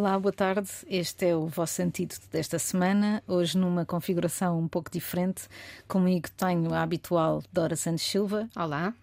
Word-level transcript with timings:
Olá, 0.00 0.18
boa 0.18 0.32
tarde. 0.32 0.70
Este 0.88 1.26
é 1.26 1.36
o 1.36 1.46
vosso 1.46 1.82
antídoto 1.82 2.22
desta 2.32 2.58
semana. 2.58 3.22
Hoje, 3.28 3.58
numa 3.58 3.84
configuração 3.84 4.58
um 4.58 4.66
pouco 4.66 4.90
diferente. 4.90 5.42
Comigo 5.86 6.26
tenho 6.38 6.72
a 6.72 6.80
habitual 6.80 7.42
Dora 7.52 7.76
Santos 7.76 8.04
Silva. 8.04 8.48
Olá. 8.56 8.94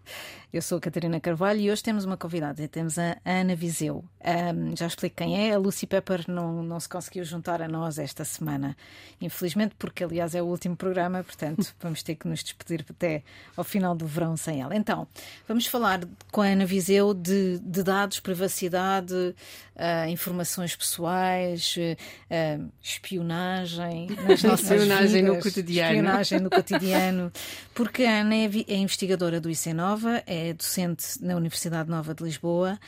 Eu 0.57 0.61
sou 0.63 0.79
a 0.79 0.81
Catarina 0.81 1.19
Carvalho 1.19 1.59
e 1.59 1.69
hoje 1.69 1.83
temos 1.83 2.03
uma 2.03 2.17
convidada. 2.17 2.67
Temos 2.67 2.97
a 2.97 3.15
Ana 3.23 3.55
Viseu. 3.55 4.03
Um, 4.25 4.75
já 4.75 4.87
explico 4.87 5.17
quem 5.17 5.47
é. 5.47 5.53
A 5.53 5.57
Lucy 5.59 5.85
Pepper 5.85 6.25
não, 6.27 6.63
não 6.63 6.79
se 6.79 6.89
conseguiu 6.89 7.23
juntar 7.23 7.61
a 7.61 7.67
nós 7.67 7.99
esta 7.99 8.25
semana. 8.25 8.75
Infelizmente, 9.21 9.75
porque 9.77 10.03
aliás 10.03 10.33
é 10.33 10.41
o 10.41 10.45
último 10.45 10.75
programa, 10.75 11.23
portanto 11.23 11.73
vamos 11.79 12.01
ter 12.01 12.15
que 12.15 12.27
nos 12.27 12.43
despedir 12.43 12.83
até 12.89 13.21
ao 13.55 13.63
final 13.63 13.93
do 13.93 14.07
verão 14.07 14.35
sem 14.35 14.59
ela. 14.59 14.75
Então, 14.75 15.07
vamos 15.47 15.67
falar 15.67 16.01
com 16.31 16.41
a 16.41 16.47
Ana 16.47 16.65
Viseu 16.65 17.13
de, 17.13 17.59
de 17.59 17.83
dados, 17.83 18.19
privacidade, 18.19 19.13
uh, 19.13 20.09
informações 20.09 20.75
pessoais, 20.75 21.75
uh, 21.77 22.71
espionagem 22.81 24.07
nas 24.27 24.41
nossas 24.43 24.71
espionagem 24.71 25.21
vidas, 25.21 25.37
no 25.37 25.43
cotidiano. 25.43 25.91
Espionagem 25.91 26.39
no 26.39 26.49
cotidiano. 26.49 27.31
Porque 27.75 28.05
a 28.05 28.21
Ana 28.21 28.35
é, 28.35 28.49
é 28.67 28.75
investigadora 28.75 29.39
do 29.39 29.51
ICENOVA, 29.51 30.23
é 30.25 30.46
docente 30.53 31.21
na 31.21 31.35
Universidade 31.35 31.89
Nova 31.89 32.13
de 32.13 32.23
Lisboa 32.23 32.79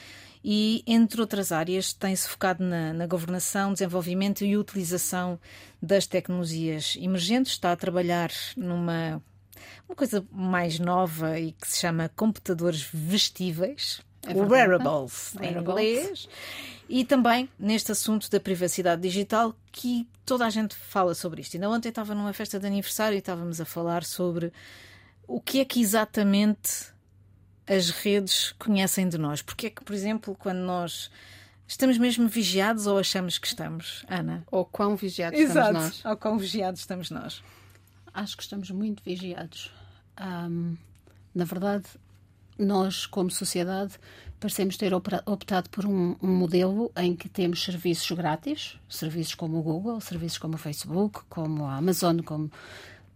e, 0.43 0.83
entre 0.87 1.19
outras 1.19 1.51
áreas, 1.51 1.93
tem-se 1.93 2.27
focado 2.27 2.63
na, 2.63 2.93
na, 2.93 3.05
governação, 3.05 3.73
desenvolvimento 3.73 4.43
e 4.43 4.55
utilização 4.55 5.39
das 5.81 6.07
tecnologias 6.07 6.95
emergentes. 6.99 7.53
Está 7.53 7.71
a 7.71 7.75
trabalhar 7.75 8.31
numa 8.55 9.21
uma 9.87 9.95
coisa 9.95 10.25
mais 10.31 10.79
nova 10.79 11.39
e 11.39 11.51
que 11.51 11.67
se 11.67 11.79
chama 11.79 12.09
computadores 12.15 12.87
vestíveis, 12.93 14.01
é 14.25 14.33
wearables, 14.33 15.35
em 15.41 15.57
inglês. 15.57 16.27
E 16.87 17.03
também 17.05 17.49
neste 17.59 17.91
assunto 17.91 18.29
da 18.29 18.39
privacidade 18.39 19.01
digital, 19.01 19.55
que 19.71 20.07
toda 20.25 20.45
a 20.45 20.49
gente 20.49 20.75
fala 20.75 21.13
sobre 21.13 21.41
isto. 21.41 21.55
Ainda 21.55 21.69
ontem 21.69 21.89
estava 21.89 22.15
numa 22.15 22.33
festa 22.33 22.59
de 22.59 22.67
aniversário 22.67 23.15
e 23.15 23.19
estávamos 23.19 23.59
a 23.61 23.65
falar 23.65 24.03
sobre 24.03 24.51
o 25.27 25.39
que 25.39 25.59
é 25.59 25.65
que 25.65 25.81
exatamente 25.81 26.91
as 27.69 27.91
redes 27.91 28.53
conhecem 28.57 29.07
de 29.07 29.17
nós. 29.17 29.41
Porque 29.41 29.67
é 29.67 29.69
que, 29.69 29.83
por 29.83 29.93
exemplo, 29.93 30.35
quando 30.37 30.59
nós 30.59 31.11
estamos 31.67 31.97
mesmo 31.99 32.27
vigiados 32.27 32.87
ou 32.87 32.97
achamos 32.97 33.37
que 33.37 33.47
estamos, 33.47 34.03
Ana? 34.09 34.43
Ou 34.51 34.65
quão 34.65 34.95
vigiados 34.95 35.39
Exato. 35.39 35.69
estamos 35.69 35.81
nós? 35.81 36.05
Ou 36.05 36.17
quão 36.17 36.37
vigiados 36.37 36.79
estamos 36.79 37.11
nós? 37.11 37.43
Acho 38.11 38.35
que 38.35 38.43
estamos 38.43 38.71
muito 38.71 39.03
vigiados. 39.03 39.71
Um, 40.19 40.75
na 41.33 41.45
verdade, 41.45 41.85
nós, 42.57 43.05
como 43.05 43.29
sociedade, 43.29 43.93
parecemos 44.39 44.75
ter 44.75 44.93
optado 44.93 45.69
por 45.69 45.85
um, 45.85 46.15
um, 46.21 46.27
modelo 46.27 46.91
em 46.97 47.15
que 47.15 47.29
temos 47.29 47.63
serviços 47.63 48.09
grátis, 48.11 48.79
serviços 48.89 49.35
como 49.35 49.59
o 49.59 49.61
Google, 49.61 50.01
serviços 50.01 50.39
como 50.39 50.55
o 50.55 50.57
Facebook, 50.57 51.21
como 51.29 51.65
a 51.65 51.75
Amazon, 51.75 52.19
como... 52.21 52.51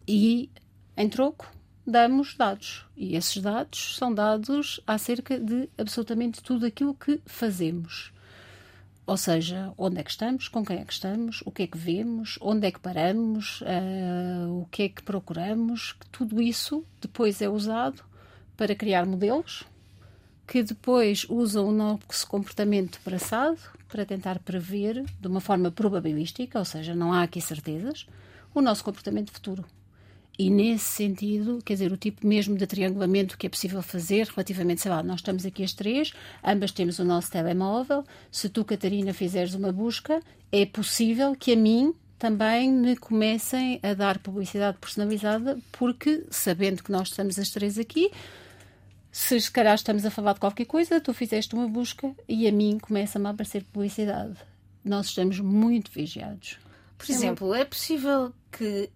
e 0.08 0.50
em 0.96 1.10
troco 1.10 1.52
damos 1.86 2.36
dados. 2.36 2.86
E 2.96 3.16
esses 3.16 3.42
dados 3.42 3.96
são 3.98 4.14
dados 4.14 4.80
acerca 4.88 5.40
de 5.40 5.70
absolutamente 5.78 6.42
tudo 6.42 6.66
aquilo 6.66 6.94
que 6.94 7.20
fazemos. 7.26 8.12
Ou 9.06 9.18
seja, 9.18 9.74
onde 9.78 10.00
é 10.00 10.04
que 10.04 10.12
estamos, 10.12 10.48
com 10.48 10.64
quem 10.64 10.80
é 10.80 10.86
que 10.86 10.94
estamos, 10.94 11.42
o 11.46 11.52
que 11.52 11.64
é 11.64 11.68
que 11.68 11.78
vemos, 11.78 12.40
onde 12.42 12.68
é 12.68 12.72
que 12.72 12.80
paramos, 12.80 13.60
uh, 13.62 14.62
o 14.62 14.66
que 14.72 14.84
é 14.84 14.90
que 14.90 15.04
procuramos, 15.04 15.96
tudo 16.10 16.42
isso 16.42 16.86
depois 17.02 17.42
é 17.42 17.50
usado 17.50 18.02
para 18.56 18.74
criar 18.74 19.06
modelos 19.06 19.66
que 20.48 20.64
depois 20.64 21.26
usam 21.30 21.68
o 21.68 21.72
nosso 21.72 22.28
comportamento 22.28 23.00
traçado 23.04 23.60
para 23.88 24.06
tentar 24.06 24.40
prever 24.40 25.04
de 25.20 25.28
uma 25.28 25.42
forma 25.42 25.72
probabilística, 25.72 26.60
ou 26.60 26.66
seja, 26.66 26.96
não 26.96 27.14
há 27.14 27.24
aqui 27.24 27.42
certezas, 27.42 28.08
o 28.54 28.62
nosso 28.62 28.84
comportamento 28.84 29.32
futuro. 29.32 29.66
E 30.38 30.50
nesse 30.50 30.86
sentido, 30.86 31.60
quer 31.64 31.74
dizer, 31.74 31.92
o 31.92 31.98
tipo 31.98 32.26
mesmo 32.26 32.58
de 32.58 32.66
triangulamento 32.66 33.38
que 33.38 33.46
é 33.46 33.50
possível 33.50 33.84
fazer 33.84 34.28
relativamente, 34.28 34.82
sei 34.82 34.90
lá, 34.90 35.04
nós 35.04 35.20
estamos 35.20 35.46
aqui 35.46 35.64
as 35.64 35.74
três, 35.74 36.12
ambas 36.44 36.72
temos 36.72 36.98
o 36.98 37.06
nosso 37.06 37.32
telemóvel. 37.32 38.04
Se 38.32 38.50
tu, 38.50 38.66
Catarina, 38.66 39.14
fizeres 39.14 39.54
uma 39.54 39.72
busca, 39.72 40.22
é 40.52 40.66
possível 40.66 41.36
que 41.36 41.54
a 41.54 41.56
mim 41.56 41.94
também 42.18 42.72
me 42.72 42.96
comecem 42.96 43.80
a 43.84 43.94
dar 43.94 44.18
publicidade 44.18 44.78
personalizada, 44.80 45.60
porque 45.72 46.26
sabendo 46.32 46.82
que 46.82 46.92
nós 46.92 47.10
estamos 47.10 47.38
as 47.38 47.50
três 47.50 47.78
aqui, 47.78 48.10
se 49.12 49.40
se 49.40 49.52
calhar 49.52 49.76
estamos 49.76 50.04
a 50.04 50.10
falar 50.10 50.34
de 50.34 50.40
qualquer 50.40 50.66
coisa, 50.66 51.00
tu 51.00 51.14
fizeste 51.14 51.54
uma 51.54 51.68
busca 51.68 52.12
e 52.28 52.48
a 52.48 52.52
mim 52.52 52.80
começa-me 52.80 53.28
a 53.28 53.30
aparecer 53.30 53.64
publicidade. 53.66 54.36
Nós 54.84 55.08
estamos 55.08 55.40
muito 55.40 55.92
vigiados. 55.92 56.58
Por 56.98 57.12
exemplo, 57.12 57.54
é 57.54 57.66
possível 57.66 58.34
que 58.52 58.90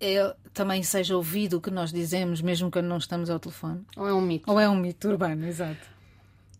é, 0.00 0.34
também 0.54 0.82
seja 0.82 1.16
ouvido 1.16 1.58
o 1.58 1.60
que 1.60 1.70
nós 1.70 1.92
dizemos, 1.92 2.40
mesmo 2.40 2.70
quando 2.70 2.86
não 2.86 2.98
estamos 2.98 3.28
ao 3.28 3.38
telefone? 3.38 3.84
Ou 3.96 4.08
é 4.08 4.14
um 4.14 4.20
mito? 4.20 4.50
Ou 4.50 4.58
é 4.58 4.68
um 4.68 4.76
mito 4.76 5.08
urbano, 5.08 5.46
exato. 5.46 5.86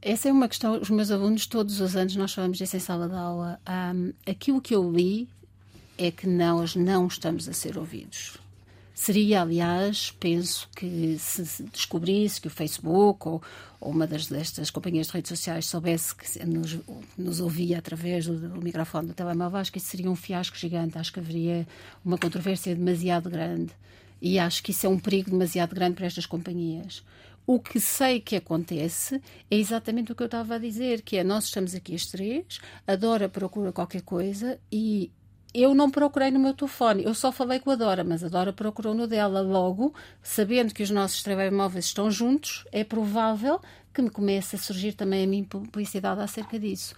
Essa 0.03 0.29
é 0.29 0.33
uma 0.33 0.49
questão, 0.49 0.81
os 0.81 0.91
meus 0.91 1.11
alunos, 1.11 1.47
todos 1.47 1.81
os 1.81 1.97
anos, 1.97 2.17
nós 2.17 2.33
falamos 2.33 2.59
disso 2.59 2.77
em 2.77 2.81
sala 2.81 3.09
de 3.09 3.15
aula. 3.15 3.61
Um, 3.69 4.13
aquilo 4.31 4.61
que 4.61 4.75
eu 4.75 4.91
li 4.91 5.29
é 5.99 6.11
que 6.11 6.27
nós 6.27 6.75
não 6.75 7.07
estamos 7.07 7.49
a 7.49 7.53
ser 7.53 7.77
ouvidos. 7.77 8.39
Seria, 9.01 9.41
aliás, 9.41 10.15
penso 10.21 10.69
que 10.77 11.17
se 11.19 11.63
descobrisse 11.73 12.39
que 12.39 12.49
o 12.49 12.51
Facebook 12.51 13.27
ou, 13.27 13.43
ou 13.81 13.93
uma 13.93 14.07
das, 14.07 14.27
destas 14.27 14.71
companhias 14.71 15.07
de 15.07 15.15
redes 15.15 15.31
sociais 15.31 15.65
soubesse 15.65 16.15
que 16.15 16.45
nos, 16.45 16.79
nos 17.17 17.41
ouvia 17.41 17.79
através 17.79 18.27
do, 18.27 18.39
do, 18.39 18.61
microfone 18.61 19.09
do 19.09 19.15
telemóvel, 19.15 19.59
acho 19.59 19.73
que 19.73 19.79
isso 19.79 19.87
seria 19.87 20.11
um 20.11 20.15
fiasco 20.15 20.55
gigante. 20.55 20.99
Acho 20.99 21.15
que 21.15 21.19
haveria 21.19 21.67
uma 22.05 22.19
controvérsia 22.19 22.77
demasiado 22.77 23.31
grande. 23.31 23.73
E 24.21 24.39
acho 24.39 24.63
que 24.63 24.71
isso 24.71 24.85
é 24.85 24.89
um 24.91 24.99
perigo 24.99 25.31
demasiado 25.31 25.75
grande 25.75 25.95
para 25.95 26.05
estas 26.05 26.27
companhias. 26.27 27.03
O 27.47 27.59
que 27.59 27.81
sei 27.81 28.21
que 28.21 28.37
acontece 28.37 29.19
é 29.51 29.57
exatamente 29.57 30.13
o 30.13 30.15
que 30.15 30.23
eu 30.23 30.27
estava 30.27 30.57
a 30.57 30.59
dizer, 30.59 31.01
que 31.01 31.17
é 31.17 31.25
nós 31.25 31.45
estamos 31.45 31.75
aqui 31.75 31.95
as 31.95 32.05
três, 32.05 32.61
a 32.87 33.29
procura 33.31 33.73
qualquer 33.73 34.03
coisa 34.03 34.61
e 34.71 35.11
eu 35.53 35.75
não 35.75 35.91
procurei 35.91 36.31
no 36.31 36.39
meu 36.39 36.55
telefone, 36.55 37.05
eu 37.05 37.15
só 37.15 37.33
falei 37.33 37.59
com 37.59 37.71
a 37.71 37.75
Dora, 37.75 38.05
mas 38.05 38.23
a 38.23 38.29
Dora 38.29 38.53
procurou 38.53 38.95
no 38.95 39.07
dela. 39.07 39.41
Logo, 39.41 39.93
sabendo 40.23 40.73
que 40.73 40.83
os 40.83 40.91
nossos 40.91 41.23
telemóveis 41.23 41.87
estão 41.87 42.11
juntos, 42.11 42.65
é 42.71 42.85
provável 42.85 43.61
que 43.93 44.01
me 44.01 44.11
comece 44.11 44.57
a 44.57 44.59
surgir 44.59 44.93
também 44.93 45.25
a 45.25 45.27
mim 45.27 45.45
publicidade 45.45 46.21
acerca 46.21 46.59
disso. 46.59 46.95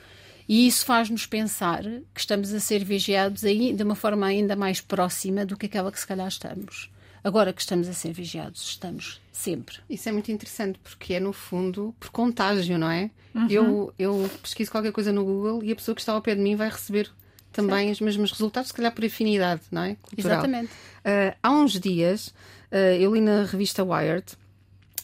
E 0.48 0.66
isso 0.66 0.84
faz-nos 0.84 1.24
pensar 1.24 1.82
que 1.82 2.20
estamos 2.20 2.52
a 2.52 2.60
ser 2.60 2.84
vigiados 2.84 3.44
aí 3.44 3.72
de 3.72 3.82
uma 3.82 3.94
forma 3.94 4.26
ainda 4.26 4.54
mais 4.54 4.80
próxima 4.80 5.46
do 5.46 5.56
que 5.56 5.66
aquela 5.66 5.90
que 5.90 5.98
se 5.98 6.06
calhar 6.06 6.28
estamos. 6.28 6.90
Agora 7.24 7.52
que 7.52 7.60
estamos 7.60 7.88
a 7.88 7.92
ser 7.92 8.12
vigiados, 8.12 8.62
estamos 8.62 9.20
sempre. 9.30 9.76
Isso 9.88 10.08
é 10.08 10.12
muito 10.12 10.32
interessante 10.32 10.78
porque 10.82 11.14
é, 11.14 11.20
no 11.20 11.32
fundo, 11.32 11.94
por 11.98 12.10
contágio, 12.10 12.76
não 12.76 12.90
é? 12.90 13.10
Uhum. 13.34 13.46
Eu, 13.48 13.94
eu 13.98 14.30
pesquiso 14.42 14.70
qualquer 14.70 14.92
coisa 14.92 15.12
no 15.12 15.24
Google 15.24 15.62
e 15.62 15.70
a 15.70 15.76
pessoa 15.76 15.94
que 15.94 16.00
está 16.00 16.12
ao 16.12 16.20
pé 16.20 16.34
de 16.34 16.40
mim 16.40 16.56
vai 16.56 16.68
receber 16.68 17.10
também 17.52 17.86
certo. 17.86 17.92
os 17.92 18.00
mesmos 18.00 18.32
resultados, 18.32 18.68
se 18.68 18.74
calhar 18.74 18.92
por 18.92 19.04
afinidade, 19.04 19.62
não 19.70 19.82
é? 19.82 19.96
Cultural. 19.96 20.38
Exatamente. 20.38 20.72
Uh, 20.72 21.36
há 21.42 21.50
uns 21.50 21.78
dias, 21.78 22.28
uh, 22.70 22.76
eu 22.98 23.14
li 23.14 23.20
na 23.20 23.44
revista 23.44 23.84
Wired, 23.84 24.24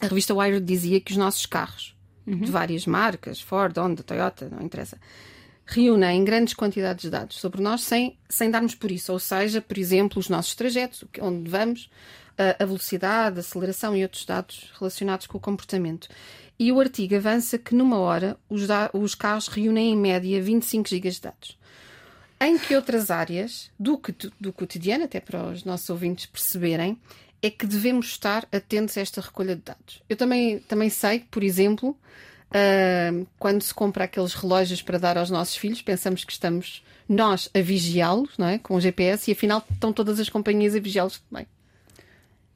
a 0.01 0.07
revista 0.07 0.35
Wired 0.35 0.65
dizia 0.65 1.01
que 1.01 1.13
os 1.13 1.17
nossos 1.17 1.47
carros, 1.47 1.97
uhum. 2.27 2.41
de 2.41 2.51
várias 2.51 2.87
marcas, 2.87 3.41
Ford, 3.41 3.77
Honda, 3.77 4.03
Toyota, 4.03 4.49
não 4.49 4.65
interessa, 4.65 4.99
reúnem 5.67 6.25
grandes 6.25 6.55
quantidades 6.55 7.03
de 7.03 7.11
dados 7.11 7.39
sobre 7.39 7.61
nós 7.61 7.83
sem, 7.83 8.17
sem 8.29 8.51
darmos 8.51 8.75
por 8.75 8.91
isso. 8.91 9.13
Ou 9.13 9.19
seja, 9.19 9.61
por 9.61 9.77
exemplo, 9.77 10.19
os 10.19 10.29
nossos 10.29 10.55
trajetos, 10.55 11.05
onde 11.21 11.51
vamos, 11.51 11.91
a 12.59 12.65
velocidade, 12.65 13.39
a 13.39 13.41
aceleração 13.41 13.97
e 13.97 14.03
outros 14.03 14.25
dados 14.25 14.73
relacionados 14.79 15.27
com 15.27 15.37
o 15.37 15.41
comportamento. 15.41 16.09
E 16.59 16.73
o 16.73 16.81
artigo 16.81 17.15
avança 17.15 17.57
que 17.57 17.75
numa 17.75 17.99
hora 17.99 18.37
os, 18.49 18.63
os 18.93 19.15
carros 19.15 19.47
reúnem 19.47 19.93
em 19.93 19.97
média 19.97 20.43
25 20.43 20.89
GB 20.89 21.11
de 21.11 21.21
dados. 21.21 21.59
Em 22.41 22.57
que 22.57 22.77
outras 22.77 23.11
áreas 23.11 23.71
do, 23.79 24.01
do 24.41 24.53
cotidiano, 24.53 25.05
até 25.05 25.19
para 25.19 25.45
os 25.49 25.65
nossos 25.65 25.91
ouvintes 25.91 26.27
perceberem, 26.27 26.97
é 27.43 27.51
que 27.51 27.67
devemos 27.67 28.07
estar 28.07 28.47
atentos 28.53 28.97
a 28.97 29.01
esta 29.01 29.21
recolha 29.21 29.57
de 29.57 29.63
dados. 29.63 30.03
Eu 30.09 30.17
também, 30.17 30.59
também 30.61 30.89
sei, 30.89 31.21
por 31.31 31.43
exemplo, 31.43 31.91
uh, 31.91 33.27
quando 33.39 33.63
se 33.63 33.75
compra 33.75 34.05
aqueles 34.05 34.35
relógios 34.35 34.83
para 34.83 34.99
dar 34.99 35.19
aos 35.19 35.31
nossos 35.31 35.57
filhos, 35.57 35.83
pensamos 35.83 36.25
que 36.25 36.33
estamos 36.33 36.83
nós 37.09 37.49
a 37.55 37.61
vigiá-los, 37.61 38.37
não 38.37 38.47
é? 38.47 38.59
Com 38.59 38.75
o 38.75 38.81
GPS, 38.81 39.31
e 39.31 39.33
afinal 39.33 39.65
estão 39.73 39.93
todas 39.93 40.21
as 40.21 40.29
companhias 40.29 40.75
a 40.75 40.81
vigiá-los 40.81 41.19
também. 41.21 41.47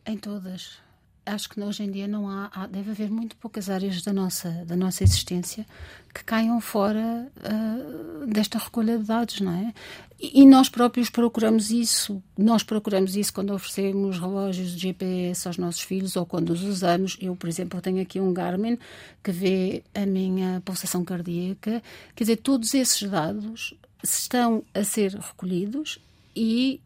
Em 0.05 0.17
todas. 0.17 0.82
Acho 1.25 1.49
que 1.49 1.61
hoje 1.61 1.85
em 1.85 1.91
dia 1.91 2.09
não 2.09 2.29
há, 2.29 2.51
há, 2.53 2.67
deve 2.67 2.91
haver 2.91 3.11
muito 3.11 3.37
poucas 3.37 3.71
áreas 3.71 4.03
da 4.03 4.13
nossa 4.13 4.51
da 4.65 4.75
nossa 4.75 5.05
existência 5.05 5.67
que 6.13 6.23
caiam 6.25 6.61
fora 6.61 7.31
uh, 7.39 8.27
desta 8.27 8.59
recolha 8.59 8.99
de 8.99 9.05
dados, 9.05 9.41
não 9.41 9.53
é? 9.53 9.73
E, 10.21 10.43
e, 10.43 10.47
nós 10.47 10.69
próprios 10.69 11.09
procuramos 11.09 11.71
isso. 11.71 12.23
Nós 12.37 12.63
procuramos 12.63 13.17
isso 13.17 13.33
quando 13.33 13.55
oferecemos 13.55 14.19
relógios 14.19 14.73
de 14.73 14.79
GPS 14.79 15.49
aos 15.49 15.57
nossos 15.57 15.81
filhos 15.81 16.15
ou 16.15 16.27
quando 16.27 16.51
os 16.51 16.63
usamos. 16.63 17.17
Eu, 17.21 17.35
por 17.35 17.49
exemplo, 17.49 17.81
tenho 17.81 18.03
aqui 18.03 18.21
um 18.21 18.33
Garmin 18.33 18.79
que 19.23 19.33
vê 19.33 19.83
a 19.95 20.05
minha 20.05 20.61
pulsação 20.65 21.03
cardíaca. 21.05 21.83
Quer 22.15 22.25
dizer, 22.25 22.37
todos 22.37 22.75
esses 22.75 23.09
dados 23.09 23.75
estão 24.03 24.63
a 24.75 24.85
ser 24.85 25.15
recolhidos 25.15 25.99
e 26.37 26.81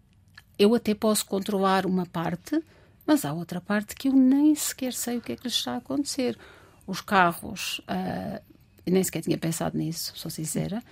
eu 0.59 0.75
até 0.75 0.94
posso 0.94 1.27
controlar 1.27 1.85
uma 1.85 2.06
parte 2.06 2.62
mas 3.06 3.25
há 3.25 3.32
outra 3.32 3.61
parte 3.61 3.94
que 3.94 4.08
eu 4.08 4.12
nem 4.12 4.55
sequer 4.55 4.93
sei 4.93 5.19
o 5.19 5.20
que 5.20 5.32
é 5.32 5.37
que 5.37 5.44
lhes 5.44 5.55
está 5.55 5.75
a 5.75 5.76
acontecer. 5.76 6.37
Os 6.87 7.00
carros, 7.00 7.81
uh, 7.81 8.41
nem 8.87 9.03
sequer 9.03 9.23
tinha 9.23 9.38
pensado 9.38 9.79
nisso, 9.79 10.12
sou 10.14 10.31
sincera, 10.31 10.82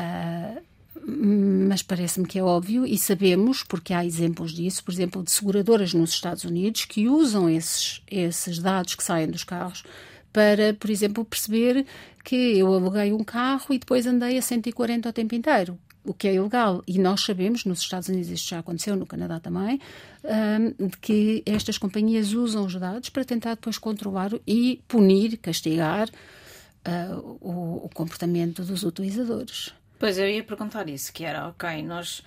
uh, 0.00 0.62
mas 1.08 1.82
parece-me 1.82 2.26
que 2.26 2.38
é 2.38 2.42
óbvio 2.42 2.86
e 2.86 2.96
sabemos, 2.96 3.62
porque 3.62 3.92
há 3.92 4.04
exemplos 4.04 4.52
disso, 4.52 4.82
por 4.82 4.92
exemplo, 4.92 5.22
de 5.22 5.30
seguradoras 5.30 5.92
nos 5.92 6.10
Estados 6.10 6.44
Unidos 6.44 6.84
que 6.84 7.08
usam 7.08 7.48
esses, 7.48 8.02
esses 8.10 8.58
dados 8.58 8.94
que 8.94 9.04
saem 9.04 9.28
dos 9.28 9.44
carros 9.44 9.84
para, 10.32 10.74
por 10.74 10.90
exemplo, 10.90 11.24
perceber 11.24 11.86
que 12.24 12.34
eu 12.34 12.72
aluguei 12.72 13.12
um 13.12 13.22
carro 13.22 13.66
e 13.72 13.78
depois 13.78 14.06
andei 14.06 14.36
a 14.36 14.42
140 14.42 15.08
o 15.08 15.12
tempo 15.12 15.34
inteiro 15.34 15.78
o 16.06 16.14
que 16.14 16.28
é 16.28 16.34
ilegal. 16.34 16.82
E 16.86 16.98
nós 16.98 17.22
sabemos, 17.22 17.64
nos 17.64 17.80
Estados 17.80 18.08
Unidos 18.08 18.30
isto 18.30 18.48
já 18.48 18.60
aconteceu, 18.60 18.96
no 18.96 19.06
Canadá 19.06 19.40
também, 19.40 19.80
um, 20.24 20.88
que 21.00 21.42
estas 21.44 21.76
companhias 21.76 22.32
usam 22.32 22.64
os 22.64 22.74
dados 22.74 23.10
para 23.10 23.24
tentar 23.24 23.54
depois 23.54 23.76
controlar 23.78 24.30
e 24.46 24.82
punir, 24.86 25.36
castigar 25.38 26.08
uh, 26.08 27.38
o, 27.40 27.86
o, 27.86 27.90
comportamento 27.92 28.62
dos 28.62 28.84
utilizadores. 28.84 29.74
Pois 29.98 30.18
eu 30.18 30.28
ia 30.28 30.44
perguntar 30.44 30.88
isso, 30.88 31.12
que 31.12 31.24
era, 31.24 31.48
ok, 31.48 31.82
nós... 31.82 32.22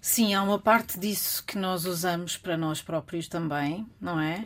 Sim, 0.00 0.34
há 0.34 0.42
uma 0.42 0.58
parte 0.58 0.98
disso 0.98 1.42
que 1.44 1.56
nós 1.56 1.86
usamos 1.86 2.36
para 2.36 2.58
nós 2.58 2.82
próprios 2.82 3.26
também, 3.26 3.86
não 3.98 4.20
é? 4.20 4.44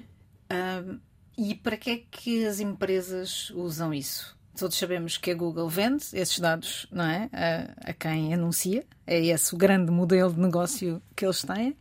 Um, 0.52 1.00
e 1.36 1.52
para 1.52 1.76
que 1.76 1.90
é 1.90 2.02
que 2.08 2.46
as 2.46 2.60
empresas 2.60 3.50
usam 3.50 3.92
isso? 3.92 4.38
Todos 4.58 4.76
sabemos 4.76 5.16
que 5.16 5.31
a 5.31 5.34
Google 5.34 5.69
vende 5.69 6.05
esses 6.12 6.38
dados 6.38 6.87
não 6.90 7.05
é? 7.05 7.31
a, 7.32 7.90
a, 7.90 7.93
quem 7.93 8.34
anuncia, 8.34 8.84
é 9.06 9.25
esse 9.26 9.55
o 9.55 9.58
grande 9.58 9.90
modelo 9.90 10.32
de 10.32 10.40
negócio 10.40 11.00
que 11.14 11.25
eles 11.25 11.43
têm, 11.43 11.76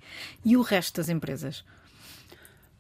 e 0.45 0.55
o 0.55 0.61
resto 0.61 0.97
das 0.97 1.09
empresas. 1.09 1.65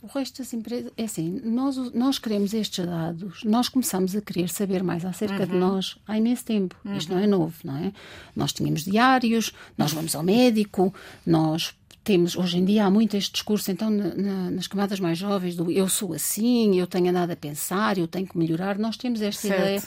O 0.07 0.17
resto 0.17 0.37
das 0.37 0.53
empresas, 0.53 0.91
é 0.95 1.03
assim, 1.03 1.41
nós, 1.43 1.75
nós 1.93 2.17
queremos 2.17 2.53
estes 2.53 2.85
dados, 2.85 3.43
nós 3.43 3.67
começamos 3.67 4.15
a 4.15 4.21
querer 4.21 4.47
saber 4.47 4.81
mais 4.81 5.03
acerca 5.03 5.41
uhum. 5.41 5.45
de 5.45 5.55
nós 5.55 5.97
há 6.07 6.17
imenso 6.17 6.45
tempo. 6.45 6.75
Uhum. 6.85 6.95
Isto 6.95 7.13
não 7.13 7.19
é 7.19 7.27
novo, 7.27 7.55
não 7.63 7.75
é? 7.75 7.91
Nós 8.33 8.53
tínhamos 8.53 8.83
diários, 8.83 9.51
nós 9.77 9.91
vamos 9.91 10.15
ao 10.15 10.23
médico, 10.23 10.93
nós 11.25 11.75
temos, 12.05 12.37
hoje 12.37 12.57
em 12.57 12.63
dia 12.63 12.85
há 12.85 12.89
muito 12.89 13.17
este 13.17 13.33
discurso, 13.33 13.69
então, 13.69 13.89
na, 13.89 14.15
na, 14.15 14.51
nas 14.51 14.65
camadas 14.65 14.97
mais 14.97 15.17
jovens, 15.17 15.57
do 15.57 15.69
eu 15.69 15.89
sou 15.89 16.13
assim, 16.13 16.79
eu 16.79 16.87
tenho 16.87 17.11
nada 17.11 17.33
a 17.33 17.35
pensar, 17.35 17.97
eu 17.97 18.07
tenho 18.07 18.25
que 18.25 18.37
melhorar, 18.37 18.77
nós 18.77 18.95
temos 18.95 19.21
esta 19.21 19.45
certo. 19.45 19.61
ideia. 19.61 19.83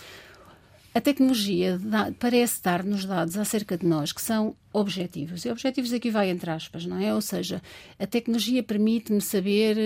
A 0.93 1.01
tecnologia 1.01 1.79
dá, 1.79 2.13
parece 2.19 2.63
dar-nos 2.63 3.07
dados 3.07 3.39
acerca 3.39 3.79
de 3.79 3.87
nós 3.87 4.13
que 4.13 4.21
são 4.21 4.55
objetivos. 4.73 5.45
E 5.45 5.51
objetivos 5.51 5.93
aqui 5.93 6.11
vai 6.11 6.31
entre 6.31 6.51
aspas, 6.51 6.87
não 6.87 6.99
é? 6.99 7.13
Ou 7.15 7.21
seja, 7.21 7.61
a 7.99 8.07
tecnologia 8.07 8.63
permite-me 8.63 9.21
saber. 9.21 9.77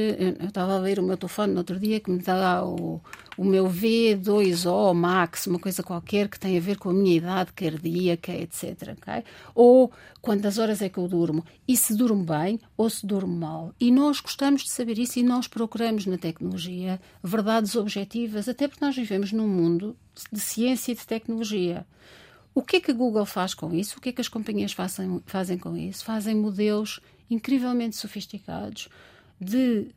Eu 0.40 0.48
estava 0.48 0.76
a 0.76 0.80
ver 0.80 0.98
o 0.98 1.02
meu 1.02 1.16
telefone 1.16 1.52
no 1.52 1.58
outro 1.58 1.78
dia 1.78 2.00
que 2.00 2.10
me 2.10 2.18
dá 2.18 2.64
o, 2.64 3.00
o 3.36 3.44
meu 3.44 3.66
V2O 3.66 4.92
Max, 4.94 5.46
uma 5.46 5.58
coisa 5.58 5.82
qualquer 5.82 6.28
que 6.28 6.38
tem 6.38 6.56
a 6.58 6.60
ver 6.60 6.76
com 6.76 6.90
a 6.90 6.92
minha 6.92 7.16
idade 7.16 7.52
cardíaca, 7.52 8.32
etc. 8.32 8.94
Okay? 8.98 9.24
Ou 9.54 9.90
quantas 10.20 10.58
horas 10.58 10.82
é 10.82 10.88
que 10.88 10.98
eu 10.98 11.08
durmo. 11.08 11.44
E 11.66 11.76
se 11.76 11.94
durmo 11.94 12.22
bem 12.22 12.60
ou 12.76 12.90
se 12.90 13.06
durmo 13.06 13.34
mal. 13.34 13.74
E 13.80 13.90
nós 13.90 14.20
gostamos 14.20 14.64
de 14.64 14.70
saber 14.70 14.98
isso 14.98 15.18
e 15.18 15.22
nós 15.22 15.48
procuramos 15.48 16.04
na 16.04 16.18
tecnologia 16.18 17.00
verdades 17.22 17.74
objetivas, 17.74 18.48
até 18.48 18.68
porque 18.68 18.84
nós 18.84 18.94
vivemos 18.94 19.32
num 19.32 19.48
mundo 19.48 19.96
de 20.30 20.40
ciência 20.40 20.92
e 20.92 20.94
de 20.94 21.06
tecnologia. 21.06 21.86
O 22.54 22.62
que 22.62 22.76
é 22.76 22.80
que 22.80 22.90
a 22.92 22.94
Google 22.94 23.26
faz 23.26 23.52
com 23.52 23.74
isso? 23.74 23.98
O 23.98 24.00
que 24.00 24.10
é 24.10 24.12
que 24.12 24.20
as 24.20 24.28
companhias 24.28 24.72
fazem, 24.72 25.20
fazem 25.26 25.58
com 25.58 25.76
isso? 25.76 26.04
Fazem 26.04 26.36
modelos 26.36 27.00
incrivelmente 27.28 27.96
sofisticados 27.96 28.88
de 29.40 29.88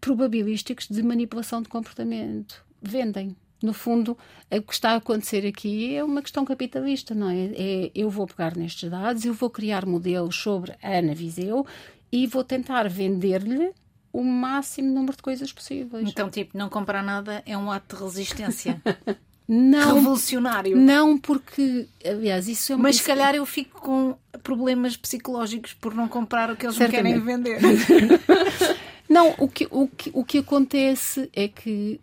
probabilísticos 0.00 0.86
de 0.88 1.02
manipulação 1.02 1.60
de 1.60 1.68
comportamento. 1.68 2.64
Vendem. 2.80 3.36
No 3.62 3.72
fundo, 3.72 4.18
o 4.50 4.62
que 4.62 4.72
está 4.72 4.90
a 4.90 4.96
acontecer 4.96 5.46
aqui 5.46 5.94
é 5.94 6.02
uma 6.02 6.20
questão 6.20 6.44
capitalista, 6.44 7.14
não 7.14 7.30
é? 7.30 7.52
é 7.54 7.90
eu 7.94 8.10
vou 8.10 8.26
pegar 8.26 8.56
nestes 8.56 8.90
dados, 8.90 9.24
eu 9.24 9.32
vou 9.32 9.50
criar 9.50 9.86
modelos 9.86 10.36
sobre 10.36 10.72
a 10.82 10.98
Ana 10.98 11.14
Viseu 11.14 11.64
e 12.10 12.26
vou 12.26 12.42
tentar 12.42 12.88
vender-lhe 12.88 13.72
o 14.12 14.22
máximo 14.22 14.92
número 14.92 15.16
de 15.16 15.22
coisas 15.22 15.52
possíveis. 15.52 16.08
Então, 16.08 16.28
tipo, 16.28 16.58
não 16.58 16.68
comprar 16.68 17.02
nada 17.02 17.42
é 17.46 17.56
um 17.56 17.70
ato 17.70 17.96
de 17.96 18.02
resistência. 18.02 18.82
Não, 19.54 19.96
revolucionário. 19.96 20.74
Não, 20.78 21.18
porque, 21.18 21.86
aliás, 22.02 22.48
isso 22.48 22.72
é 22.72 22.76
uma. 22.76 22.84
Mas 22.84 22.96
se 22.96 23.02
calhar 23.02 23.34
eu 23.34 23.44
fico 23.44 23.82
com 23.82 24.16
problemas 24.42 24.96
psicológicos 24.96 25.74
por 25.74 25.94
não 25.94 26.08
comprar 26.08 26.50
o 26.50 26.56
que 26.56 26.64
eles 26.64 26.76
Certamente. 26.76 27.20
me 27.20 27.42
querem 27.42 27.58
vender. 27.60 28.20
não, 29.06 29.34
o 29.36 29.46
que, 29.46 29.68
o, 29.70 29.86
que, 29.86 30.10
o 30.14 30.24
que 30.24 30.38
acontece 30.38 31.28
é 31.34 31.48
que 31.48 32.00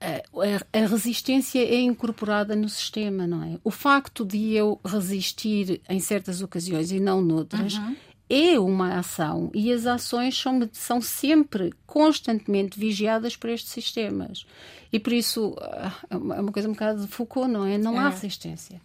a, 0.00 0.78
a, 0.78 0.86
resistência 0.86 1.60
é 1.60 1.80
incorporada 1.80 2.56
no 2.56 2.68
sistema, 2.68 3.24
não 3.24 3.44
é? 3.44 3.58
O 3.62 3.70
facto 3.70 4.24
de 4.24 4.54
eu 4.54 4.80
resistir 4.84 5.80
em 5.88 6.00
certas 6.00 6.42
ocasiões 6.42 6.90
e 6.90 6.98
não 6.98 7.22
noutras. 7.22 7.74
Uhum 7.74 7.96
é 8.30 8.58
uma 8.60 8.96
ação 8.96 9.50
e 9.52 9.72
as 9.72 9.86
ações 9.86 10.40
são, 10.40 10.68
são 10.72 11.02
sempre 11.02 11.74
constantemente 11.84 12.78
vigiadas 12.78 13.34
por 13.34 13.50
estes 13.50 13.72
sistemas. 13.72 14.46
E 14.92 15.00
por 15.00 15.12
isso 15.12 15.56
ah, 15.60 15.92
é 16.08 16.16
uma 16.16 16.52
coisa 16.52 16.68
um 16.68 16.72
bocado 16.72 17.04
de 17.04 17.08
Foucault, 17.08 17.50
não 17.50 17.66
é? 17.66 17.76
Não 17.76 17.96
é. 17.96 18.04
há 18.04 18.08
resistência. 18.08 18.80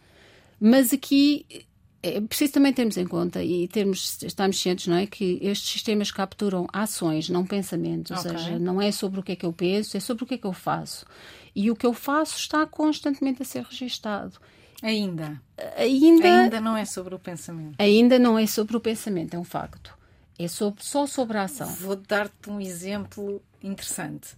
Mas 0.60 0.92
aqui 0.92 1.46
é 2.02 2.22
preciso 2.22 2.54
também 2.54 2.74
termos 2.74 2.98
em 2.98 3.06
conta 3.06 3.44
e 3.44 3.68
termos, 3.68 4.22
estarmos 4.24 4.60
cientes, 4.60 4.88
não 4.88 4.96
é? 4.96 5.06
Que 5.06 5.40
estes 5.42 5.70
sistemas 5.70 6.12
capturam 6.12 6.68
ações, 6.74 7.30
não 7.30 7.46
pensamentos. 7.46 8.12
Ou 8.12 8.18
okay. 8.18 8.32
seja, 8.32 8.60
não 8.60 8.82
é 8.82 8.92
sobre 8.92 9.20
o 9.20 9.24
que 9.24 9.32
é 9.32 9.36
que 9.36 9.46
eu 9.46 9.54
penso, 9.54 9.96
é 9.96 10.00
sobre 10.00 10.24
o 10.24 10.28
que 10.28 10.36
é 10.36 10.38
que 10.38 10.46
eu 10.46 10.54
faço. 10.54 11.06
E 11.56 11.70
o 11.70 11.76
que 11.76 11.86
eu 11.86 11.94
faço 11.94 12.38
está 12.38 12.66
constantemente 12.66 13.42
a 13.42 13.46
ser 13.46 13.64
registado. 13.64 14.40
Ainda. 14.82 15.42
Ainda. 15.78 16.44
Ainda 16.44 16.62
não 16.62 16.76
é 16.78 16.86
sobre 16.86 17.16
o 17.16 17.20
pensamento. 17.20 17.76
Ainda 17.80 18.20
não 18.20 18.38
é 18.38 18.46
sobre 18.46 18.76
o 18.78 18.80
pensamento, 18.80 19.36
é 19.36 19.40
um 19.40 19.44
facto. 19.44 19.96
É 20.38 20.48
sobre, 20.48 20.84
só 20.84 21.08
sobre 21.08 21.38
a 21.38 21.44
ação. 21.44 21.68
Vou 21.68 21.96
dar-te 21.96 22.50
um 22.50 22.60
exemplo 22.60 23.42
interessante. 23.64 24.36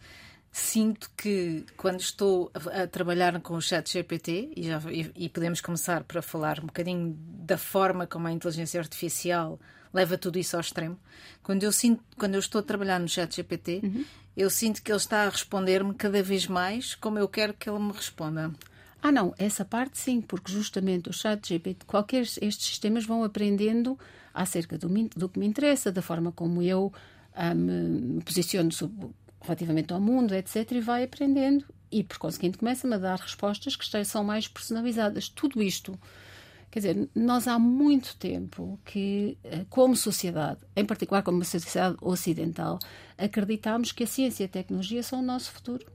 Sinto 0.51 1.11
que 1.15 1.65
quando 1.75 1.99
estou 1.99 2.51
a, 2.53 2.83
a 2.83 2.87
trabalhar 2.87 3.39
com 3.41 3.55
o 3.55 3.61
chat 3.61 3.91
GPT, 3.91 4.53
e, 4.55 4.63
já, 4.63 4.81
e, 4.91 5.11
e, 5.15 5.29
podemos 5.29 5.61
começar 5.61 6.03
para 6.03 6.21
falar 6.21 6.59
um 6.59 6.67
bocadinho 6.67 7.15
da 7.19 7.57
forma 7.57 8.07
como 8.07 8.27
a 8.27 8.31
inteligência 8.31 8.79
artificial 8.79 9.59
leva 9.93 10.17
tudo 10.17 10.37
isso 10.37 10.55
ao 10.55 10.61
extremo, 10.61 10.97
quando 11.41 11.63
eu, 11.63 11.71
sinto, 11.71 12.03
quando 12.17 12.35
eu 12.35 12.39
estou 12.39 12.59
a 12.59 12.63
trabalhar 12.63 12.99
no 12.99 13.07
chat 13.07 13.35
GPT, 13.35 13.81
uhum. 13.83 14.05
eu 14.35 14.49
sinto 14.49 14.81
que 14.81 14.91
ele 14.91 14.97
está 14.97 15.23
a 15.25 15.29
responder-me 15.29 15.93
cada 15.93 16.21
vez 16.21 16.47
mais 16.47 16.93
como 16.95 17.17
eu 17.17 17.27
quero 17.27 17.53
que 17.53 17.69
ele 17.69 17.79
me 17.79 17.91
responda. 17.91 18.51
Ah, 19.01 19.11
não, 19.11 19.33
essa 19.37 19.63
parte 19.63 19.97
sim, 19.97 20.21
porque 20.21 20.51
justamente 20.51 21.09
o 21.09 21.13
chat 21.13 21.47
GPT, 21.47 21.85
qualquer 21.85 22.21
estes 22.21 22.65
sistemas 22.65 23.05
vão 23.05 23.23
aprendendo 23.23 23.97
acerca 24.33 24.77
do, 24.77 24.87
do 25.15 25.29
que 25.29 25.39
me 25.39 25.45
interessa, 25.45 25.91
da 25.91 26.01
forma 26.01 26.31
como 26.31 26.61
eu 26.61 26.91
ah, 27.33 27.53
me, 27.53 28.21
posiciono 28.23 28.71
sobre, 28.71 29.09
relativamente 29.41 29.93
ao 29.93 30.01
mundo, 30.01 30.33
etc., 30.33 30.71
e 30.71 30.81
vai 30.81 31.03
aprendendo 31.03 31.65
e, 31.91 32.03
por 32.03 32.17
conseguinte, 32.17 32.57
começa-me 32.57 32.95
a 32.95 32.97
dar 32.97 33.19
respostas 33.19 33.75
que 33.75 34.05
são 34.05 34.23
mais 34.23 34.47
personalizadas. 34.47 35.29
Tudo 35.29 35.61
isto, 35.61 35.97
quer 36.69 36.79
dizer, 36.79 37.09
nós 37.15 37.47
há 37.47 37.57
muito 37.57 38.15
tempo 38.17 38.79
que, 38.83 39.37
eh, 39.43 39.65
como 39.69 39.95
sociedade, 39.95 40.59
em 40.75 40.85
particular 40.85 41.23
como 41.23 41.43
sociedade 41.45 41.95
ocidental, 42.01 42.79
acreditamos 43.17 43.91
que 43.91 44.03
a 44.03 44.07
ciência 44.07 44.43
e 44.43 44.45
a 44.45 44.49
tecnologia 44.49 45.01
são 45.01 45.19
o 45.19 45.23
nosso 45.23 45.51
futuro. 45.51 45.85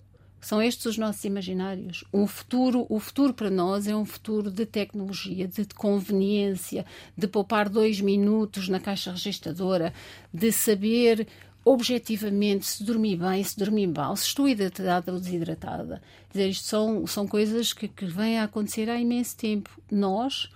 São 0.42 0.60
estes 0.60 0.86
os 0.86 0.98
nossos 0.98 1.24
imaginários. 1.24 2.02
Um 2.12 2.26
futuro, 2.26 2.84
o 2.88 2.98
futuro 2.98 3.32
para 3.32 3.48
nós 3.48 3.86
é 3.86 3.94
um 3.94 4.04
futuro 4.04 4.50
de 4.50 4.66
tecnologia, 4.66 5.46
de 5.46 5.64
conveniência, 5.66 6.84
de 7.16 7.28
poupar 7.28 7.68
dois 7.68 8.00
minutos 8.00 8.68
na 8.68 8.80
caixa 8.80 9.12
registradora, 9.12 9.94
de 10.34 10.50
saber 10.50 11.28
objetivamente 11.64 12.66
se 12.66 12.82
dormi 12.82 13.14
bem, 13.14 13.44
se 13.44 13.56
dormi 13.56 13.86
mal, 13.86 14.16
se 14.16 14.26
estou 14.26 14.48
hidratada 14.48 15.12
ou 15.12 15.20
desidratada. 15.20 16.02
Dizer, 16.32 16.48
isto 16.48 16.66
são, 16.66 17.06
são 17.06 17.28
coisas 17.28 17.72
que, 17.72 17.86
que 17.86 18.04
vêm 18.04 18.40
a 18.40 18.44
acontecer 18.44 18.90
há 18.90 18.98
imenso 18.98 19.36
tempo. 19.36 19.70
Nós, 19.88 20.50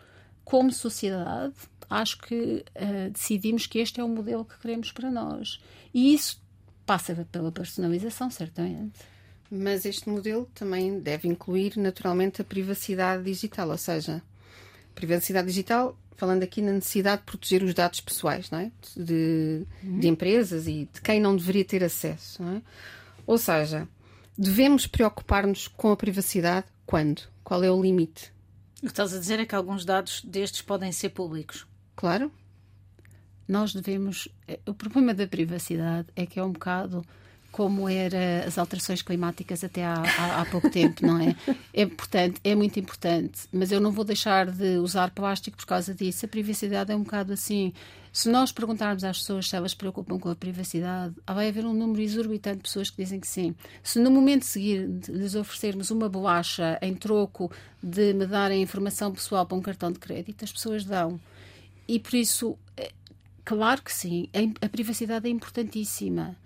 como 0.45 0.73
sociedade, 0.73 1.55
acho 1.89 2.19
que 2.19 2.65
uh, 2.75 3.11
decidimos 3.13 3.69
que 3.69 3.79
este 3.79 4.01
é 4.01 4.05
o 4.05 4.09
modelo 4.09 4.45
que 4.45 4.59
queremos 4.59 4.91
para 4.91 5.13
nós. 5.13 5.61
E 5.95 6.13
isso 6.13 6.43
passa 6.85 7.15
pela 7.31 7.53
personalização, 7.53 8.29
certamente. 8.33 8.99
Mas 9.51 9.85
este 9.85 10.09
modelo 10.09 10.49
também 10.55 10.99
deve 10.99 11.29
incluir, 11.29 11.77
naturalmente, 11.77 12.41
a 12.41 12.45
privacidade 12.45 13.23
digital, 13.23 13.71
ou 13.71 13.79
seja, 13.79 14.23
privacidade 14.95 15.47
digital, 15.47 15.97
falando 16.17 16.43
aqui 16.43 16.61
na 16.61 16.73
necessidade 16.73 17.21
de 17.21 17.27
proteger 17.27 17.63
os 17.63 17.75
dados 17.75 18.01
pessoais, 18.01 18.51
não 18.51 18.59
é? 18.59 18.73
De, 18.97 19.65
de 19.83 20.09
empresas 20.09 20.67
e 20.67 20.89
de 20.93 21.01
quem 21.01 21.21
não 21.21 21.37
deveria 21.37 21.65
ter 21.65 21.85
acesso, 21.85 22.43
não 22.43 22.57
é? 22.57 22.63
Ou 23.27 23.39
seja, 23.39 23.87
devemos 24.37 24.87
preocupar-nos 24.87 25.69
com 25.69 25.93
a 25.93 25.97
privacidade 25.97 26.67
quando? 26.85 27.23
Qual 27.45 27.63
é 27.63 27.71
o 27.71 27.81
limite? 27.81 28.33
O 28.79 28.87
que 28.87 28.87
estás 28.87 29.15
a 29.15 29.19
dizer 29.19 29.41
é 29.41 29.47
que 29.47 29.55
alguns 29.55 29.85
dados 29.85 30.23
destes 30.25 30.63
podem 30.63 30.93
ser 30.93 31.11
públicos. 31.11 31.67
Claro. 31.95 32.31
Nós 33.49 33.73
devemos. 33.73 34.29
Eh, 34.47 34.59
o 34.67 34.75
problema 34.75 35.15
da 35.15 35.27
privacidade 35.27 36.09
é 36.15 36.27
que 36.27 36.39
é 36.39 36.45
um 36.45 36.53
bocado 36.53 37.05
como 37.57 37.89
era 37.89 38.45
as 38.47 38.59
alterações 38.59 39.01
climáticas 39.01 39.65
até 39.65 39.83
há, 39.83 39.95
há, 39.95 40.43
há, 40.43 40.45
pouco 40.45 40.69
tempo, 40.69 41.07
não 41.07 41.19
é? 41.19 41.35
É 41.73 41.81
importante, 41.85 42.39
é 42.45 42.55
muito 42.55 42.79
importante, 42.79 43.49
mas 43.51 43.73
eu 43.73 43.81
não 43.81 43.91
vou 43.91 44.05
deixar 44.05 44.51
de 44.51 44.77
usar 44.77 45.11
plástico 45.11 45.57
por 45.57 45.65
causa 45.65 45.95
disso. 45.95 46.27
A 46.27 46.29
privacidade 46.29 46.93
é 46.93 46.95
um 46.95 47.03
bocado 47.03 47.33
assim. 47.33 47.73
Se 48.13 48.29
nós 48.29 48.53
perguntarmos 48.53 49.05
às 49.05 49.21
pessoas 49.21 49.49
se 49.49 49.57
elas 49.57 49.71
se 49.71 49.77
preocupam 49.79 50.19
com 50.19 50.29
a 50.29 50.37
privacidade, 50.37 51.15
vai 51.27 51.49
haver 51.49 51.65
um 51.65 51.73
número 51.73 52.03
exorbitante 52.03 52.59
de 52.59 52.63
pessoas 52.65 52.91
que 52.91 53.03
dizem 53.03 53.19
que 53.19 53.27
sim. 53.27 53.55
Se 53.83 53.99
no 53.99 54.11
momento 54.11 54.45
seguinte 54.45 55.11
lhes 55.11 55.35
oferecermos 55.35 55.91
uma 55.91 56.11
bolacha 56.11 56.79
em 56.83 56.95
troco 56.95 57.51
de 57.83 58.13
me 58.13 58.27
darem 58.27 58.61
informação 58.61 59.11
pessoal 59.11 59.47
para 59.47 59.57
um 59.57 59.63
cartão 59.63 59.91
de 59.91 59.99
crédito, 59.99 60.45
as 60.45 60.53
pessoas 60.53 60.85
dão. 60.85 61.19
E 61.89 61.99
por 61.99 62.17
isso, 62.17 62.59
é, 62.77 62.93
claro 63.47 63.81
que 63.81 63.95
sim, 63.95 64.29
a 64.61 64.69
privacidade 64.69 65.27
é 65.27 65.31
importantíssima 65.31 66.37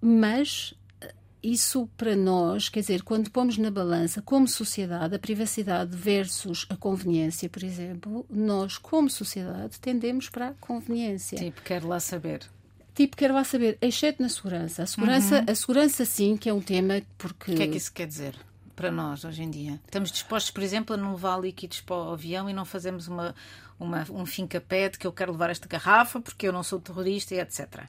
mas 0.00 0.74
eh, 1.00 1.14
isso 1.42 1.88
para 1.96 2.16
nós, 2.16 2.68
quer 2.68 2.80
dizer, 2.80 3.02
quando 3.02 3.30
pomos 3.30 3.58
na 3.58 3.70
balança 3.70 4.22
como 4.22 4.48
sociedade 4.48 5.14
a 5.14 5.18
privacidade 5.18 5.96
versus 5.96 6.66
a 6.68 6.76
conveniência, 6.76 7.48
por 7.48 7.62
exemplo, 7.62 8.26
nós 8.30 8.78
como 8.78 9.10
sociedade 9.10 9.78
tendemos 9.80 10.28
para 10.28 10.48
a 10.48 10.54
conveniência. 10.54 11.38
Tipo, 11.38 11.62
quero 11.62 11.88
lá 11.88 12.00
saber. 12.00 12.48
Tipo, 12.94 13.16
quero 13.16 13.34
lá 13.34 13.44
saber, 13.44 13.78
exceto 13.80 14.22
na 14.22 14.28
segurança. 14.28 14.82
A 14.82 14.86
segurança, 14.86 15.38
uhum. 15.38 15.44
a 15.48 15.54
segurança 15.54 16.04
sim, 16.04 16.36
que 16.36 16.48
é 16.48 16.52
um 16.52 16.60
tema 16.60 17.00
porque... 17.16 17.52
O 17.52 17.56
que 17.56 17.62
é 17.62 17.68
que 17.68 17.76
isso 17.76 17.92
quer 17.92 18.06
dizer? 18.06 18.34
Para 18.74 18.90
nós, 18.90 19.24
hoje 19.24 19.42
em 19.42 19.50
dia. 19.50 19.80
Estamos 19.84 20.10
dispostos, 20.10 20.50
por 20.50 20.62
exemplo, 20.62 20.94
a 20.94 20.96
não 20.96 21.12
levar 21.12 21.38
líquidos 21.38 21.80
para 21.80 21.96
o 21.96 22.12
avião 22.12 22.48
e 22.48 22.52
não 22.52 22.64
fazemos 22.64 23.08
uma, 23.08 23.34
uma, 23.78 24.06
um 24.10 24.26
fim-capé 24.26 24.88
de 24.88 24.98
que 24.98 25.06
eu 25.06 25.12
quero 25.12 25.32
levar 25.32 25.50
esta 25.50 25.68
garrafa 25.68 26.20
porque 26.20 26.46
eu 26.46 26.52
não 26.52 26.62
sou 26.62 26.80
terrorista 26.80 27.34
e 27.34 27.40
etc. 27.40 27.84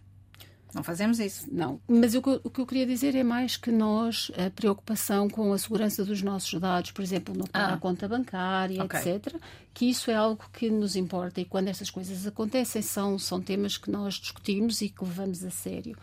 Não 0.74 0.84
fazemos 0.84 1.20
isso. 1.20 1.48
Não. 1.51 1.80
Mas 1.88 2.16
o 2.16 2.22
que, 2.22 2.30
o 2.44 2.50
que, 2.50 2.62
eu 2.62 2.66
queria 2.66 2.86
dizer 2.86 3.16
é 3.16 3.24
mais 3.24 3.58
que 3.58 3.72
nós, 3.72 4.32
a 4.38 4.50
preocupação 4.50 5.30
com 5.30 5.51
a 5.51 5.58
segurança 5.58 6.06
dos 6.06 6.22
nossos 6.22 6.60
dados, 6.60 6.92
por 6.92 7.01
exemplo, 7.01 7.36
no, 7.36 7.46
ah. 7.54 7.72
na 7.72 7.78
conta 7.78 8.08
bancária, 8.08 8.84
okay. 8.84 9.00
etc., 9.00 9.36
que 9.74 9.90
isso 9.90 10.10
é 10.10 10.16
algo 10.16 10.44
que 10.54 10.70
nos 10.70 10.96
importa 10.96 11.42
e 11.42 11.46
quando 11.46 11.68
estas 11.68 11.90
coisas 11.90 12.25
acontecem 12.25 12.82
são, 12.82 13.18
são 13.20 13.42
temas 13.42 13.78
que 13.78 13.90
nós 13.90 14.16
discutimos 14.16 14.82
e 14.82 14.90
que 14.90 15.04
levamos 15.04 15.44
a 15.44 15.50
sério. 15.50 15.98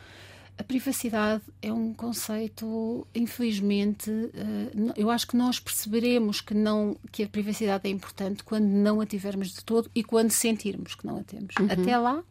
A 0.59 0.65
privacidade 0.65 1.45
é 1.63 1.73
um 1.73 1.95
conceito, 1.95 3.07
infelizmente, 3.15 4.11
eh, 4.11 4.93
eu 4.97 5.09
acho 5.09 5.29
que 5.29 5.37
nós 5.37 5.61
perceberemos 5.61 6.41
que, 6.41 6.53
não, 6.53 6.97
que 7.13 7.23
a 7.23 7.29
privacidade 7.29 7.87
é 7.87 7.91
importante 7.93 8.43
quando 8.43 8.65
não 8.65 9.01
a 9.01 9.07
tivermos 9.07 9.53
de 9.53 9.65
todo 9.65 9.89
e 9.95 10.03
quando 10.03 10.33
sentirmos 10.33 10.97
que 10.97 11.07
não 11.07 11.19
a 11.19 11.23
temos. 11.23 11.55
Uhum. 11.61 11.69
Até 11.71 11.97
lá, 11.97 12.25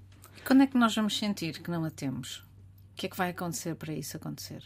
quando 0.47 0.63
é 0.63 0.67
que 0.67 0.77
nós 0.77 0.95
vamos 0.95 1.17
sentir 1.17 1.59
que 1.59 1.69
não 1.69 1.83
a 1.83 1.91
temos? 1.91 2.37
O 2.37 2.95
que 2.95 3.07
é 3.07 3.09
que 3.09 3.17
vai 3.17 3.31
acontecer 3.31 3.75
para 3.75 3.93
isso 3.93 4.15
acontecer? 4.15 4.63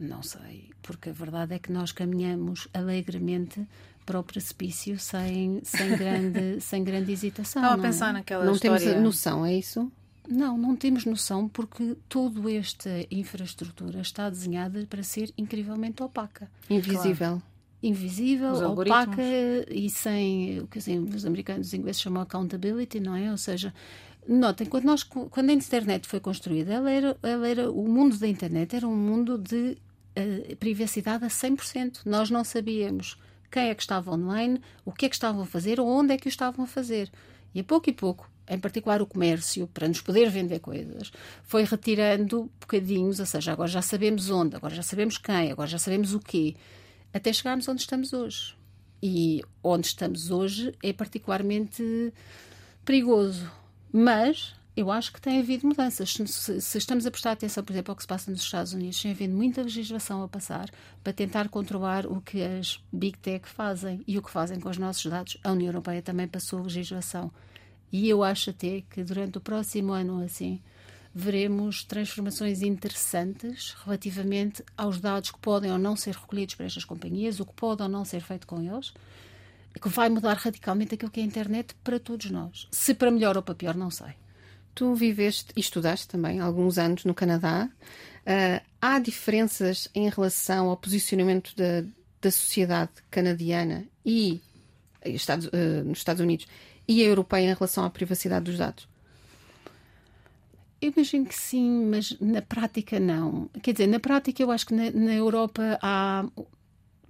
Não 0.00 0.22
sei, 0.22 0.70
porque 0.82 1.10
a 1.10 1.12
verdade 1.12 1.54
é 1.54 1.58
que 1.58 1.70
nós 1.70 1.92
caminhamos 1.92 2.66
alegremente 2.72 3.68
para 4.06 4.18
o 4.18 4.24
precipício 4.24 4.98
sem, 4.98 5.60
sem, 5.62 5.90
grande, 5.96 6.58
sem 6.62 6.82
grande 6.82 7.12
hesitação. 7.12 7.62
Estava 7.62 7.82
a 7.82 7.84
é? 7.84 7.88
pensar 7.90 8.08
é? 8.08 8.12
naquela 8.14 8.44
não 8.46 8.54
história... 8.54 8.78
Não 8.78 8.92
temos 8.92 9.04
noção, 9.04 9.44
é 9.44 9.54
isso? 9.54 9.92
Não, 10.26 10.56
não 10.56 10.74
temos 10.74 11.04
noção 11.04 11.46
porque 11.46 11.94
toda 12.08 12.50
esta 12.50 12.90
infraestrutura 13.10 14.00
está 14.00 14.30
desenhada 14.30 14.86
para 14.88 15.02
ser 15.02 15.34
incrivelmente 15.36 16.02
opaca. 16.02 16.50
Invisível. 16.70 17.28
Claro. 17.28 17.42
Invisível, 17.82 18.54
opaca 18.70 19.20
e 19.68 19.90
sem 19.90 20.60
o 20.60 20.66
que 20.66 20.78
assim, 20.78 20.98
os 21.00 21.26
americanos 21.26 21.66
e 21.66 21.68
os 21.68 21.74
ingleses 21.74 22.00
chamam 22.00 22.22
accountability, 22.22 22.98
não 22.98 23.14
é? 23.14 23.30
Ou 23.30 23.36
seja, 23.36 23.74
Notem, 24.26 24.66
quando, 24.66 24.84
nós, 24.84 25.02
quando 25.02 25.50
a 25.50 25.52
internet 25.52 26.08
foi 26.08 26.18
construída, 26.18 26.72
ela 26.72 26.90
era, 26.90 27.16
ela 27.22 27.48
era, 27.48 27.70
o 27.70 27.86
mundo 27.86 28.16
da 28.16 28.26
internet 28.26 28.74
era 28.74 28.88
um 28.88 28.96
mundo 28.96 29.36
de 29.36 29.76
uh, 30.18 30.56
privacidade 30.56 31.24
a 31.24 31.28
100%. 31.28 32.00
Nós 32.06 32.30
não 32.30 32.42
sabíamos 32.42 33.18
quem 33.50 33.68
é 33.68 33.74
que 33.74 33.82
estava 33.82 34.10
online, 34.10 34.60
o 34.84 34.92
que 34.92 35.06
é 35.06 35.08
que 35.08 35.14
estavam 35.14 35.42
a 35.42 35.46
fazer 35.46 35.78
ou 35.78 35.86
onde 35.86 36.14
é 36.14 36.16
que 36.16 36.26
o 36.26 36.28
estavam 36.28 36.64
a 36.64 36.68
fazer. 36.68 37.10
E 37.54 37.60
a 37.60 37.64
pouco 37.64 37.90
e 37.90 37.92
pouco, 37.92 38.28
em 38.48 38.58
particular 38.58 39.02
o 39.02 39.06
comércio, 39.06 39.68
para 39.68 39.86
nos 39.86 40.00
poder 40.00 40.30
vender 40.30 40.58
coisas, 40.58 41.12
foi 41.42 41.64
retirando 41.64 42.50
bocadinhos, 42.58 43.20
ou 43.20 43.26
seja, 43.26 43.52
agora 43.52 43.68
já 43.68 43.82
sabemos 43.82 44.30
onde, 44.30 44.56
agora 44.56 44.74
já 44.74 44.82
sabemos 44.82 45.18
quem, 45.18 45.52
agora 45.52 45.68
já 45.68 45.78
sabemos 45.78 46.14
o 46.14 46.18
quê, 46.18 46.56
até 47.12 47.32
chegarmos 47.32 47.68
onde 47.68 47.82
estamos 47.82 48.12
hoje. 48.12 48.56
E 49.02 49.42
onde 49.62 49.86
estamos 49.86 50.30
hoje 50.30 50.74
é 50.82 50.92
particularmente 50.92 52.12
perigoso 52.84 53.50
mas 53.96 54.56
eu 54.76 54.90
acho 54.90 55.12
que 55.12 55.20
tem 55.20 55.38
havido 55.38 55.68
mudanças. 55.68 56.12
Se, 56.12 56.60
se, 56.60 56.78
estamos 56.78 57.06
a 57.06 57.10
prestar 57.12 57.30
atenção, 57.30 57.62
por 57.62 57.72
exemplo, 57.72 57.92
ao 57.92 57.96
que 57.96 58.02
se 58.02 58.08
passa 58.08 58.28
nos 58.28 58.40
Estados 58.40 58.72
Unidos, 58.72 59.00
tem 59.00 59.12
havido 59.12 59.32
muita 59.32 59.62
legislação 59.62 60.20
a 60.24 60.28
passar 60.28 60.68
para 61.02 61.12
tentar 61.12 61.48
controlar 61.48 62.04
o 62.04 62.20
que 62.20 62.42
as 62.42 62.80
Big 62.92 63.16
Tech 63.18 63.48
fazem 63.48 64.02
e 64.04 64.18
o 64.18 64.22
que 64.22 64.32
fazem 64.32 64.58
com 64.58 64.68
os 64.68 64.78
nossos 64.78 65.08
dados. 65.08 65.36
A 65.44 65.52
União 65.52 65.68
Europeia 65.68 66.02
também 66.02 66.26
passou 66.26 66.60
legislação. 66.60 67.30
E 67.92 68.08
eu 68.08 68.24
acho 68.24 68.50
até 68.50 68.80
que 68.80 69.04
durante 69.04 69.38
o 69.38 69.40
próximo 69.40 69.92
ano, 69.92 70.24
assim, 70.24 70.60
veremos 71.14 71.84
transformações 71.84 72.60
interessantes 72.60 73.76
relativamente 73.84 74.64
aos 74.76 74.98
dados 74.98 75.30
que 75.30 75.38
podem 75.38 75.70
ou 75.70 75.78
não 75.78 75.94
ser 75.94 76.16
recolhidos 76.16 76.56
por 76.56 76.66
estas 76.66 76.84
companhias, 76.84 77.38
o 77.38 77.46
que 77.46 77.54
pode 77.54 77.80
ou 77.80 77.88
não 77.88 78.04
ser 78.04 78.22
feito 78.22 78.44
com 78.44 78.60
eles 78.60 78.92
que 79.80 79.88
vai 79.88 80.08
mudar 80.08 80.34
radicalmente 80.34 80.94
aquilo 80.94 81.10
que 81.10 81.20
é 81.20 81.22
a 81.22 81.26
internet 81.26 81.74
para 81.82 81.98
todos 81.98 82.30
nós. 82.30 82.68
Se 82.70 82.94
para 82.94 83.10
melhor 83.10 83.36
ou 83.36 83.42
para 83.42 83.54
pior, 83.54 83.74
não 83.74 83.90
sei. 83.90 84.14
Tu 84.74 84.94
viveste 84.94 85.52
e 85.56 85.60
estudaste 85.60 86.08
também 86.08 86.40
alguns 86.40 86.78
anos 86.78 87.04
no 87.04 87.14
Canadá. 87.14 87.68
Uh, 88.26 88.64
há 88.80 88.98
diferenças 88.98 89.88
em 89.94 90.08
relação 90.08 90.68
ao 90.68 90.76
posicionamento 90.76 91.54
da, 91.56 91.84
da 92.20 92.30
sociedade 92.30 92.92
canadiana 93.10 93.84
e 94.04 94.40
Estados, 95.04 95.46
uh, 95.46 95.84
nos 95.84 95.98
Estados 95.98 96.20
Unidos 96.20 96.46
e 96.88 97.02
a 97.02 97.06
europeia 97.06 97.50
em 97.50 97.54
relação 97.54 97.84
à 97.84 97.90
privacidade 97.90 98.46
dos 98.46 98.58
dados? 98.58 98.88
Eu 100.80 100.92
imagino 100.94 101.24
que 101.24 101.34
sim, 101.34 101.86
mas 101.86 102.16
na 102.20 102.42
prática 102.42 103.00
não. 103.00 103.48
Quer 103.62 103.72
dizer, 103.72 103.86
na 103.86 103.98
prática 103.98 104.42
eu 104.42 104.50
acho 104.50 104.66
que 104.66 104.74
na, 104.74 104.90
na 104.90 105.14
Europa 105.14 105.78
há 105.80 106.26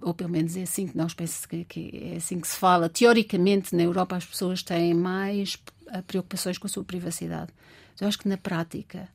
ou 0.01 0.13
pelo 0.13 0.29
menos 0.29 0.55
é 0.55 0.63
assim 0.63 0.87
que 0.87 0.97
nós 0.97 1.13
pensamos 1.13 1.45
que, 1.45 1.65
que, 1.65 2.11
é 2.13 2.15
assim 2.17 2.39
que 2.39 2.47
se 2.47 2.57
fala. 2.57 2.89
Teoricamente, 2.89 3.75
na 3.75 3.83
Europa, 3.83 4.15
as 4.15 4.25
pessoas 4.25 4.61
têm 4.63 4.93
mais 4.93 5.57
eh, 5.87 6.01
preocupações 6.01 6.57
com 6.57 6.67
a 6.67 6.69
sua 6.69 6.83
privacidade. 6.83 7.51
Eu 7.99 8.07
acho 8.07 8.19
que 8.19 8.27
na 8.27 8.37
prática 8.37 9.07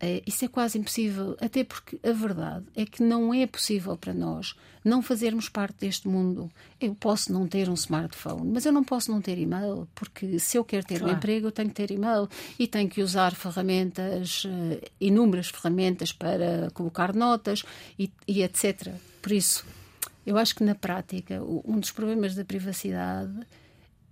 é, 0.00 0.22
isso 0.26 0.46
é 0.46 0.48
quase 0.48 0.78
impossível, 0.78 1.36
até 1.38 1.62
porque 1.62 2.00
a 2.02 2.12
verdade 2.12 2.64
é 2.74 2.86
que 2.86 3.02
não 3.02 3.34
é 3.34 3.46
possível 3.46 3.96
para 3.98 4.14
nós 4.14 4.56
não 4.82 5.02
fazermos 5.02 5.50
parte 5.50 5.80
deste 5.80 6.08
mundo. 6.08 6.50
Eu 6.80 6.94
posso 6.94 7.30
não 7.30 7.46
ter 7.46 7.68
um 7.68 7.74
smartphone, 7.74 8.50
mas 8.50 8.64
eu 8.64 8.72
não 8.72 8.82
posso 8.82 9.10
não 9.10 9.20
ter 9.20 9.36
e-mail, 9.36 9.86
porque 9.94 10.38
se 10.38 10.56
eu 10.56 10.64
quero 10.64 10.86
ter 10.86 11.00
claro. 11.00 11.12
um 11.12 11.16
emprego, 11.16 11.48
eu 11.48 11.52
tenho 11.52 11.68
que 11.68 11.74
ter 11.74 11.90
e-mail 11.90 12.26
e 12.58 12.66
tenho 12.66 12.88
que 12.88 13.02
usar 13.02 13.34
ferramentas, 13.34 14.44
uh, 14.46 14.80
inúmeras 14.98 15.48
ferramentas 15.48 16.12
para 16.12 16.70
colocar 16.72 17.14
notas 17.14 17.62
e, 17.98 18.10
e 18.26 18.42
etc. 18.42 18.94
Por 19.20 19.32
isso, 19.32 19.66
eu 20.24 20.36
acho 20.36 20.54
que 20.54 20.64
na 20.64 20.74
prática 20.74 21.42
um 21.42 21.78
dos 21.78 21.90
problemas 21.90 22.34
da 22.34 22.44
privacidade 22.44 23.40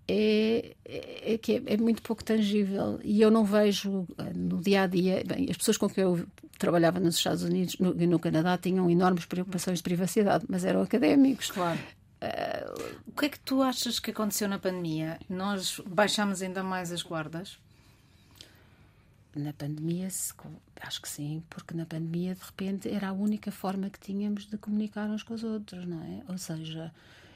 é, 0.09 0.75
é, 0.87 1.35
é 1.35 1.39
que 1.39 1.57
é, 1.57 1.75
é, 1.75 1.77
muito 1.77 2.01
pouco 2.01 2.25
tangível 2.25 2.99
e 3.05 3.21
eu 3.21 3.31
não 3.31 3.45
vejo 3.45 4.07
eh, 4.17 4.33
no 4.35 4.59
dia 4.59 4.83
a 4.85 4.87
dia. 4.87 5.23
Bem, 5.25 5.49
as 5.51 5.57
pessoas 5.59 5.77
com 5.77 5.89
quem 5.89 6.03
eu 6.03 6.27
trabalhava 6.59 6.99
nos 6.99 7.17
Estados 7.17 7.43
Unidos 7.43 7.77
e 7.79 7.83
no, 7.83 7.93
no, 7.93 8.19
Canadá 8.19 8.57
tinham 8.57 8.89
enormes 8.89 9.27
preocupações 9.27 9.79
de 9.79 9.83
privacidade, 9.83 10.47
mas 10.49 10.65
eram 10.65 10.81
académicos. 10.81 11.51
Claro. 11.51 11.79
Uh, 12.23 12.97
o 13.07 13.13
que 13.13 13.27
é 13.27 13.29
que 13.29 13.39
tu 13.39 13.63
achas 13.63 14.01
que 14.01 14.11
aconteceu 14.11 14.49
na 14.49 14.59
pandemia? 14.59 15.21
Nós 15.29 15.81
baixámos 15.87 16.41
ainda 16.41 16.63
mais 16.63 16.91
as 16.91 17.03
guardas? 17.03 17.59
Na 19.39 19.53
pandemia, 19.53 20.09
acho 20.81 21.01
que 21.01 21.09
sim, 21.09 21.43
porque 21.49 21.73
na 21.75 21.87
pandemia, 21.87 22.35
de 22.35 22.45
repente, 22.45 22.89
era 22.89 23.09
a 23.09 23.13
única 23.13 23.51
forma 23.51 23.89
que 23.89 24.01
tínhamos 24.01 24.47
de 24.47 24.59
comunicar 24.59 25.09
uns 25.09 25.23
com 25.23 25.35
os 25.35 25.45
outros, 25.45 25.87
não 25.87 26.03
é? 26.03 26.23
Ou 26.29 26.37
seja, 26.37 26.93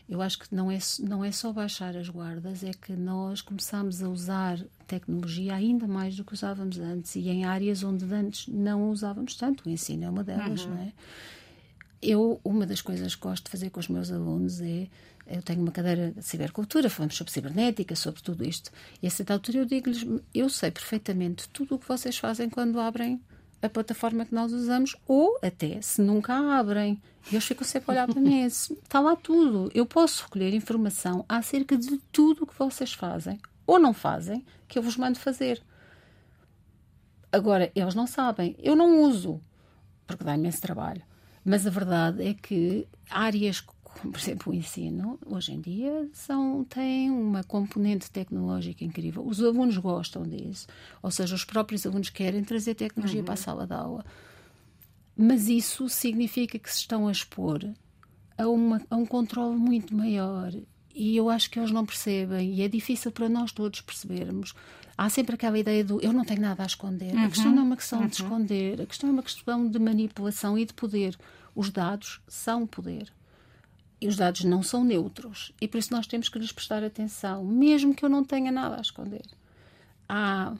Eu 0.09 0.21
acho 0.21 0.38
que 0.40 0.54
não 0.54 0.71
é, 0.71 0.78
não 1.00 1.25
é 1.25 1.30
só 1.32 1.52
baixar 1.52 1.97
as 1.97 2.09
guardas, 2.09 2.62
é 2.64 2.73
que 2.73 2.92
nós 2.92 3.40
começamos 3.40 4.02
a 4.02 4.09
usar 4.09 4.59
tecnologia 4.87 5.54
ainda 5.54 5.87
mais 5.87 6.16
do 6.16 6.25
que 6.25 6.35
usávamos 6.35 6.78
antes 6.78 7.14
e 7.14 7.28
em 7.28 7.44
áreas 7.44 7.82
onde 7.82 8.04
antes 8.12 8.47
não 8.49 8.90
usávamos 8.90 9.37
tanto. 9.37 9.66
O 9.66 9.71
ensino 9.71 10.04
é 10.04 10.11
uma 10.11 10.25
delas, 10.25 10.64
uhum. 10.64 10.75
não 10.75 10.82
é? 10.82 10.92
Eu, 12.02 12.40
uma 12.44 12.66
das 12.66 12.82
coisas 12.82 13.14
que 13.14 13.23
gosto 13.23 13.44
de 13.44 13.50
fazer 13.50 13.71
com 13.71 13.78
os 13.78 13.88
meus 13.88 14.11
alunos 14.11 14.61
é 14.61 14.88
eu 15.26 15.40
tenho 15.40 15.62
uma 15.62 15.71
cadeira 15.71 16.11
de 16.11 16.23
cibercultura, 16.23 16.90
falamos 16.90 17.16
sobre 17.16 17.32
cibernética, 17.32 17.94
sobre 17.94 18.21
tudo 18.23 18.44
isto. 18.44 18.71
E 19.00 19.06
a 19.06 19.11
certa 19.11 19.32
altura 19.32 19.59
eu 19.59 19.64
digo-lhes: 19.64 20.04
eu 20.35 20.49
sei 20.49 20.71
perfeitamente 20.71 21.49
tudo 21.49 21.76
o 21.76 21.78
que 21.78 21.87
vocês 21.87 22.18
fazem 22.18 22.50
quando 22.50 22.80
abrem 22.80 23.21
a 23.62 23.68
plataforma 23.68 24.26
que 24.26 24.35
nós 24.35 24.52
usamos, 24.52 24.97
ou 25.06 25.38
até 25.40 25.80
se 25.80 26.02
nunca 26.02 26.35
a 26.35 26.59
abrem. 26.59 27.00
E 27.30 27.37
eles 27.37 27.44
ficam 27.44 27.64
sempre 27.64 27.90
a 27.90 27.92
olhar 27.92 28.09
para 28.09 28.21
mim. 28.21 28.42
Está 28.42 28.99
lá 28.99 29.14
tudo. 29.14 29.71
Eu 29.73 29.87
posso 29.87 30.25
recolher 30.25 30.52
informação 30.52 31.25
acerca 31.28 31.76
de 31.76 31.97
tudo 32.11 32.42
o 32.42 32.47
que 32.47 32.59
vocês 32.59 32.92
fazem 32.92 33.40
ou 33.64 33.78
não 33.78 33.94
fazem, 33.94 34.44
que 34.66 34.76
eu 34.76 34.82
vos 34.82 34.97
mando 34.97 35.21
fazer. 35.21 35.62
Agora, 37.30 37.71
eles 37.75 37.94
não 37.94 38.09
sabem. 38.09 38.56
Eu 38.59 38.75
não 38.75 39.02
uso, 39.02 39.40
porque 40.06 40.25
dá 40.25 40.35
imenso 40.35 40.61
trabalho. 40.61 41.02
Mas 41.44 41.66
a 41.66 41.70
verdade 41.70 42.26
é 42.26 42.34
que 42.34 42.87
áreas 43.11 43.61
como, 43.92 44.12
por 44.12 44.20
exemplo, 44.20 44.52
o 44.52 44.56
ensino, 44.56 45.18
hoje 45.26 45.52
em 45.52 45.61
dia, 45.61 46.08
são, 46.12 46.64
têm 46.64 47.11
uma 47.11 47.44
componente 47.44 48.11
tecnológica 48.11 48.84
incrível. 48.84 49.26
Os 49.26 49.42
alunos 49.42 49.76
gostam 49.76 50.22
disso. 50.22 50.66
Ou 51.02 51.11
seja, 51.11 51.34
os 51.34 51.44
próprios 51.44 51.87
alunos 51.87 52.11
querem 52.11 52.42
trazer 52.42 52.75
tecnologia 52.75 53.20
uhum. 53.20 53.25
para 53.25 53.34
a 53.34 53.37
sala 53.37 53.66
de 53.66 53.75
aula. 53.75 54.04
Mas 55.16 55.49
isso 55.49 55.88
significa 55.88 56.58
que 56.58 56.72
se 56.72 56.78
estão 56.78 57.06
a 57.06 57.12
expor 57.12 57.62
a, 58.37 58.49
uma, 58.49 58.80
a 58.90 58.96
um 58.96 59.04
controle 59.04 59.56
muito 59.56 59.94
maior. 59.94 60.52
E 60.94 61.16
eu 61.16 61.28
acho 61.28 61.50
que 61.50 61.58
eles 61.58 61.70
não 61.70 61.84
percebem. 61.84 62.54
E 62.54 62.62
é 62.62 62.68
difícil 62.68 63.12
para 63.12 63.28
nós 63.28 63.52
todos 63.52 63.80
percebermos 63.82 64.54
há 64.96 65.08
sempre 65.08 65.34
aquela 65.34 65.58
ideia 65.58 65.84
do 65.84 66.00
eu 66.00 66.12
não 66.12 66.25
tenho 66.25 66.40
nada 66.40 66.62
a 66.62 66.66
esconder. 66.66 67.14
Uhum. 67.14 67.25
A 67.25 67.28
questão 67.28 67.52
não 67.52 67.62
é 67.62 67.66
uma 67.66 67.76
questão 67.76 68.00
uhum. 68.00 68.06
de 68.06 68.14
esconder, 68.14 68.80
a 68.80 68.87
questão 68.87 69.11
é 69.11 69.12
uma 69.12 69.22
questão 69.22 69.68
de 69.68 69.78
manipulação 69.78 70.58
e 70.58 70.64
de 70.64 70.75
poder. 70.75 71.16
Os 71.54 71.70
dados 71.70 72.20
são 72.26 72.66
poder. 72.66 73.12
E 74.00 74.08
os 74.08 74.16
dados 74.16 74.42
não 74.44 74.62
são 74.62 74.82
neutros. 74.82 75.52
E 75.61 75.68
por 75.68 75.78
isso 75.78 75.92
nós 75.92 76.06
temos 76.06 76.28
que 76.28 76.38
lhes 76.38 76.50
prestar 76.50 76.82
atenção, 76.82 77.44
mesmo 77.44 77.94
que 77.94 78.04
eu 78.04 78.08
não 78.08 78.25
tenha 78.25 78.50
nada 78.50 78.76
a 78.76 78.80
esconder. 78.80 79.25
Há 80.08 80.54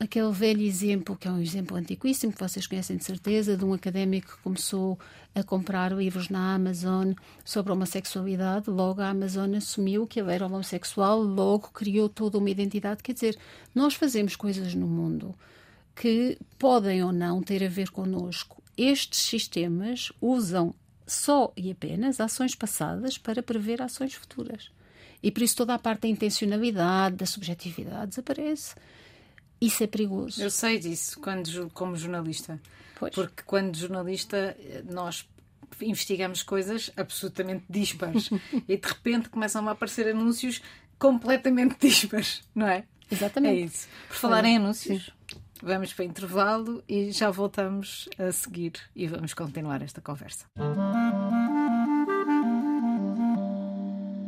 aquele 0.00 0.30
velho 0.30 0.62
exemplo, 0.62 1.16
que 1.16 1.26
é 1.26 1.30
um 1.30 1.40
exemplo 1.40 1.76
antiquíssimo, 1.76 2.32
que 2.32 2.40
vocês 2.40 2.66
conhecem 2.66 2.96
de 2.96 3.04
certeza, 3.04 3.56
de 3.56 3.64
um 3.64 3.72
académico 3.72 4.36
que 4.36 4.42
começou 4.42 4.98
a 5.34 5.42
comprar 5.42 5.92
livros 5.92 6.28
na 6.28 6.54
Amazon 6.54 7.12
sobre 7.44 7.72
homossexualidade. 7.72 8.70
Logo 8.70 9.00
a 9.00 9.08
Amazon 9.08 9.54
assumiu 9.54 10.06
que 10.06 10.20
ele 10.20 10.32
era 10.32 10.46
homossexual, 10.46 11.20
logo 11.20 11.70
criou 11.72 12.08
toda 12.08 12.38
uma 12.38 12.50
identidade. 12.50 13.02
Quer 13.02 13.14
dizer, 13.14 13.38
nós 13.74 13.94
fazemos 13.94 14.36
coisas 14.36 14.74
no 14.74 14.86
mundo 14.86 15.34
que 15.94 16.38
podem 16.58 17.02
ou 17.02 17.12
não 17.12 17.42
ter 17.42 17.64
a 17.64 17.68
ver 17.68 17.90
connosco. 17.90 18.62
Estes 18.76 19.18
sistemas 19.18 20.12
usam 20.20 20.72
só 21.04 21.52
e 21.56 21.70
apenas 21.72 22.20
ações 22.20 22.54
passadas 22.54 23.18
para 23.18 23.42
prever 23.42 23.82
ações 23.82 24.14
futuras. 24.14 24.70
E 25.20 25.32
por 25.32 25.42
isso 25.42 25.56
toda 25.56 25.74
a 25.74 25.78
parte 25.78 26.02
da 26.02 26.08
intencionalidade, 26.08 27.16
da 27.16 27.26
subjetividade 27.26 28.10
desaparece. 28.10 28.76
Isso 29.60 29.82
é 29.82 29.86
perigoso. 29.86 30.42
Eu 30.42 30.50
sei 30.50 30.78
disso 30.78 31.18
quando, 31.20 31.70
como 31.70 31.96
jornalista. 31.96 32.60
Pois. 32.98 33.14
Porque 33.14 33.42
quando 33.44 33.76
jornalista 33.76 34.56
nós 34.90 35.28
investigamos 35.80 36.42
coisas 36.42 36.90
absolutamente 36.96 37.64
dispares 37.68 38.30
e 38.68 38.76
de 38.76 38.88
repente 38.88 39.28
começam 39.28 39.68
a 39.68 39.72
aparecer 39.72 40.08
anúncios 40.08 40.62
completamente 40.98 41.76
dispares, 41.80 42.42
não 42.54 42.66
é? 42.66 42.84
Exatamente. 43.10 43.62
É 43.62 43.64
isso. 43.64 43.88
Por 44.08 44.16
falar 44.16 44.44
em 44.44 44.56
anúncios, 44.56 45.04
Sim. 45.30 45.38
vamos 45.62 45.92
para 45.92 46.04
intervalo 46.04 46.82
e 46.88 47.10
já 47.10 47.30
voltamos 47.30 48.08
a 48.18 48.30
seguir 48.32 48.72
e 48.94 49.06
vamos 49.06 49.32
continuar 49.34 49.82
esta 49.82 50.00
conversa. 50.00 50.46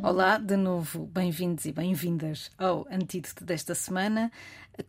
Olá, 0.03 0.39
de 0.39 0.57
novo, 0.57 1.05
bem-vindos 1.05 1.65
e 1.65 1.71
bem-vindas 1.71 2.49
ao 2.57 2.87
Antídoto 2.89 3.45
desta 3.45 3.75
semana. 3.75 4.31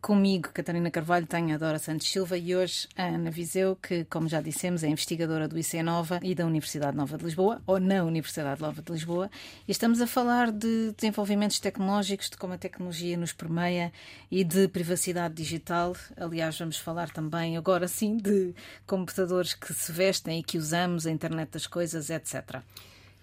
Comigo, 0.01 0.49
Catarina 0.51 0.89
Carvalho, 0.89 1.27
tenho 1.27 1.53
a 1.53 1.57
Dora 1.59 1.77
Santos 1.77 2.11
Silva 2.11 2.35
e 2.35 2.55
hoje 2.55 2.87
a 2.97 3.03
Ana 3.03 3.29
Viseu, 3.29 3.75
que, 3.75 4.05
como 4.05 4.27
já 4.27 4.41
dissemos, 4.41 4.83
é 4.83 4.87
investigadora 4.87 5.47
do 5.47 5.55
IC 5.55 5.83
Nova 5.83 6.19
e 6.23 6.33
da 6.33 6.47
Universidade 6.47 6.97
Nova 6.97 7.15
de 7.15 7.25
Lisboa, 7.25 7.61
ou 7.67 7.79
na 7.79 8.03
Universidade 8.03 8.59
Nova 8.59 8.81
de 8.81 8.91
Lisboa, 8.91 9.29
e 9.67 9.71
estamos 9.71 10.01
a 10.01 10.07
falar 10.07 10.51
de 10.51 10.91
desenvolvimentos 10.97 11.59
tecnológicos, 11.59 12.31
de 12.31 12.37
como 12.37 12.53
a 12.53 12.57
tecnologia 12.57 13.15
nos 13.15 13.33
permeia 13.33 13.93
e 14.31 14.43
de 14.43 14.67
privacidade 14.67 15.35
digital. 15.35 15.95
Aliás, 16.17 16.57
vamos 16.57 16.77
falar 16.77 17.11
também, 17.11 17.55
agora 17.55 17.87
sim, 17.87 18.17
de 18.17 18.55
computadores 18.87 19.53
que 19.53 19.75
se 19.75 19.91
vestem 19.91 20.39
e 20.39 20.43
que 20.43 20.57
usamos, 20.57 21.05
a 21.05 21.11
internet 21.11 21.51
das 21.51 21.67
coisas, 21.67 22.09
etc. 22.09 22.63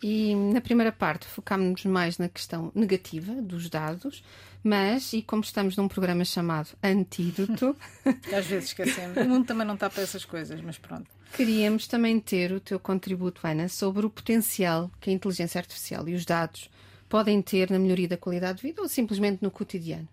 E 0.03 0.35
na 0.35 0.61
primeira 0.61 0.91
parte 0.91 1.27
focámos 1.27 1.85
mais 1.85 2.17
na 2.17 2.29
questão 2.29 2.73
negativa 2.75 3.35
dos 3.43 3.69
dados, 3.69 4.25
mas, 4.63 5.13
e 5.13 5.23
como 5.23 5.43
estamos 5.43 5.77
num 5.77 5.89
programa 5.89 6.25
chamado 6.25 6.71
Antídoto. 6.83 7.77
Às 8.35 8.47
vezes 8.47 8.71
esquecemos. 8.71 9.17
O 9.17 9.29
mundo 9.29 9.47
também 9.47 9.67
não 9.67 9.75
está 9.75 9.91
para 9.91 10.03
essas 10.03 10.25
coisas, 10.25 10.61
mas 10.63 10.79
pronto. 10.79 11.07
Queríamos 11.35 11.87
também 11.87 12.19
ter 12.19 12.53
o 12.53 12.61
teu 12.61 12.81
contributo, 12.81 13.47
Ana, 13.47 13.69
sobre 13.69 14.05
o 14.05 14.11
potencial 14.11 14.91
que 15.01 15.11
a 15.11 15.13
inteligência 15.13 15.59
artificial 15.59 16.09
e 16.09 16.15
os 16.15 16.25
dados 16.25 16.71
podem 17.09 17.41
ter 17.43 17.71
na 17.71 17.79
melhoria 17.79 18.09
da 18.09 18.17
qualidade 18.17 18.59
de 18.59 18.69
vida 18.69 18.83
ou 18.83 18.89
simplesmente 18.89 19.43
no 19.43 19.51
cotidiano. 19.51 20.09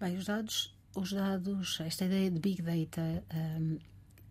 Bem, 0.00 0.16
os 0.16 0.26
dados, 0.26 0.74
os 0.94 1.12
dados 1.12 1.80
esta 1.80 2.04
ideia 2.04 2.30
de 2.30 2.38
Big 2.38 2.62
Data. 2.62 3.24
Um, 3.34 3.78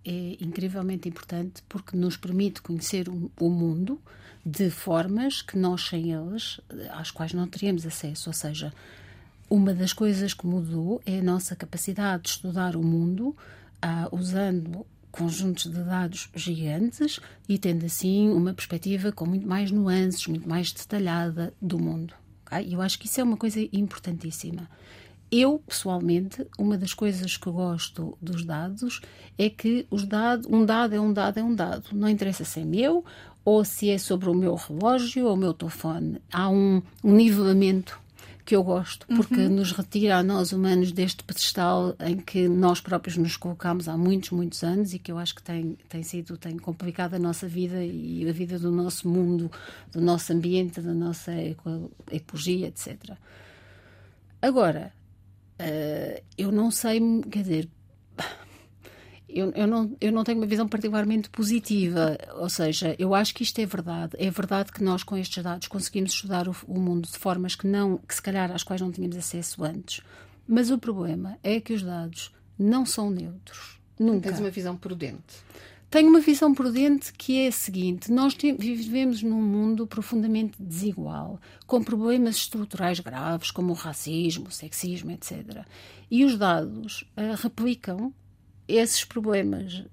é 0.07 0.37
incrivelmente 0.41 1.09
importante 1.09 1.61
porque 1.67 1.97
nos 1.97 2.15
permite 2.15 2.61
conhecer 2.61 3.09
o, 3.09 3.49
mundo 3.49 3.99
de 4.45 4.69
formas 4.69 5.41
que 5.41 5.57
nós 5.57 5.85
sem 5.85 6.13
eles, 6.13 6.61
às 6.91 7.11
quais 7.11 7.33
não 7.33 7.45
teríamos 7.45 7.85
acesso. 7.85 8.29
Ou 8.29 8.33
seja, 8.33 8.73
uma 9.49 9.73
das 9.73 9.91
coisas 9.91 10.33
que 10.33 10.47
mudou 10.47 11.01
é 11.05 11.19
a 11.19 11.23
nossa 11.23 11.57
capacidade 11.57 12.23
de 12.23 12.29
estudar 12.29 12.77
o 12.77 12.81
mundo 12.81 13.35
ah, 13.81 14.07
usando 14.09 14.85
conjuntos 15.11 15.65
de 15.65 15.83
dados 15.83 16.29
gigantes 16.33 17.19
e 17.49 17.57
tendo 17.57 17.85
assim 17.85 18.29
uma 18.29 18.53
perspectiva 18.53 19.11
com 19.11 19.25
muito 19.25 19.45
mais 19.45 19.71
nuances, 19.71 20.25
muito 20.27 20.47
mais 20.47 20.71
detalhada 20.71 21.53
do 21.61 21.77
mundo. 21.77 22.13
Okay? 22.45 22.73
Eu 22.73 22.81
acho 22.81 22.97
que 22.97 23.07
isso 23.07 23.19
é 23.19 23.23
uma 23.23 23.35
coisa 23.35 23.59
importantíssima. 23.73 24.69
Eu, 25.29 25.59
pessoalmente, 25.67 26.45
uma 26.57 26.77
das 26.77 26.93
coisas 26.93 27.35
que 27.35 27.49
gosto 27.49 28.17
dos 28.21 28.45
dados 28.45 29.01
é 29.37 29.49
que 29.49 29.85
os 29.91 30.05
dados, 30.05 30.47
um 30.49 30.65
dado 30.65 30.95
é 30.95 30.99
um 30.99 31.11
dado 31.11 31.39
é 31.39 31.43
um 31.43 31.53
dado. 31.53 31.89
Não 31.91 32.07
interessa 32.07 32.45
se 32.45 32.61
é 32.61 32.65
meu 32.65 33.03
ou 33.43 33.63
se 33.65 33.89
é 33.89 33.97
sobre 33.97 34.29
o 34.29 34.33
meu 34.33 34.55
relógio 34.55 35.25
ou 35.25 35.33
o 35.33 35.37
meu 35.37 35.53
telefone. 35.53 36.21
Há 36.31 36.49
um, 36.49 36.81
um 37.03 37.13
nivelamento 37.13 37.99
que 38.47 38.55
eu 38.55 38.63
gosto, 38.63 39.05
porque 39.07 39.41
uhum. 39.41 39.55
nos 39.55 39.73
retira 39.73 40.17
a 40.17 40.23
nós 40.23 40.53
humanos 40.53 40.93
deste 40.93 41.21
pedestal 41.21 41.93
em 41.99 42.15
que 42.15 42.47
nós 42.47 42.79
próprios 42.79 43.17
nos 43.17 43.35
colocamos 43.35 43.89
há 43.89 43.97
muitos, 43.97 44.29
muitos 44.29 44.63
anos 44.63 44.93
e 44.93 44.99
que 44.99 45.11
eu 45.11 45.17
acho 45.17 45.35
que 45.35 45.43
tem, 45.43 45.77
tem 45.89 46.01
sido, 46.01 46.37
tem 46.37 46.57
complicado 46.57 47.15
a 47.15 47.19
nossa 47.19 47.45
vida 47.45 47.83
e 47.83 48.25
a 48.27 48.31
vida 48.31 48.57
do 48.57 48.71
nosso 48.71 49.09
mundo, 49.09 49.51
do 49.91 49.99
nosso 49.99 50.31
ambiente, 50.31 50.79
da 50.79 50.93
nossa 50.93 51.33
ecologia, 52.09 52.67
etc. 52.67 53.17
Agora, 54.41 54.93
Uh, 55.59 56.23
eu 56.37 56.51
não 56.51 56.69
sei, 56.69 56.99
quer 57.29 57.41
dizer, 57.41 57.69
eu, 59.27 59.51
eu, 59.51 59.67
não, 59.67 59.95
eu 59.99 60.11
não 60.11 60.23
tenho 60.23 60.39
uma 60.39 60.47
visão 60.47 60.67
particularmente 60.67 61.29
positiva. 61.29 62.17
Ou 62.35 62.49
seja, 62.49 62.95
eu 62.97 63.13
acho 63.13 63.35
que 63.35 63.43
isto 63.43 63.59
é 63.59 63.65
verdade. 63.65 64.15
É 64.17 64.29
verdade 64.31 64.71
que 64.71 64.83
nós, 64.83 65.03
com 65.03 65.17
estes 65.17 65.43
dados, 65.43 65.67
conseguimos 65.67 66.13
estudar 66.13 66.47
o, 66.47 66.55
o 66.67 66.79
mundo 66.79 67.07
de 67.07 67.17
formas 67.17 67.55
que, 67.55 67.67
não, 67.67 67.97
que, 67.97 68.15
se 68.15 68.21
calhar, 68.21 68.51
às 68.51 68.63
quais 68.63 68.81
não 68.81 68.91
tínhamos 68.91 69.17
acesso 69.17 69.63
antes. 69.63 70.01
Mas 70.47 70.71
o 70.71 70.77
problema 70.77 71.37
é 71.43 71.59
que 71.59 71.73
os 71.73 71.83
dados 71.83 72.33
não 72.57 72.85
são 72.85 73.11
neutros. 73.11 73.79
Nunca. 73.99 74.29
Tens 74.29 74.39
uma 74.39 74.49
visão 74.49 74.77
prudente. 74.77 75.35
Tenho 75.89 76.09
uma 76.09 76.19
visão 76.19 76.53
prudente 76.53 77.13
que 77.13 77.39
é 77.39 77.47
a 77.47 77.51
seguinte: 77.51 78.11
nós 78.11 78.35
vivemos 78.35 79.23
num 79.23 79.41
mundo 79.41 79.87
profundamente 79.87 80.61
desigual, 80.61 81.39
com 81.65 81.81
problemas 81.81 82.35
estruturais 82.35 82.99
graves, 82.99 83.51
como 83.51 83.71
o 83.71 83.75
racismo, 83.75 84.47
o 84.47 84.51
sexismo, 84.51 85.11
etc. 85.11 85.65
E 86.11 86.25
os 86.25 86.37
dados 86.37 87.03
uh, 87.15 87.41
replicam 87.41 88.13
esses 88.67 89.05
problemas. 89.05 89.83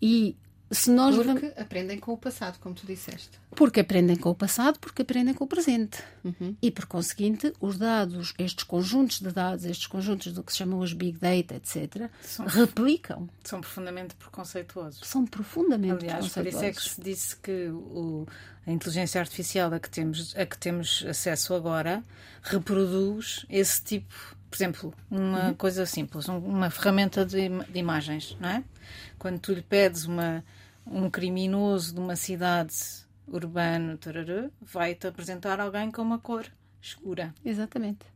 E 0.00 0.36
se 0.70 0.90
nós 0.90 1.14
porque 1.14 1.32
vamos... 1.32 1.58
aprendem 1.58 1.98
com 1.98 2.12
o 2.12 2.18
passado, 2.18 2.58
como 2.58 2.74
tu 2.74 2.86
disseste. 2.86 3.38
Porque 3.54 3.80
aprendem 3.80 4.16
com 4.16 4.30
o 4.30 4.34
passado, 4.34 4.78
porque 4.78 5.02
aprendem 5.02 5.34
com 5.34 5.44
o 5.44 5.46
presente. 5.46 6.02
Uhum. 6.24 6.56
E, 6.60 6.70
por 6.70 6.86
conseguinte, 6.86 7.52
os 7.60 7.78
dados, 7.78 8.34
estes 8.38 8.64
conjuntos 8.64 9.20
de 9.20 9.30
dados, 9.30 9.64
estes 9.64 9.86
conjuntos 9.86 10.32
do 10.32 10.42
que 10.42 10.52
se 10.52 10.58
chamam 10.58 10.80
os 10.80 10.92
Big 10.92 11.18
Data, 11.18 11.54
etc., 11.54 12.10
são, 12.22 12.46
replicam. 12.46 13.28
São 13.44 13.60
profundamente 13.60 14.14
preconceituosos. 14.14 15.06
São 15.06 15.24
profundamente 15.24 16.04
Aliás, 16.04 16.26
preconceituosos. 16.26 16.60
por 16.60 16.64
isso 16.64 16.64
é 16.64 16.72
que 16.72 16.94
se 16.94 17.00
disse 17.00 17.36
que 17.36 17.68
o, 17.68 18.26
a 18.66 18.72
inteligência 18.72 19.20
artificial 19.20 19.72
a 19.72 19.78
que 19.78 19.90
temos, 19.90 20.34
a 20.36 20.46
que 20.46 20.58
temos 20.58 21.04
acesso 21.08 21.54
agora 21.54 22.02
reproduz 22.42 23.46
esse 23.48 23.82
tipo, 23.82 24.14
por 24.54 24.58
exemplo, 24.58 24.94
uma 25.10 25.48
uhum. 25.48 25.54
coisa 25.54 25.84
simples, 25.84 26.28
uma 26.28 26.70
ferramenta 26.70 27.26
de, 27.26 27.48
de, 27.48 27.76
imagens, 27.76 28.36
não 28.40 28.48
é? 28.48 28.64
Quando 29.18 29.40
tu 29.40 29.52
lhe 29.52 29.62
pedes 29.62 30.04
uma, 30.04 30.44
um 30.86 31.10
criminoso 31.10 31.92
de 31.92 31.98
uma 31.98 32.14
cidade 32.14 32.72
urbana, 33.26 33.98
vai-te 34.62 35.08
apresentar 35.08 35.58
alguém 35.58 35.90
com 35.90 36.02
uma 36.02 36.20
cor 36.20 36.46
escura. 36.80 37.34
Exatamente. 37.44 38.06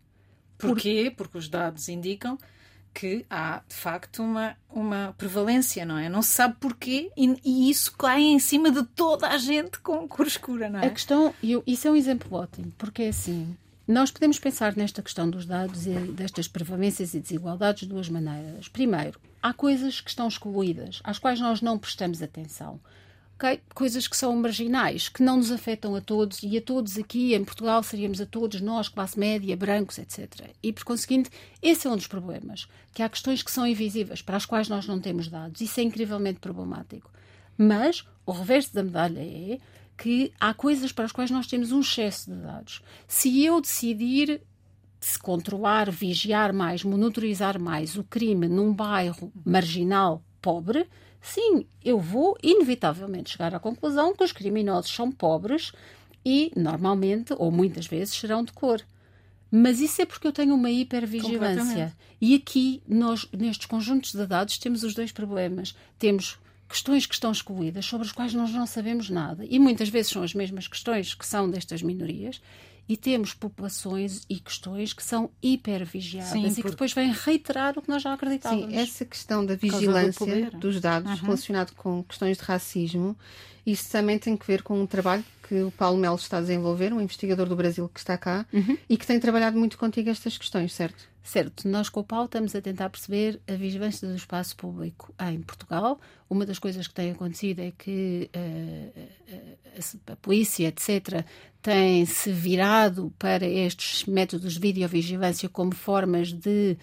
Porquê? 0.57 1.13
Porque 1.17 1.39
os 1.39 1.49
dados 1.49 1.89
indicam 1.89 2.39
que 2.95 3.27
há 3.29 3.61
de 3.67 3.75
facto 3.75 4.23
uma, 4.23 4.57
uma 4.71 5.17
prevalência, 5.19 5.85
não 5.85 5.99
é? 5.99 6.09
Não 6.09 6.23
se 6.23 6.31
sabe 6.31 6.55
porquê 6.61 7.11
e, 7.17 7.37
e 7.45 7.69
isso 7.69 7.97
cai 7.97 8.21
em 8.21 8.39
cima 8.39 8.71
de 8.71 8.85
toda 8.85 9.27
a 9.27 9.39
gente 9.39 9.81
com 9.81 10.07
cor 10.07 10.29
escura, 10.29 10.71
não 10.71 10.79
é? 10.79 10.87
A 10.87 10.91
questão, 10.91 11.35
eu, 11.43 11.65
isso 11.67 11.89
é 11.89 11.91
um 11.91 11.97
exemplo 11.97 12.39
ótimo, 12.39 12.73
porque 12.79 13.03
é 13.03 13.09
assim. 13.09 13.57
Nós 13.89 14.11
podemos 14.11 14.39
pensar 14.39 14.77
nesta 14.77 15.03
questão 15.03 15.29
dos 15.31 15.47
dados 15.47 15.87
e 15.87 15.95
destas 16.13 16.47
prevalências 16.47 17.15
e 17.15 17.21
desigualdades 17.21 17.81
de 17.81 17.89
duas 17.89 18.09
maneiras. 18.09 18.69
Primeiro, 18.69 19.19
há 19.43 19.55
coisas 19.55 20.01
que 20.01 20.11
estão 20.11 20.29
excluídas, 20.29 21.01
às 21.03 21.19
quais 21.19 21.41
nós 21.41 21.63
não 21.63 21.79
prestamos 21.79 22.23
atenção 22.23 22.79
okay? 23.39 23.61
coisas 23.73 24.09
que 24.09 24.17
são 24.17 24.35
marginais, 24.37 25.09
que 25.09 25.23
não 25.23 25.37
nos 25.37 25.53
afetam 25.53 25.95
a 25.95 26.01
todos 26.01 26.43
e 26.43 26.59
a 26.59 26.61
todos 26.61 26.99
aqui 26.99 27.35
em 27.35 27.45
Portugal 27.45 27.83
seríamos 27.83 28.21
a 28.21 28.27
todos 28.27 28.61
nós, 28.61 28.89
classe 28.89 29.19
média, 29.19 29.57
brancos, 29.57 29.99
etc. 29.99 30.51
E 30.63 30.73
por 30.73 30.85
conseguinte, 30.85 31.31
esse 31.63 31.87
é 31.87 31.91
um 31.91 31.97
dos 31.97 32.09
problemas, 32.09 32.69
que 32.93 33.03
há 33.03 33.09
questões 33.09 33.43
que 33.43 33.51
são 33.51 33.67
invisíveis, 33.67 34.21
para 34.21 34.37
as 34.37 34.45
quais 34.45 34.69
nós 34.69 34.87
não 34.87 35.01
temos 35.01 35.29
dados. 35.29 35.61
Isso 35.61 35.79
é 35.79 35.85
incrivelmente 35.85 36.41
problemático. 36.41 37.11
Mas 37.57 38.05
o 38.27 38.33
reverso 38.33 38.75
da 38.75 38.83
medalha 38.83 39.21
é 39.21 39.59
que 39.99 40.33
há 40.39 40.55
coisas 40.55 40.93
para 40.93 41.05
as 41.05 41.13
quais 41.13 41.31
nós 41.31 41.49
temos 41.49 41.73
um 41.73 41.81
excesso 41.81 42.31
de 42.31 42.41
dados. 42.41 42.81
Se 43.09 43.45
eu 43.45 43.61
decidir 43.61 44.41
se 45.01 45.19
controlar, 45.19 45.91
vigiar 45.91 46.53
mais, 46.53 46.85
monitorizar 46.85 47.61
mais 47.61 47.97
o 47.97 48.05
crime 48.05 48.49
num 48.49 48.73
bairro 48.73 49.33
marginal 49.45 50.23
pobre, 50.41 50.89
sim, 51.21 51.67
eu 51.85 51.99
vou 51.99 52.37
inevitavelmente 52.43 53.31
chegar 53.31 53.55
à 53.55 53.61
conclusão 53.61 54.15
que 54.15 54.23
os 54.23 54.33
criminosos 54.33 54.95
são 54.95 55.11
pobres 55.11 55.73
e, 56.25 56.53
normalmente, 56.57 57.35
ou 57.37 57.51
muitas 57.51 57.87
vezes, 57.87 58.15
serão 58.15 58.45
de 58.45 58.53
cor. 58.53 58.81
Mas 59.51 59.81
isso 59.81 60.03
é 60.03 60.07
porque 60.07 60.27
eu 60.27 60.33
tenho 60.33 60.55
uma 60.55 60.71
hipervigilância. 60.71 61.97
E 62.21 62.35
aqui, 62.35 62.83
nós, 62.87 63.27
nestes 63.33 63.67
conjuntos 63.67 64.13
de 64.13 64.27
dados, 64.27 64.59
temos 64.59 64.85
os 64.85 64.95
dois 64.95 65.11
problemas. 65.11 65.75
Temos 65.99 66.39
questões 66.69 67.07
que 67.07 67.15
estão 67.15 67.33
excluídas, 67.33 67.87
sobre 67.87 68.07
as 68.07 68.13
quais 68.13 68.35
nós 68.35 68.51
não 68.51 68.67
sabemos 68.67 69.09
nada. 69.09 69.45
E 69.49 69.59
muitas 69.59 69.89
vezes 69.89 70.13
são 70.13 70.23
as 70.23 70.35
mesmas 70.35 70.69
questões 70.69 71.15
que 71.15 71.27
são 71.27 71.51
destas 71.51 71.83
minorias 71.83 72.41
e 72.89 72.97
temos 72.97 73.35
populações 73.35 74.23
e 74.31 74.41
questões 74.41 74.95
que 74.95 75.03
são 75.03 75.31
hipervigiadas 75.43 76.33
Sim, 76.33 76.47
e 76.47 76.63
que 76.63 76.71
depois 76.71 76.93
vêm 76.93 77.13
reiterar 77.13 77.79
o 77.79 77.83
que 77.83 77.89
nós 77.89 78.03
já 78.03 78.15
acreditávamos. 78.15 78.71
Sim, 78.71 78.77
essa 78.77 79.05
questão 79.05 79.45
da 79.45 79.55
vigilância 79.55 80.51
do 80.51 80.59
dos 80.59 80.81
dados 80.81 81.21
uhum. 81.21 81.27
relacionado 81.27 81.73
com 81.75 82.03
questões 82.03 82.39
de 82.39 82.45
racismo, 82.45 83.17
isso 83.67 83.91
também 83.91 84.19
tem 84.19 84.37
que 84.37 84.47
ver 84.47 84.63
com 84.63 84.81
um 84.81 84.87
trabalho 84.87 85.25
que 85.47 85.63
o 85.63 85.71
Paulo 85.71 85.99
Melo 85.99 86.17
está 86.17 86.39
a 86.39 86.41
desenvolver, 86.41 86.93
um 86.93 87.01
investigador 87.01 87.47
do 87.47 87.57
Brasil 87.57 87.89
que 87.89 88.01
está 88.01 88.17
cá 88.17 88.47
uhum. 88.53 88.77
e 88.89 88.97
que 88.97 89.07
tem 89.07 89.21
trabalhado 89.21 89.59
muito 89.59 89.77
contigo 89.77 90.09
estas 90.09 90.39
questões, 90.39 90.73
certo? 90.73 91.08
Certo, 91.29 91.69
nós 91.69 91.91
com 91.91 92.01
o 92.01 92.05
Paulo 92.05 92.25
estamos 92.25 92.55
a 92.57 92.63
tentar 92.63 92.89
perceber 92.89 93.39
a 93.47 93.53
vigilância 93.53 94.09
do 94.09 94.15
espaço 94.15 94.57
público 94.57 95.13
em 95.31 95.43
Portugal. 95.43 96.01
Uma 96.31 96.47
das 96.47 96.59
coisas 96.59 96.87
que 96.87 96.95
tem 96.95 97.11
acontecido 97.11 97.61
é 97.61 97.71
que 97.71 98.31
uh, 98.35 99.09
a, 100.09 100.13
a, 100.15 100.17
polícia, 100.17 100.69
etc., 100.69 101.27
tem 101.61 102.07
se 102.07 102.33
virado 102.33 103.13
para 103.19 103.47
estes 103.47 104.07
métodos 104.07 104.55
de 104.55 104.59
videovigilância 104.59 105.51
como 105.51 105.75
formas 105.75 106.33
de 106.33 106.79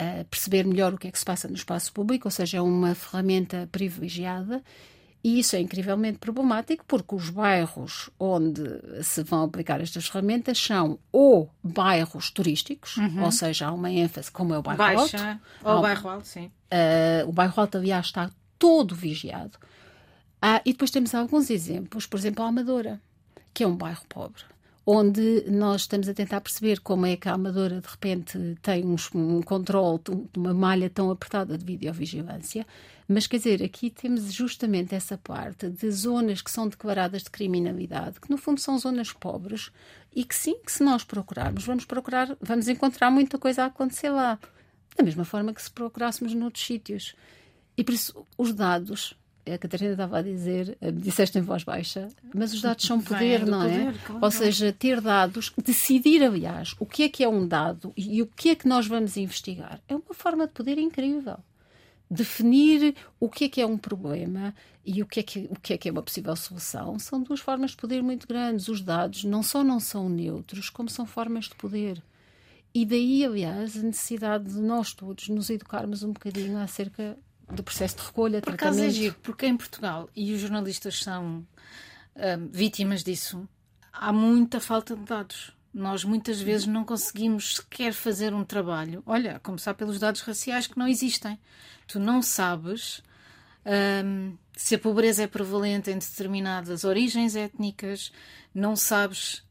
uh, 0.00 0.24
perceber 0.26 0.64
melhor 0.64 0.94
o 0.94 0.96
que 0.96 1.08
é 1.08 1.10
que 1.10 1.18
se 1.18 1.24
passa 1.24 1.48
no 1.48 1.56
espaço 1.56 1.92
público, 1.92 2.28
ou 2.28 2.30
seja, 2.30 2.58
é 2.58 2.62
uma 2.62 2.94
ferramenta 2.94 3.68
privilegiada. 3.72 4.62
E 5.22 5.38
isso 5.38 5.54
é 5.54 5.60
incrivelmente 5.60 6.18
problemático 6.18 6.84
porque 6.86 7.14
os 7.14 7.28
bairros 7.28 8.08
onde 8.18 8.62
se 9.02 9.22
vão 9.22 9.44
aplicar 9.44 9.80
estas 9.80 10.06
ferramentas 10.06 10.58
são 10.58 10.98
ou 11.12 11.50
bairros 11.62 12.30
turísticos, 12.30 12.96
uhum. 12.96 13.24
ou 13.24 13.32
seja, 13.32 13.66
há 13.66 13.72
uma 13.72 13.90
ênfase, 13.90 14.30
como 14.30 14.54
é 14.54 14.58
o 14.58 14.62
bairro 14.62 14.78
Baixa, 14.78 15.18
alto. 15.18 15.40
Ou 15.62 15.78
o 15.78 15.82
bairro 15.82 16.08
alto, 16.08 16.26
sim. 16.26 16.46
Uh, 16.72 17.28
o 17.28 17.32
bairro 17.32 17.60
alto, 17.60 17.76
aliás, 17.76 18.06
está 18.06 18.30
todo 18.58 18.94
vigiado. 18.94 19.58
Ah, 20.40 20.62
e 20.64 20.72
depois 20.72 20.90
temos 20.90 21.14
alguns 21.14 21.50
exemplos, 21.50 22.06
por 22.06 22.18
exemplo, 22.18 22.42
a 22.42 22.48
Amadora, 22.48 22.98
que 23.52 23.62
é 23.62 23.66
um 23.66 23.76
bairro 23.76 24.02
pobre 24.08 24.49
onde 24.86 25.44
nós 25.48 25.82
estamos 25.82 26.08
a 26.08 26.14
tentar 26.14 26.40
perceber 26.40 26.80
como 26.80 27.06
é 27.06 27.16
que 27.16 27.28
a 27.28 27.34
Amadora 27.34 27.80
de 27.80 27.86
repente 27.86 28.38
tem 28.62 28.84
um, 28.84 28.96
um 29.14 29.42
controle 29.42 30.00
de 30.04 30.38
uma 30.38 30.54
malha 30.54 30.88
tão 30.88 31.10
apertada 31.10 31.56
de 31.56 31.64
videovigilância. 31.64 32.66
Mas 33.06 33.26
quer 33.26 33.38
dizer, 33.38 33.62
aqui 33.62 33.90
temos 33.90 34.32
justamente 34.32 34.94
essa 34.94 35.18
parte 35.18 35.68
de 35.68 35.90
zonas 35.90 36.40
que 36.40 36.50
são 36.50 36.68
declaradas 36.68 37.24
de 37.24 37.30
criminalidade, 37.30 38.20
que 38.20 38.30
no 38.30 38.38
fundo 38.38 38.60
são 38.60 38.78
zonas 38.78 39.12
pobres 39.12 39.70
e 40.14 40.24
que 40.24 40.34
sim, 40.34 40.56
que 40.64 40.72
se 40.72 40.82
nós 40.82 41.04
procurarmos, 41.04 41.64
vamos 41.64 41.84
procurar, 41.84 42.36
vamos 42.40 42.68
encontrar 42.68 43.10
muita 43.10 43.38
coisa 43.38 43.64
a 43.64 43.66
acontecer 43.66 44.10
lá. 44.10 44.38
Da 44.96 45.04
mesma 45.04 45.24
forma 45.24 45.52
que 45.52 45.62
se 45.62 45.70
procurássemos 45.70 46.34
noutros 46.34 46.64
sítios. 46.64 47.14
E 47.76 47.84
por 47.84 47.94
isso 47.94 48.26
os 48.36 48.52
dados 48.52 49.16
a 49.46 49.58
Catarina 49.58 49.92
estava 49.92 50.18
a 50.18 50.22
dizer, 50.22 50.76
eh, 50.80 50.90
disseste 50.90 51.38
em 51.38 51.42
voz 51.42 51.64
baixa, 51.64 52.08
mas 52.34 52.52
os 52.52 52.60
dados 52.60 52.84
são 52.84 53.00
poder, 53.00 53.46
não 53.46 53.62
é? 53.62 53.86
Poder, 53.86 53.98
claro. 54.04 54.24
Ou 54.24 54.30
seja, 54.30 54.72
ter 54.72 55.00
dados, 55.00 55.52
decidir, 55.62 56.22
aliás, 56.22 56.74
o 56.78 56.86
que 56.86 57.04
é 57.04 57.08
que 57.08 57.24
é 57.24 57.28
um 57.28 57.46
dado 57.46 57.92
e 57.96 58.20
o 58.22 58.26
que 58.26 58.50
é 58.50 58.54
que 58.54 58.68
nós 58.68 58.86
vamos 58.86 59.16
investigar, 59.16 59.80
é 59.88 59.94
uma 59.94 60.14
forma 60.14 60.46
de 60.46 60.52
poder 60.52 60.78
incrível. 60.78 61.38
Definir 62.10 62.94
o 63.20 63.28
que 63.28 63.44
é 63.44 63.48
que 63.48 63.60
é 63.60 63.66
um 63.66 63.78
problema 63.78 64.52
e 64.84 65.00
o 65.02 65.06
que 65.06 65.20
é 65.20 65.22
que, 65.22 65.48
o 65.50 65.56
que, 65.60 65.74
é, 65.74 65.78
que 65.78 65.88
é 65.88 65.92
uma 65.92 66.02
possível 66.02 66.34
solução 66.34 66.98
são 66.98 67.22
duas 67.22 67.38
formas 67.38 67.70
de 67.70 67.76
poder 67.76 68.02
muito 68.02 68.26
grandes. 68.26 68.68
Os 68.68 68.80
dados 68.80 69.22
não 69.22 69.42
só 69.42 69.62
não 69.62 69.78
são 69.78 70.08
neutros, 70.08 70.68
como 70.68 70.88
são 70.88 71.06
formas 71.06 71.44
de 71.44 71.54
poder. 71.54 72.02
E 72.74 72.84
daí, 72.84 73.24
aliás, 73.24 73.76
a 73.76 73.82
necessidade 73.82 74.52
de 74.52 74.60
nós 74.60 74.92
todos 74.92 75.28
nos 75.28 75.50
educarmos 75.50 76.02
um 76.02 76.12
bocadinho 76.12 76.58
acerca 76.58 77.16
do 77.52 77.62
processo 77.62 77.96
de 77.96 78.02
recolha, 78.02 78.40
Por 78.40 78.54
acaso 78.54 78.82
é 78.82 78.88
giro, 78.88 79.16
porque 79.22 79.46
em 79.46 79.56
Portugal, 79.56 80.08
e 80.14 80.32
os 80.32 80.40
jornalistas 80.40 81.02
são 81.02 81.46
uh, 82.16 82.48
vítimas 82.50 83.02
disso, 83.02 83.48
há 83.92 84.12
muita 84.12 84.60
falta 84.60 84.96
de 84.96 85.02
dados. 85.02 85.52
Nós 85.72 86.04
muitas 86.04 86.40
vezes 86.40 86.66
não 86.66 86.84
conseguimos 86.84 87.56
sequer 87.56 87.92
fazer 87.92 88.34
um 88.34 88.44
trabalho. 88.44 89.02
Olha, 89.06 89.36
a 89.36 89.38
começar 89.38 89.74
pelos 89.74 90.00
dados 90.00 90.20
raciais 90.22 90.66
que 90.66 90.76
não 90.76 90.88
existem. 90.88 91.38
Tu 91.86 92.00
não 92.00 92.22
sabes 92.22 93.02
um, 94.04 94.36
se 94.56 94.74
a 94.74 94.78
pobreza 94.78 95.22
é 95.22 95.26
prevalente 95.26 95.90
em 95.90 95.98
determinadas 95.98 96.84
origens 96.84 97.36
étnicas, 97.36 98.12
não 98.54 98.74
sabes 98.74 99.42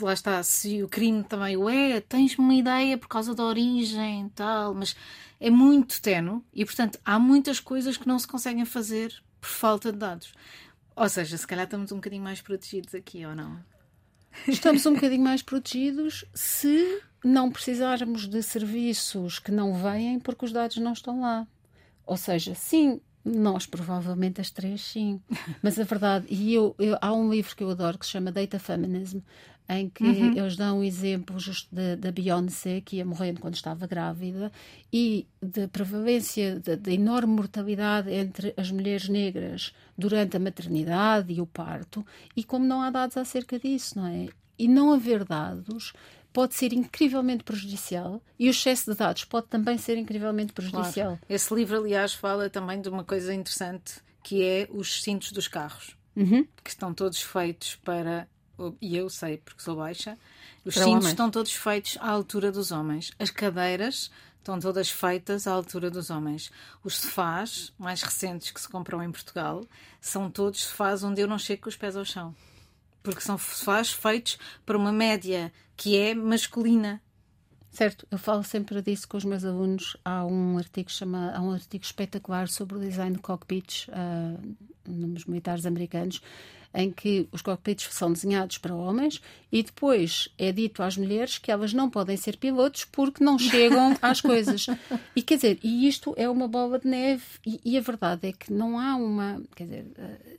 lá 0.00 0.12
está, 0.12 0.42
se 0.42 0.82
o 0.82 0.88
crime 0.88 1.24
também 1.24 1.56
o 1.56 1.68
é, 1.68 2.00
tens 2.00 2.38
uma 2.38 2.54
ideia 2.54 2.98
por 2.98 3.08
causa 3.08 3.34
da 3.34 3.44
origem 3.44 4.28
tal, 4.34 4.74
mas 4.74 4.94
é 5.40 5.50
muito 5.50 6.00
tenue 6.02 6.42
e, 6.52 6.64
portanto, 6.64 6.98
há 7.04 7.18
muitas 7.18 7.60
coisas 7.60 7.96
que 7.96 8.06
não 8.06 8.18
se 8.18 8.26
conseguem 8.26 8.64
fazer 8.64 9.14
por 9.40 9.48
falta 9.48 9.92
de 9.92 9.98
dados. 9.98 10.32
Ou 10.94 11.08
seja, 11.08 11.36
se 11.36 11.46
calhar 11.46 11.64
estamos 11.64 11.92
um 11.92 11.96
bocadinho 11.96 12.22
mais 12.22 12.40
protegidos 12.40 12.94
aqui, 12.94 13.24
ou 13.24 13.34
não? 13.34 13.58
Estamos 14.46 14.84
um 14.84 14.94
bocadinho 14.94 15.22
mais 15.22 15.42
protegidos 15.42 16.24
se 16.34 17.02
não 17.24 17.50
precisarmos 17.50 18.26
de 18.26 18.42
serviços 18.42 19.38
que 19.38 19.50
não 19.50 19.74
vêm 19.74 20.18
porque 20.18 20.44
os 20.44 20.52
dados 20.52 20.76
não 20.76 20.92
estão 20.92 21.20
lá. 21.20 21.46
Ou 22.06 22.16
seja, 22.16 22.54
sim, 22.54 23.00
nós 23.24 23.66
provavelmente 23.66 24.40
as 24.40 24.50
três 24.50 24.80
sim. 24.80 25.20
Mas 25.62 25.78
a 25.78 25.84
verdade, 25.84 26.26
e 26.28 26.54
eu, 26.54 26.74
eu, 26.78 26.96
há 27.00 27.12
um 27.12 27.30
livro 27.30 27.54
que 27.54 27.62
eu 27.62 27.70
adoro 27.70 27.98
que 27.98 28.06
se 28.06 28.12
chama 28.12 28.32
Data 28.32 28.58
Feminism, 28.58 29.18
em 29.68 29.88
que 29.88 30.02
uhum. 30.02 30.32
eles 30.36 30.56
dão 30.56 30.82
exemplos 30.82 31.68
da 31.70 32.10
Beyoncé, 32.10 32.80
que 32.80 32.96
ia 32.96 33.04
morrendo 33.04 33.40
quando 33.40 33.54
estava 33.54 33.86
grávida, 33.86 34.50
e 34.92 35.26
da 35.42 35.68
prevalência 35.68 36.58
da 36.60 36.90
enorme 36.90 37.34
mortalidade 37.34 38.10
entre 38.10 38.54
as 38.56 38.70
mulheres 38.70 39.08
negras 39.08 39.74
durante 39.96 40.36
a 40.36 40.40
maternidade 40.40 41.32
e 41.32 41.40
o 41.40 41.46
parto, 41.46 42.04
e 42.34 42.42
como 42.42 42.64
não 42.64 42.80
há 42.80 42.90
dados 42.90 43.16
acerca 43.16 43.58
disso, 43.58 43.98
não 43.98 44.06
é? 44.06 44.28
E 44.58 44.66
não 44.66 44.92
haver 44.92 45.24
dados 45.24 45.92
pode 46.32 46.54
ser 46.54 46.72
incrivelmente 46.72 47.44
prejudicial 47.44 48.22
e 48.38 48.48
o 48.48 48.50
excesso 48.50 48.90
de 48.90 48.96
dados 48.96 49.24
pode 49.24 49.48
também 49.48 49.76
ser 49.76 49.96
incrivelmente 49.98 50.52
prejudicial. 50.52 51.08
Claro. 51.08 51.20
Esse 51.28 51.54
livro, 51.54 51.78
aliás, 51.78 52.14
fala 52.14 52.48
também 52.48 52.80
de 52.80 52.88
uma 52.88 53.04
coisa 53.04 53.34
interessante 53.34 54.00
que 54.22 54.44
é 54.44 54.68
os 54.70 55.02
cintos 55.02 55.32
dos 55.32 55.48
carros, 55.48 55.96
uhum. 56.14 56.46
que 56.62 56.70
estão 56.70 56.92
todos 56.92 57.20
feitos 57.20 57.76
para 57.76 58.28
e 58.80 58.96
eu 58.96 59.08
sei 59.08 59.38
porque 59.38 59.62
sou 59.62 59.76
baixa, 59.76 60.16
os 60.64 60.74
Para 60.74 60.84
cintos 60.84 60.98
homens. 60.98 61.08
estão 61.08 61.30
todos 61.30 61.52
feitos 61.52 61.96
à 62.00 62.10
altura 62.10 62.50
dos 62.52 62.70
homens. 62.70 63.12
As 63.18 63.30
cadeiras 63.30 64.10
estão 64.38 64.58
todas 64.58 64.88
feitas 64.90 65.46
à 65.46 65.52
altura 65.52 65.90
dos 65.90 66.10
homens. 66.10 66.50
Os 66.82 66.96
sofás 66.96 67.72
mais 67.78 68.02
recentes 68.02 68.50
que 68.50 68.60
se 68.60 68.68
compram 68.68 69.02
em 69.02 69.10
Portugal 69.12 69.64
são 70.00 70.30
todos 70.30 70.62
sofás 70.64 71.02
onde 71.02 71.20
eu 71.20 71.28
não 71.28 71.38
chego 71.38 71.62
com 71.62 71.68
os 71.68 71.76
pés 71.76 71.96
ao 71.96 72.04
chão. 72.04 72.34
porque 73.02 73.20
são 73.20 73.38
faz 73.38 73.90
feitos 73.92 74.38
para 74.66 74.76
uma 74.76 74.92
média 74.92 75.52
que 75.76 75.96
é 75.96 76.14
masculina. 76.14 77.00
Certo, 77.70 78.06
eu 78.10 78.18
falo 78.18 78.42
sempre 78.42 78.82
disso 78.82 79.06
com 79.08 79.16
os 79.16 79.24
meus 79.24 79.44
alunos. 79.44 79.96
Há 80.04 80.24
um 80.26 80.58
artigo 80.58 80.90
chama, 80.90 81.32
há 81.34 81.40
um 81.40 81.52
artigo 81.52 81.84
espetacular 81.84 82.48
sobre 82.48 82.76
o 82.76 82.80
design 82.80 83.16
de 83.16 83.22
cockpits 83.22 83.86
uh, 83.88 84.56
nos 84.86 85.24
militares 85.26 85.64
americanos, 85.64 86.20
em 86.74 86.90
que 86.90 87.28
os 87.32 87.42
cockpits 87.42 87.88
são 87.90 88.12
desenhados 88.12 88.58
para 88.58 88.74
homens 88.74 89.20
e 89.50 89.62
depois 89.62 90.28
é 90.36 90.52
dito 90.52 90.82
às 90.82 90.96
mulheres 90.96 91.38
que 91.38 91.50
elas 91.50 91.72
não 91.72 91.88
podem 91.88 92.16
ser 92.16 92.36
pilotos 92.36 92.84
porque 92.84 93.24
não 93.24 93.38
chegam 93.38 93.96
às 94.02 94.20
coisas. 94.20 94.66
E 95.16 95.22
quer 95.22 95.36
dizer, 95.36 95.58
e 95.62 95.88
isto 95.88 96.14
é 96.16 96.28
uma 96.28 96.46
bola 96.46 96.78
de 96.78 96.86
neve 96.86 97.24
e, 97.46 97.60
e 97.64 97.78
a 97.78 97.80
verdade 97.80 98.28
é 98.28 98.32
que 98.32 98.52
não 98.52 98.78
há 98.78 98.96
uma, 98.96 99.42
quer 99.56 99.64
dizer, 99.64 99.86
uh, 99.98 100.38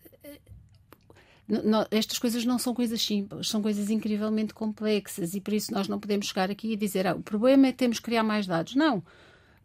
não, 1.49 1.85
estas 1.89 2.19
coisas 2.19 2.45
não 2.45 2.59
são 2.59 2.75
coisas 2.75 3.01
simples, 3.01 3.49
são 3.49 3.61
coisas 3.61 3.89
incrivelmente 3.89 4.53
complexas 4.53 5.33
e 5.33 5.41
por 5.41 5.53
isso 5.53 5.73
nós 5.73 5.87
não 5.87 5.99
podemos 5.99 6.27
chegar 6.27 6.51
aqui 6.51 6.73
e 6.73 6.75
dizer 6.75 7.07
ah, 7.07 7.15
o 7.15 7.23
problema 7.23 7.67
é 7.67 7.71
que 7.71 7.77
temos 7.79 7.97
que 7.97 8.05
criar 8.05 8.23
mais 8.23 8.45
dados. 8.45 8.75
Não. 8.75 9.03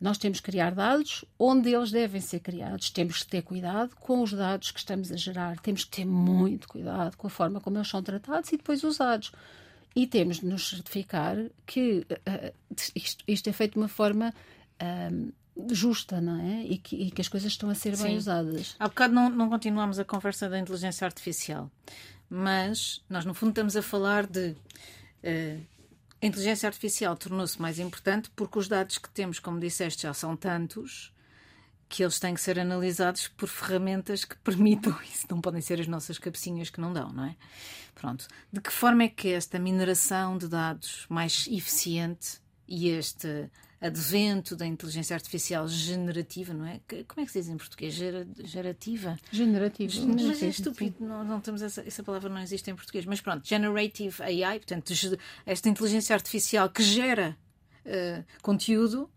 Nós 0.05 0.19
temos 0.19 0.39
que 0.39 0.51
criar 0.51 0.75
dados 0.75 1.25
onde 1.39 1.75
eles 1.75 1.91
devem 1.91 2.21
ser 2.21 2.41
criados. 2.41 2.91
Temos 2.91 3.23
que 3.23 3.29
ter 3.31 3.41
cuidado 3.41 3.97
com 3.97 4.23
os 4.23 4.35
dados 4.35 4.71
que 4.71 4.79
estamos 4.79 5.11
a 5.11 5.17
gerar. 5.17 5.59
Temos 5.61 5.83
que 5.85 5.97
ter 5.97 6.05
muito 6.05 6.69
cuidado 6.69 7.17
com 7.17 7.27
a 7.27 7.31
forma 7.31 7.59
como 7.59 7.79
eles 7.79 7.89
são 7.89 8.03
tratados 8.03 8.53
e 8.53 8.59
depois 8.59 8.85
usados. 8.85 9.33
E 9.97 10.07
temos 10.07 10.41
de 10.41 10.47
nos 10.47 10.69
certificar 10.69 11.39
que 11.65 12.07
uh, 12.11 12.53
isto, 12.95 13.25
isto, 13.27 13.49
é 13.49 13.53
feito 13.55 13.73
de 13.73 13.79
uma 13.79 13.89
forma 13.89 14.35
uh, 14.79 15.33
justa, 15.75 16.21
não 16.21 16.39
é? 16.39 16.65
E 16.65 16.77
que, 16.77 16.97
e 16.97 17.11
que, 17.11 17.23
as 17.23 17.29
coisas 17.29 17.51
estão 17.51 17.71
a 17.71 17.75
ser 17.75 17.97
Sim. 17.97 18.03
bem 18.03 18.17
usadas. 18.19 18.77
Há 18.79 18.89
bocado 18.89 19.15
não, 19.15 19.31
não 19.31 19.49
continuamos 19.49 19.99
a 19.99 20.05
conversa 20.05 20.51
da 20.51 20.59
inteligência 20.59 21.07
artificial, 21.07 21.71
mas 22.29 23.03
nós, 23.09 23.25
no 23.25 23.33
fundo, 23.33 23.53
estamos 23.53 23.75
a 23.75 23.81
falar 23.81 24.27
de. 24.27 24.55
Uh, 25.25 25.74
a 26.25 26.27
inteligência 26.27 26.67
artificial 26.67 27.15
tornou-se 27.17 27.61
mais 27.61 27.79
importante 27.79 28.31
porque 28.35 28.59
os 28.59 28.67
dados 28.67 28.97
que 28.97 29.11
temos, 29.11 29.39
como 29.39 29.61
disseste, 29.61 30.05
já 30.05 30.15
são 30.15 30.35
tantos 30.35 31.13
que 31.87 32.03
eles 32.03 32.19
têm 32.19 32.33
que 32.33 32.41
ser 32.41 32.59
analisados 32.59 33.29
por 33.29 33.47
ferramentas 33.47 34.25
que 34.25 34.35
permitam 34.41 34.99
isso. 35.03 35.27
Não 35.29 35.39
podem 35.39 35.61
ser 35.61 35.79
as 35.79 35.87
nossas 35.87 36.19
cabecinhas 36.19 36.71
que 36.71 36.81
não 36.81 36.95
dão, 36.95 37.13
não 37.13 37.27
é? 37.27 37.37
Pronto. 37.95 38.27
De 38.51 38.59
que 38.63 38.73
forma 38.73 39.03
é 39.03 39.09
que 39.09 39.29
esta 39.29 39.59
mineração 39.59 40.39
de 40.39 40.49
dados 40.49 41.05
mais 41.11 41.47
eficiente 41.47 42.41
e 42.67 42.89
este 42.89 43.51
advento 43.85 44.57
da 44.57 44.67
inteligência 44.67 45.15
artificial 45.15 45.69
generativa, 45.69 46.55
não 46.55 46.65
é? 46.65 46.81
Como 47.07 47.21
é 47.21 47.27
que 47.27 47.33
se 47.33 47.41
diz 47.41 47.49
em 47.51 47.57
português? 47.59 47.93
Gera, 47.93 48.27
gerativa? 48.43 49.19
Generativa. 49.31 49.93
Mas 50.07 50.43
é 50.43 50.49
estúpido, 50.49 51.05
não, 51.05 51.23
não 51.23 51.39
temos 51.39 51.61
essa, 51.61 51.83
essa 51.87 52.03
palavra 52.03 52.31
não 52.31 52.41
existe 52.41 52.71
em 52.71 52.75
português. 52.75 53.05
Mas 53.05 53.21
pronto, 53.21 53.47
generative 53.47 54.23
AI, 54.23 54.59
portanto, 54.59 54.93
esta 55.45 55.69
inteligência 55.69 56.15
artificial 56.15 56.71
que 56.71 56.83
gera 56.83 57.37
uh, 57.85 58.25
conteúdo. 58.41 59.11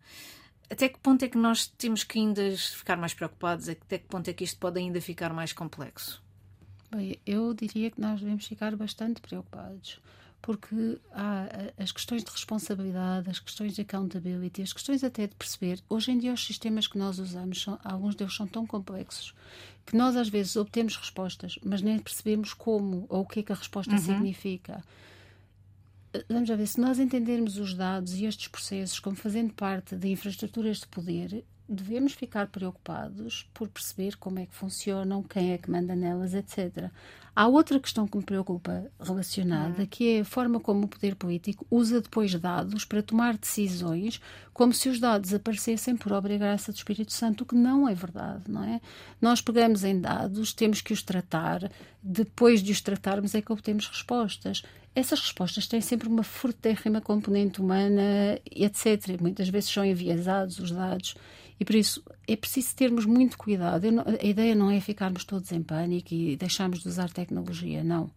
Até 0.69 0.89
que 0.89 0.99
ponto 0.99 1.23
é 1.23 1.29
que 1.29 1.37
nós 1.37 1.67
temos 1.67 2.03
que 2.03 2.19
ainda 2.19 2.41
ficar 2.57 2.97
mais 2.97 3.13
preocupados? 3.13 3.69
Até 3.69 3.99
que 3.99 4.05
ponto 4.07 4.29
é 4.29 4.33
que 4.33 4.43
isto 4.43 4.59
pode 4.59 4.77
ainda 4.77 4.99
ficar 4.99 5.31
mais 5.31 5.53
complexo? 5.53 6.21
Bem, 6.91 7.17
eu 7.25 7.53
diria 7.53 7.89
que 7.89 8.01
nós 8.01 8.19
devemos 8.19 8.45
ficar 8.45 8.75
bastante 8.75 9.21
preocupados 9.21 10.01
porque 10.41 10.97
há 11.11 11.47
as 11.77 11.91
questões 11.91 12.23
de 12.23 12.31
responsabilidade, 12.31 13.29
as 13.29 13.39
questões 13.39 13.73
de 13.73 13.81
accountability, 13.81 14.61
as 14.61 14.73
questões 14.73 15.03
até 15.03 15.27
de 15.27 15.35
perceber. 15.35 15.79
Hoje 15.89 16.11
em 16.11 16.17
dia, 16.17 16.33
os 16.33 16.45
sistemas 16.45 16.87
que 16.87 16.97
nós 16.97 17.19
usamos, 17.19 17.61
são, 17.61 17.79
alguns 17.83 18.15
deles 18.15 18.35
são 18.35 18.47
tão 18.47 18.65
complexos 18.65 19.33
que 19.87 19.95
nós 19.95 20.17
às 20.17 20.27
vezes 20.27 20.55
obtemos 20.57 20.97
respostas, 20.97 21.57
mas 21.63 21.81
nem 21.81 21.97
percebemos 21.97 22.53
como 22.53 23.05
ou 23.07 23.21
o 23.21 23.25
que 23.25 23.39
é 23.39 23.43
que 23.43 23.53
a 23.53 23.55
resposta 23.55 23.93
uhum. 23.93 23.97
significa. 23.97 24.83
Vamos 26.29 26.49
ver, 26.49 26.67
se 26.67 26.79
nós 26.79 26.99
entendermos 26.99 27.57
os 27.57 27.73
dados 27.73 28.13
e 28.15 28.25
estes 28.25 28.49
processos 28.49 28.99
como 28.99 29.15
fazendo 29.15 29.53
parte 29.53 29.95
de 29.95 30.09
infraestruturas 30.09 30.79
de 30.79 30.87
poder, 30.87 31.43
devemos 31.67 32.13
ficar 32.13 32.47
preocupados 32.47 33.49
por 33.53 33.67
perceber 33.67 34.15
como 34.17 34.39
é 34.39 34.45
que 34.45 34.55
funcionam, 34.55 35.21
quem 35.23 35.51
é 35.53 35.57
que 35.57 35.69
manda 35.69 35.95
nelas, 35.95 36.33
etc. 36.33 36.89
Há 37.35 37.47
outra 37.47 37.79
questão 37.79 38.07
que 38.07 38.17
me 38.17 38.23
preocupa 38.23 38.89
relacionada, 38.99 39.81
uhum. 39.81 39.85
que 39.85 40.17
é 40.17 40.19
a 40.21 40.25
forma 40.25 40.59
como 40.59 40.85
o 40.85 40.87
poder 40.87 41.15
político 41.15 41.67
usa 41.69 42.01
depois 42.01 42.33
dados 42.33 42.83
para 42.83 43.03
tomar 43.03 43.37
decisões, 43.37 44.19
como 44.51 44.73
se 44.73 44.89
os 44.89 44.99
dados 44.99 45.31
aparecessem 45.35 45.95
por 45.95 46.11
obra 46.11 46.33
e 46.33 46.37
graça 46.39 46.71
do 46.71 46.75
Espírito 46.75 47.13
Santo, 47.13 47.41
o 47.41 47.45
que 47.45 47.53
não 47.53 47.87
é 47.87 47.93
verdade, 47.93 48.45
não 48.49 48.63
é? 48.63 48.81
Nós 49.21 49.39
pegamos 49.39 49.83
em 49.83 50.01
dados, 50.01 50.51
temos 50.51 50.81
que 50.81 50.91
os 50.91 51.03
tratar, 51.03 51.71
depois 52.01 52.63
de 52.63 52.71
os 52.71 52.81
tratarmos 52.81 53.35
é 53.35 53.41
que 53.41 53.51
obtemos 53.51 53.87
respostas. 53.87 54.63
Essas 54.95 55.19
respostas 55.19 55.67
têm 55.67 55.79
sempre 55.79 56.07
uma 56.07 56.23
fortérrima 56.23 57.01
componente 57.01 57.61
humana, 57.61 58.39
etc. 58.49 59.21
Muitas 59.21 59.47
vezes 59.47 59.69
são 59.69 59.85
enviesados 59.85 60.57
os 60.57 60.71
dados 60.71 61.13
e 61.59 61.65
por 61.65 61.75
isso 61.75 62.03
é 62.27 62.35
preciso 62.35 62.75
termos 62.75 63.05
muito 63.05 63.37
cuidado. 63.37 63.91
Não, 63.91 64.03
a 64.03 64.25
ideia 64.25 64.53
não 64.53 64.69
é 64.69 64.79
ficarmos 64.79 65.23
todos 65.23 65.51
em 65.51 65.61
pânico 65.61 66.13
e 66.13 66.35
deixarmos 66.35 66.81
de 66.81 66.87
usar 66.87 67.09
tecnologia, 67.09 67.83
não. 67.83 68.09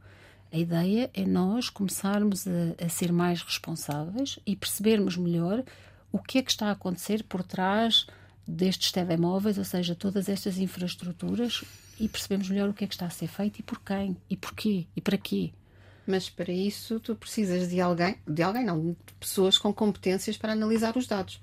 A 0.53 0.59
ideia 0.59 1.11
é 1.15 1.25
nós 1.25 1.69
começarmos 1.71 2.47
a, 2.47 2.85
a 2.85 2.89
ser 2.89 3.13
mais 3.13 3.41
responsáveis 3.43 4.39
e 4.45 4.57
percebermos 4.57 5.17
melhor 5.17 5.65
o 6.13 6.19
que 6.19 6.39
é 6.39 6.43
que 6.43 6.51
está 6.51 6.67
a 6.67 6.73
acontecer 6.73 7.23
por 7.25 7.43
trás 7.43 8.07
destes 8.47 8.91
telemóveis, 8.91 9.59
ou 9.59 9.65
seja, 9.65 9.95
todas 9.95 10.29
estas 10.29 10.59
infraestruturas, 10.59 11.63
e 12.01 12.09
percebemos 12.09 12.49
melhor 12.49 12.69
o 12.69 12.75
que 12.75 12.85
é 12.85 12.87
que 12.87 12.95
está 12.95 13.07
a 13.07 13.11
ser 13.11 13.29
feito 13.29 13.61
e 13.61 13.63
por 13.63 13.81
quem, 13.81 14.17
e 14.29 14.37
porquê, 14.37 14.87
e 14.97 15.01
para 15.01 15.17
quê. 15.17 15.53
Mas 16.07 16.29
para 16.29 16.51
isso 16.51 16.99
tu 16.99 17.15
precisas 17.15 17.69
de 17.69 17.81
alguém, 17.81 18.17
de 18.27 18.43
alguém 18.43 18.65
não, 18.65 18.81
de 18.81 19.15
pessoas 19.21 19.57
com 19.57 19.73
competências 19.73 20.37
para 20.37 20.55
analisar 20.55 20.97
os 20.97 21.07
dados. 21.07 21.41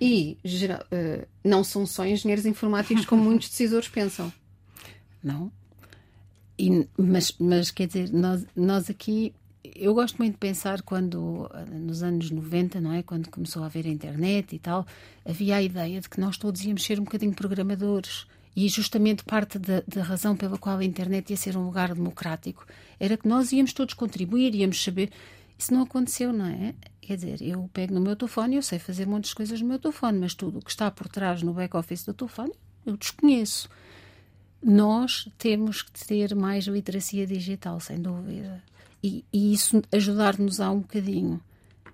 E 0.00 0.38
geral, 0.42 0.80
uh, 0.80 1.26
não 1.44 1.62
são 1.62 1.86
só 1.86 2.06
engenheiros 2.06 2.46
informáticos 2.46 3.04
como 3.04 3.22
muitos 3.22 3.50
decisores 3.50 3.88
pensam. 3.88 4.32
Não. 5.22 5.52
E, 6.58 6.86
mas, 6.96 7.34
mas 7.38 7.70
quer 7.70 7.86
dizer, 7.86 8.10
nós, 8.10 8.46
nós 8.56 8.88
aqui 8.88 9.34
eu 9.62 9.94
gosto 9.94 10.16
muito 10.18 10.34
de 10.34 10.38
pensar 10.38 10.82
quando, 10.82 11.50
nos 11.70 12.02
anos 12.02 12.30
90, 12.30 12.80
não 12.80 12.92
é? 12.92 13.02
Quando 13.02 13.28
começou 13.28 13.62
a 13.62 13.66
haver 13.66 13.86
a 13.86 13.90
internet 13.90 14.54
e 14.54 14.58
tal, 14.58 14.86
havia 15.24 15.56
a 15.56 15.62
ideia 15.62 16.00
de 16.00 16.08
que 16.08 16.20
nós 16.20 16.36
todos 16.38 16.64
íamos 16.64 16.82
ser 16.82 16.98
um 16.98 17.04
bocadinho 17.04 17.34
programadores. 17.34 18.26
E 18.56 18.68
justamente 18.68 19.22
parte 19.22 19.58
da, 19.58 19.82
da 19.86 20.02
razão 20.02 20.36
pela 20.36 20.58
qual 20.58 20.78
a 20.78 20.84
internet 20.84 21.30
ia 21.30 21.36
ser 21.36 21.56
um 21.56 21.64
lugar 21.64 21.94
democrático 21.94 22.66
era 22.98 23.16
que 23.16 23.28
nós 23.28 23.52
íamos 23.52 23.72
todos 23.72 23.94
contribuir, 23.94 24.54
íamos 24.54 24.82
saber. 24.82 25.10
Isso 25.58 25.72
não 25.72 25.82
aconteceu, 25.82 26.32
não 26.32 26.46
é? 26.46 26.74
Quer 27.00 27.16
dizer, 27.16 27.42
eu 27.42 27.68
pego 27.72 27.94
no 27.94 28.00
meu 28.00 28.14
telefone 28.14 28.56
eu 28.56 28.62
sei 28.62 28.78
fazer 28.78 29.06
muitas 29.06 29.32
coisas 29.32 29.60
no 29.60 29.66
meu 29.66 29.78
telefone, 29.78 30.18
mas 30.18 30.34
tudo 30.34 30.58
o 30.58 30.62
que 30.62 30.70
está 30.70 30.90
por 30.90 31.08
trás 31.08 31.42
no 31.42 31.52
back-office 31.52 32.04
do 32.04 32.14
telefone 32.14 32.52
eu 32.84 32.96
desconheço. 32.96 33.68
Nós 34.62 35.28
temos 35.38 35.82
que 35.82 36.06
ter 36.06 36.34
mais 36.34 36.66
literacia 36.66 37.26
digital, 37.26 37.80
sem 37.80 38.00
dúvida. 38.00 38.62
E, 39.02 39.24
e 39.32 39.52
isso 39.54 39.82
ajudar-nos 39.90 40.60
a 40.60 40.70
um 40.70 40.80
bocadinho. 40.80 41.40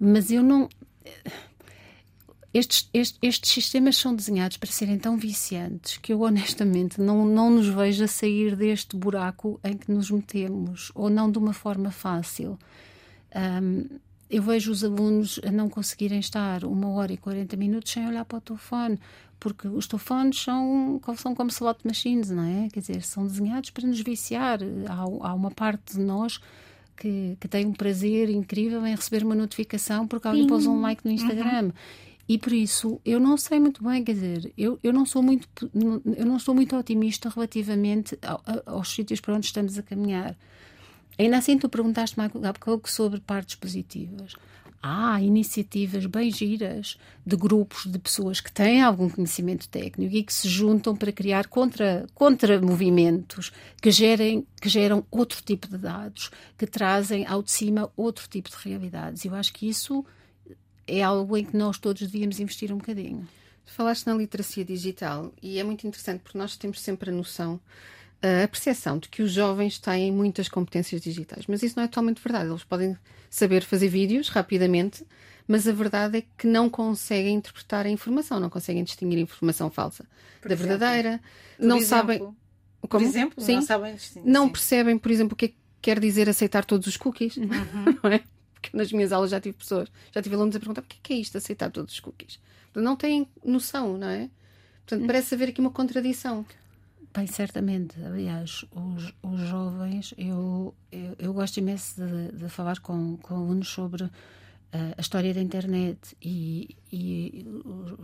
Mas 0.00 0.30
eu 0.30 0.42
não. 0.42 0.68
Estes, 2.52 2.88
estes, 2.92 3.18
estes, 3.22 3.52
sistemas 3.52 3.96
são 3.96 4.14
desenhados 4.14 4.56
para 4.56 4.70
serem 4.70 4.98
tão 4.98 5.16
viciantes 5.16 5.98
que 5.98 6.12
eu 6.12 6.22
honestamente 6.22 7.00
não, 7.00 7.24
não 7.24 7.50
nos 7.50 7.68
vejo 7.68 8.02
a 8.04 8.08
sair 8.08 8.56
deste 8.56 8.96
buraco 8.96 9.60
em 9.62 9.76
que 9.76 9.92
nos 9.92 10.10
metemos, 10.10 10.90
ou 10.94 11.10
não 11.10 11.30
de 11.30 11.38
uma 11.38 11.52
forma 11.52 11.90
fácil. 11.90 12.58
Um, 13.62 13.84
eu 14.28 14.42
vejo 14.42 14.72
os 14.72 14.82
alunos 14.82 15.40
a 15.46 15.50
não 15.50 15.68
conseguirem 15.68 16.18
estar 16.18 16.64
uma 16.64 16.88
hora 16.88 17.12
e 17.12 17.16
40 17.16 17.56
minutos 17.56 17.92
sem 17.92 18.06
olhar 18.06 18.24
para 18.24 18.38
o 18.38 18.40
telefone, 18.40 18.98
porque 19.38 19.68
os 19.68 19.86
telefones 19.86 20.42
são, 20.42 21.00
são 21.16 21.34
como 21.34 21.50
slot 21.50 21.80
machines, 21.84 22.30
não 22.30 22.42
é? 22.42 22.68
Quer 22.72 22.80
dizer, 22.80 23.02
são 23.02 23.26
desenhados 23.26 23.70
para 23.70 23.86
nos 23.86 24.00
viciar. 24.00 24.60
Há, 24.88 25.28
há 25.28 25.34
uma 25.34 25.50
parte 25.50 25.94
de 25.94 26.00
nós 26.00 26.40
que, 26.96 27.36
que 27.38 27.46
tem 27.46 27.66
um 27.66 27.72
prazer 27.72 28.30
incrível 28.30 28.84
em 28.86 28.94
receber 28.94 29.22
uma 29.22 29.34
notificação 29.34 30.06
porque 30.08 30.26
alguém 30.26 30.46
pôs 30.46 30.66
um 30.66 30.80
like 30.80 31.04
no 31.04 31.10
Instagram. 31.10 31.66
Uhum. 31.66 31.72
E 32.28 32.38
por 32.38 32.52
isso 32.52 33.00
eu 33.04 33.20
não 33.20 33.36
sei 33.36 33.60
muito 33.60 33.84
bem, 33.84 34.02
quer 34.02 34.14
dizer, 34.14 34.52
eu, 34.58 34.80
eu 34.82 34.92
não 34.92 35.06
sou 35.06 35.22
muito 35.22 35.48
eu 36.16 36.26
não 36.26 36.40
sou 36.40 36.54
muito 36.54 36.76
otimista 36.76 37.28
relativamente 37.28 38.18
aos 38.64 38.88
sítios 38.92 39.20
para 39.20 39.34
onde 39.34 39.46
estamos 39.46 39.78
a 39.78 39.82
caminhar. 39.82 40.36
Ainda 41.18 41.38
assim, 41.38 41.58
tu 41.58 41.68
perguntaste-me 41.68 42.26
há 42.26 42.52
pouco 42.52 42.90
sobre 42.90 43.20
partes 43.20 43.54
positivas. 43.54 44.34
Há 44.82 45.20
iniciativas 45.20 46.06
bem 46.06 46.30
giras 46.30 46.98
de 47.24 47.34
grupos 47.34 47.86
de 47.90 47.98
pessoas 47.98 48.40
que 48.40 48.52
têm 48.52 48.82
algum 48.82 49.08
conhecimento 49.08 49.68
técnico 49.68 50.14
e 50.14 50.22
que 50.22 50.32
se 50.32 50.48
juntam 50.48 50.94
para 50.94 51.10
criar 51.10 51.48
contra, 51.48 52.06
contra 52.14 52.60
movimentos 52.60 53.50
que, 53.80 53.90
gerem, 53.90 54.46
que 54.60 54.68
geram 54.68 55.04
outro 55.10 55.42
tipo 55.42 55.66
de 55.66 55.78
dados, 55.78 56.30
que 56.56 56.66
trazem 56.66 57.26
ao 57.26 57.42
de 57.42 57.50
cima 57.50 57.90
outro 57.96 58.28
tipo 58.28 58.50
de 58.50 58.56
realidades. 58.56 59.24
Eu 59.24 59.34
acho 59.34 59.52
que 59.54 59.68
isso 59.68 60.04
é 60.86 61.02
algo 61.02 61.36
em 61.36 61.44
que 61.44 61.56
nós 61.56 61.78
todos 61.78 62.02
devíamos 62.02 62.38
investir 62.38 62.72
um 62.72 62.78
bocadinho. 62.78 63.26
Falaste 63.64 64.06
na 64.06 64.14
literacia 64.14 64.64
digital 64.64 65.32
e 65.42 65.58
é 65.58 65.64
muito 65.64 65.86
interessante 65.86 66.20
porque 66.20 66.38
nós 66.38 66.56
temos 66.56 66.80
sempre 66.80 67.10
a 67.10 67.12
noção 67.12 67.58
a 68.22 68.48
percepção 68.48 68.98
de 68.98 69.08
que 69.08 69.22
os 69.22 69.32
jovens 69.32 69.78
têm 69.78 70.10
muitas 70.12 70.48
competências 70.48 71.00
digitais, 71.00 71.46
mas 71.46 71.62
isso 71.62 71.76
não 71.76 71.84
é 71.84 71.88
totalmente 71.88 72.22
verdade. 72.22 72.48
Eles 72.50 72.64
podem 72.64 72.96
saber 73.30 73.62
fazer 73.62 73.88
vídeos 73.88 74.28
rapidamente, 74.28 75.04
mas 75.46 75.68
a 75.68 75.72
verdade 75.72 76.18
é 76.18 76.22
que 76.36 76.46
não 76.46 76.68
conseguem 76.68 77.34
interpretar 77.34 77.86
a 77.86 77.90
informação, 77.90 78.40
não 78.40 78.50
conseguem 78.50 78.82
distinguir 78.82 79.18
a 79.18 79.22
informação 79.22 79.70
falsa 79.70 80.04
por 80.40 80.48
da 80.48 80.54
exemplo, 80.54 80.78
verdadeira, 80.78 81.20
não 81.58 81.76
exemplo, 81.76 81.88
sabem. 81.88 82.18
Como? 82.18 82.36
Por 82.88 83.02
exemplo, 83.02 83.44
sim, 83.44 83.54
não 83.56 83.62
sabem 83.62 83.94
distinguir. 83.94 84.32
Não 84.32 84.46
sim. 84.46 84.52
percebem, 84.52 84.98
por 84.98 85.10
exemplo, 85.10 85.34
o 85.34 85.36
que 85.36 85.46
é 85.46 85.48
que 85.48 85.56
quer 85.82 86.00
dizer 86.00 86.28
aceitar 86.28 86.64
todos 86.64 86.86
os 86.86 86.96
cookies, 86.96 87.36
uhum. 87.36 87.48
não 88.02 88.10
é? 88.10 88.22
Porque 88.54 88.76
nas 88.76 88.90
minhas 88.92 89.12
aulas 89.12 89.30
já 89.30 89.40
tive 89.40 89.56
pessoas, 89.56 89.88
já 90.12 90.22
tive 90.22 90.34
alunos 90.34 90.54
a 90.56 90.58
perguntar 90.58 90.82
o 90.82 90.84
que 90.84 91.12
é 91.12 91.16
isto, 91.16 91.36
aceitar 91.36 91.70
todos 91.70 91.94
os 91.94 92.00
cookies. 92.00 92.40
Não 92.74 92.94
têm 92.94 93.26
noção, 93.44 93.96
não 93.96 94.08
é? 94.08 94.28
Portanto, 94.84 95.00
uhum. 95.00 95.06
parece 95.06 95.34
haver 95.34 95.48
aqui 95.48 95.60
uma 95.60 95.70
contradição. 95.70 96.44
Bem, 97.16 97.26
certamente. 97.26 97.98
Aliás, 98.04 98.66
os, 98.72 99.14
os 99.22 99.40
jovens, 99.48 100.12
eu, 100.18 100.74
eu, 100.92 101.16
eu, 101.18 101.32
gosto 101.32 101.56
imenso 101.56 101.94
de, 101.98 102.32
de 102.32 102.48
falar 102.50 102.78
com, 102.80 103.16
com 103.16 103.36
alunos 103.36 103.68
sobre 103.68 104.02
uh, 104.04 104.10
a 104.70 105.00
história 105.00 105.32
da 105.32 105.40
internet 105.40 106.14
e, 106.20 106.76
e 106.92 107.46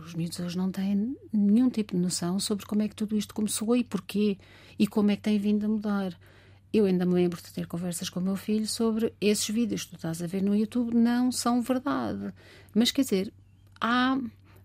os 0.03 0.15
miúdos 0.15 0.39
hoje 0.39 0.57
não 0.57 0.71
têm 0.71 1.15
nenhum 1.31 1.69
tipo 1.69 1.93
de 1.93 2.01
noção 2.01 2.39
sobre 2.39 2.65
como 2.65 2.81
é 2.81 2.87
que 2.87 2.95
tudo 2.95 3.15
isto 3.15 3.35
começou 3.35 3.75
e 3.75 3.83
porquê 3.83 4.35
e 4.79 4.87
como 4.87 5.11
é 5.11 5.15
que 5.15 5.21
tem 5.21 5.37
vindo 5.37 5.67
a 5.67 5.69
mudar. 5.69 6.17
Eu 6.73 6.85
ainda 6.85 7.05
me 7.05 7.13
lembro 7.13 7.39
de 7.39 7.53
ter 7.53 7.67
conversas 7.67 8.09
com 8.09 8.19
o 8.19 8.23
meu 8.23 8.35
filho 8.35 8.65
sobre 8.65 9.13
esses 9.21 9.47
vídeos 9.47 9.83
que 9.83 9.91
tu 9.91 9.97
estás 9.97 10.23
a 10.23 10.25
ver 10.25 10.41
no 10.41 10.55
YouTube 10.55 10.91
não 10.95 11.31
são 11.31 11.61
verdade. 11.61 12.33
Mas 12.73 12.89
quer 12.89 13.03
dizer, 13.03 13.31
há 13.79 14.17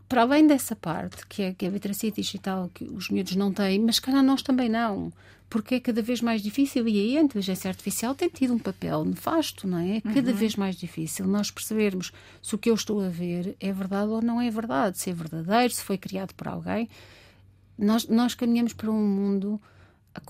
para 0.09 0.23
além 0.23 0.47
dessa 0.47 0.75
parte, 0.75 1.27
que 1.27 1.43
é, 1.43 1.55
que 1.55 1.67
é 1.67 1.69
a 1.69 1.73
literacia 1.73 2.11
digital, 2.11 2.71
que 2.73 2.85
os 2.85 3.11
miúdos 3.11 3.37
não 3.37 3.53
têm, 3.53 3.79
mas 3.79 3.99
calhar 3.99 4.23
nós 4.23 4.41
também 4.41 4.69
não, 4.69 5.13
porque 5.51 5.77
é 5.77 5.81
cada 5.81 6.01
vez 6.01 6.23
mais 6.23 6.43
difícil 6.43 6.89
e 6.89 6.99
aí 6.99 7.19
a 7.19 7.23
inteligência 7.23 7.69
artificial 7.69 8.15
tem 8.15 8.29
tido 8.29 8.55
um 8.55 8.59
papel 8.59 9.05
nefasto, 9.05 9.67
não 9.67 9.79
é? 9.79 10.01
Cada 10.01 10.31
uhum. 10.31 10.37
vez 10.37 10.57
mais 10.57 10.77
difícil 10.77 11.27
nós 11.27 11.51
percebermos 11.51 12.13
se 12.43 12.55
o 12.55 12.59
que 12.59 12.71
eu 12.71 12.75
estou 12.75 13.01
a 13.01 13.09
ver 13.09 13.57
é 13.61 13.73
verdade 13.73 14.11
ou 14.11 14.23
não 14.23 14.41
é 14.41 14.51
verdade, 14.51 14.99
se 14.99 15.11
é 15.11 15.13
verdadeiro, 15.13 15.73
se 15.73 15.83
foi 15.83 15.99
criado 15.99 16.35
por 16.35 16.49
alguém. 16.49 16.89
Nós, 17.77 18.09
nós 18.09 18.35
caminhamos 18.35 18.73
para 18.73 18.91
um 18.91 19.07
mundo 19.07 19.61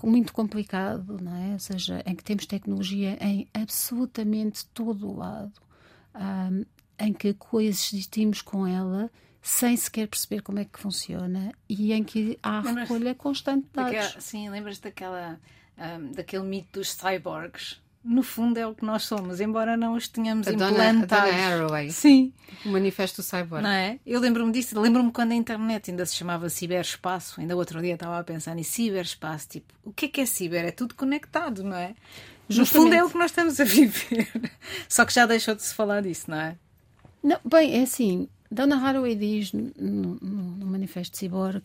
muito 0.03 0.33
complicado, 0.33 1.17
não 1.21 1.35
é? 1.35 1.53
Ou 1.53 1.59
seja, 1.59 2.03
em 2.05 2.15
que 2.15 2.23
temos 2.23 2.45
tecnologia 2.45 3.17
em 3.21 3.47
absolutamente 3.53 4.65
todo 4.67 5.09
o 5.09 5.17
lado, 5.17 5.53
um, 6.15 6.65
em 6.99 7.13
que 7.13 7.33
coexistimos 7.33 8.41
com 8.41 8.67
ela 8.67 9.09
sem 9.41 9.75
sequer 9.77 10.07
perceber 10.07 10.41
como 10.41 10.59
é 10.59 10.65
que 10.65 10.79
funciona 10.79 11.53
e 11.67 11.93
em 11.93 12.03
que 12.03 12.37
há 12.43 12.59
recolha 12.59 13.15
constante 13.15 13.65
de 13.65 13.73
dados. 13.73 13.91
Daquela, 13.93 14.21
sim, 14.21 14.49
lembras 14.49 14.79
daquela, 14.79 15.39
um, 15.77 16.11
daquele 16.11 16.43
mito 16.43 16.79
dos 16.79 16.93
cyborgs? 16.93 17.79
No 18.03 18.23
fundo 18.23 18.57
é 18.57 18.65
o 18.65 18.73
que 18.73 18.85
nós 18.85 19.03
somos, 19.03 19.41
embora 19.41 19.75
não 19.75 19.93
os 19.93 20.07
tenhamos 20.07 20.47
a 20.47 20.53
implantados. 20.53 21.07
Dona, 21.07 21.43
a 21.43 21.53
Haraway. 21.53 21.91
Sim. 21.91 22.33
O 22.65 22.69
manifesto 22.69 23.21
cyborg. 23.21 23.61
Não 23.61 23.69
é? 23.69 23.99
Eu 24.05 24.21
lembro-me 24.21 24.53
disso, 24.53 24.79
lembro-me 24.79 25.11
quando 25.11 25.33
a 25.33 25.35
internet 25.35 25.91
ainda 25.91 26.05
se 26.05 26.15
chamava 26.15 26.49
ciberespaço, 26.49 27.41
ainda 27.41 27.55
outro 27.57 27.81
dia 27.81 27.95
estava 27.95 28.17
a 28.17 28.23
pensar 28.23 28.57
em 28.57 28.63
ciberespaço, 28.63 29.49
tipo, 29.49 29.73
o 29.83 29.91
que 29.91 30.05
é 30.05 30.09
que 30.09 30.21
é 30.21 30.25
ciber? 30.25 30.65
É 30.65 30.71
tudo 30.71 30.95
conectado, 30.95 31.61
não 31.61 31.75
é? 31.75 31.93
Justamente. 32.47 32.73
No 32.73 32.83
fundo 32.83 32.95
é 32.95 33.03
o 33.03 33.09
que 33.09 33.17
nós 33.17 33.31
estamos 33.31 33.59
a 33.59 33.63
viver. 33.65 34.29
Só 34.87 35.05
que 35.05 35.13
já 35.13 35.25
deixou 35.25 35.53
de 35.53 35.61
se 35.61 35.73
falar 35.75 36.01
disso, 36.01 36.31
não 36.31 36.39
é? 36.39 36.55
Não, 37.21 37.37
bem, 37.43 37.79
é 37.79 37.83
assim, 37.83 38.29
Donna 38.51 38.77
Haraway 38.77 39.15
diz 39.15 39.53
no, 39.53 39.71
no, 39.77 40.15
no 40.21 40.65
Manifesto 40.65 41.17
Cyborg 41.17 41.63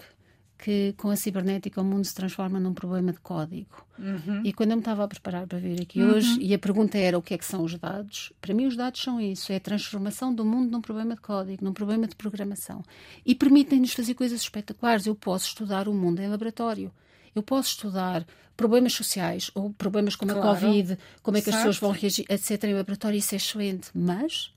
que 0.64 0.94
com 0.96 1.10
a 1.10 1.16
cibernética 1.16 1.80
o 1.80 1.84
mundo 1.84 2.04
se 2.04 2.14
transforma 2.14 2.58
num 2.58 2.72
problema 2.72 3.12
de 3.12 3.20
código. 3.20 3.84
Uhum. 3.98 4.40
E 4.44 4.52
quando 4.52 4.70
eu 4.70 4.76
me 4.76 4.80
estava 4.80 5.04
a 5.04 5.08
preparar 5.08 5.46
para 5.46 5.58
vir 5.58 5.82
aqui 5.82 6.00
uhum. 6.00 6.12
hoje, 6.12 6.38
e 6.40 6.54
a 6.54 6.58
pergunta 6.58 6.96
era 6.96 7.18
o 7.18 7.22
que 7.22 7.34
é 7.34 7.38
que 7.38 7.44
são 7.44 7.64
os 7.64 7.78
dados, 7.78 8.32
para 8.40 8.54
mim 8.54 8.66
os 8.66 8.74
dados 8.74 9.02
são 9.02 9.20
isso, 9.20 9.52
é 9.52 9.56
a 9.56 9.60
transformação 9.60 10.34
do 10.34 10.42
mundo 10.44 10.70
num 10.70 10.80
problema 10.80 11.14
de 11.14 11.20
código, 11.20 11.62
num 11.62 11.72
problema 11.72 12.06
de 12.06 12.14
programação. 12.14 12.82
E 13.26 13.34
permitem-nos 13.34 13.92
fazer 13.92 14.14
coisas 14.14 14.40
espetaculares. 14.40 15.06
Eu 15.06 15.14
posso 15.14 15.48
estudar 15.48 15.86
o 15.86 15.92
mundo 15.92 16.20
em 16.20 16.28
laboratório. 16.28 16.90
Eu 17.34 17.42
posso 17.42 17.70
estudar 17.70 18.24
problemas 18.56 18.94
sociais 18.94 19.50
ou 19.54 19.70
problemas 19.70 20.16
como 20.16 20.32
claro. 20.32 20.48
a 20.48 20.54
Covid, 20.54 20.98
como 21.22 21.36
é 21.36 21.40
que 21.40 21.46
certo. 21.46 21.56
as 21.56 21.62
pessoas 21.62 21.78
vão 21.78 21.90
reagir, 21.90 22.24
etc. 22.28 22.64
em 22.64 22.74
laboratório, 22.74 23.18
isso 23.18 23.34
é 23.34 23.36
excelente. 23.36 23.90
Mas 23.92 24.53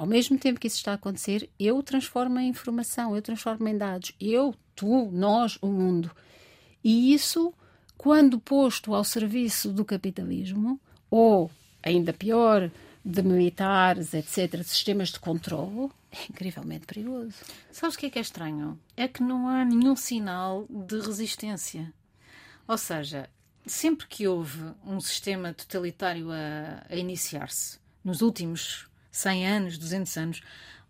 ao 0.00 0.06
mesmo 0.06 0.38
tempo 0.38 0.58
que 0.58 0.66
isso 0.66 0.78
está 0.78 0.92
a 0.92 0.94
acontecer, 0.94 1.50
eu 1.58 1.82
transformo 1.82 2.40
em 2.40 2.48
informação, 2.48 3.14
eu 3.14 3.20
transformo 3.20 3.68
em 3.68 3.76
dados. 3.76 4.12
Eu, 4.18 4.54
tu, 4.74 5.10
nós, 5.12 5.58
o 5.60 5.66
mundo. 5.66 6.10
E 6.82 7.12
isso, 7.12 7.52
quando 7.98 8.40
posto 8.40 8.94
ao 8.94 9.04
serviço 9.04 9.70
do 9.70 9.84
capitalismo, 9.84 10.80
ou, 11.10 11.50
ainda 11.82 12.14
pior, 12.14 12.70
de 13.04 13.22
militares, 13.22 14.14
etc., 14.14 14.62
sistemas 14.64 15.10
de 15.10 15.20
controle, 15.20 15.90
é 16.10 16.24
incrivelmente 16.30 16.86
perigoso. 16.86 17.34
Sabes 17.70 17.94
o 17.94 17.98
que 17.98 18.06
é 18.06 18.10
que 18.10 18.18
é 18.18 18.22
estranho? 18.22 18.80
É 18.96 19.06
que 19.06 19.22
não 19.22 19.48
há 19.48 19.66
nenhum 19.66 19.94
sinal 19.94 20.64
de 20.70 20.98
resistência. 20.98 21.92
Ou 22.66 22.78
seja, 22.78 23.28
sempre 23.66 24.06
que 24.06 24.26
houve 24.26 24.64
um 24.82 24.98
sistema 24.98 25.52
totalitário 25.52 26.30
a, 26.32 26.86
a 26.88 26.96
iniciar-se, 26.96 27.78
nos 28.02 28.22
últimos 28.22 28.88
100 29.10 29.46
anos, 29.46 29.78
200 29.78 30.16
anos, 30.16 30.42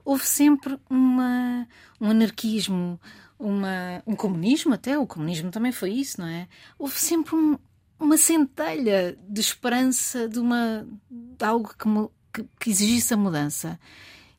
houve 0.05 0.27
sempre 0.27 0.79
uma, 0.89 1.67
um 2.01 2.11
anarquismo, 2.11 3.01
uma, 3.39 4.03
um 4.07 4.15
comunismo 4.15 4.75
até, 4.75 4.99
o 4.99 5.07
comunismo 5.07 5.51
também 5.51 5.73
foi 5.73 5.91
isso, 5.91 6.21
não 6.21 6.29
é? 6.29 6.49
Houve 6.79 6.99
sempre 6.99 7.35
um, 7.35 7.59
uma 7.99 8.17
centelha 8.17 9.19
de 9.29 9.41
esperança 9.41 10.29
de, 10.29 10.39
uma, 10.39 10.87
de 11.11 11.45
algo 11.45 11.69
que, 11.69 12.43
que, 12.43 12.49
que 12.59 12.71
exigisse 12.71 13.15
a 13.15 13.17
mudança. 13.17 13.79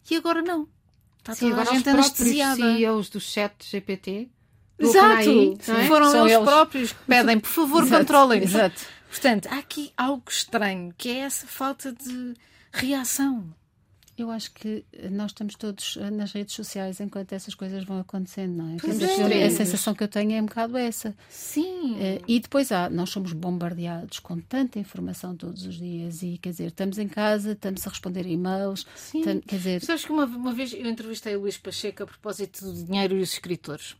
E 0.10 0.16
agora 0.16 0.42
não. 0.42 0.68
Está 1.20 1.36
Sim, 1.36 1.52
agora 1.52 1.70
a 1.70 1.74
gente 1.74 1.90
os. 1.90 2.08
CEOs 2.08 3.10
do 3.10 3.20
chat 3.20 3.54
GPT 3.64 4.30
Exato, 4.82 5.58
é? 5.72 5.88
foram 5.88 6.10
São 6.10 6.26
eles, 6.26 6.38
eles 6.38 6.50
próprios 6.50 6.92
que 6.92 7.00
pedem, 7.06 7.40
por 7.40 7.50
favor, 7.50 7.88
controlem. 7.88 8.44
Exato. 8.44 8.82
Portanto, 9.10 9.48
há 9.52 9.60
aqui 9.60 9.92
algo 9.96 10.24
estranho, 10.28 10.94
que 10.98 11.10
é 11.10 11.20
essa 11.20 11.46
falta 11.46 11.92
de 11.92 12.34
reação. 12.72 13.54
Eu 14.18 14.30
acho 14.30 14.52
que 14.54 14.86
nós 15.10 15.32
estamos 15.32 15.56
todos 15.56 15.98
eh, 16.00 16.12
nas 16.12 16.32
redes 16.32 16.54
sociais 16.54 17.00
enquanto 17.00 17.34
essas 17.34 17.56
coisas 17.56 17.84
vão 17.84 18.00
acontecendo, 18.00 18.56
não 18.58 18.70
é? 18.70 18.78
É. 19.42 19.46
A 19.46 19.50
sensação 19.50 19.94
que 19.94 20.04
eu 20.04 20.08
tenho 20.08 20.34
é 20.34 20.42
um 20.42 20.46
bocado 20.46 20.78
essa. 20.78 21.16
Sim. 21.30 21.94
Uh, 21.94 22.24
e 22.28 22.40
depois 22.40 22.72
há, 22.72 22.90
nós 22.90 23.10
somos 23.10 23.34
bombardeados 23.34 24.20
com 24.20 24.40
tanta 24.40 24.80
informação 24.80 25.36
todos 25.36 25.66
os 25.66 25.76
dias 25.76 26.22
e, 26.22 26.38
quer 26.38 26.50
dizer, 26.50 26.68
estamos 26.68 26.98
em 26.98 27.08
casa, 27.08 27.54
estamos 27.54 27.86
a 27.86 27.90
responder 27.90 28.26
e-mails. 28.28 28.86
Sim. 28.96 29.22
Tam, 29.22 29.40
quer 29.40 29.58
dizer... 29.58 29.82
Sabes 29.82 30.06
que 30.06 30.12
uma, 30.12 30.26
uma 30.26 30.54
vez 30.54 30.74
eu 30.74 30.88
entrevistei 30.88 31.36
o 31.36 31.42
Luís 31.42 31.58
Pacheco 31.58 32.04
a 32.04 32.06
propósito 32.06 32.66
do 32.66 32.84
dinheiro 32.84 33.18
e 33.18 33.22
os 33.22 33.34
escritores 33.34 33.96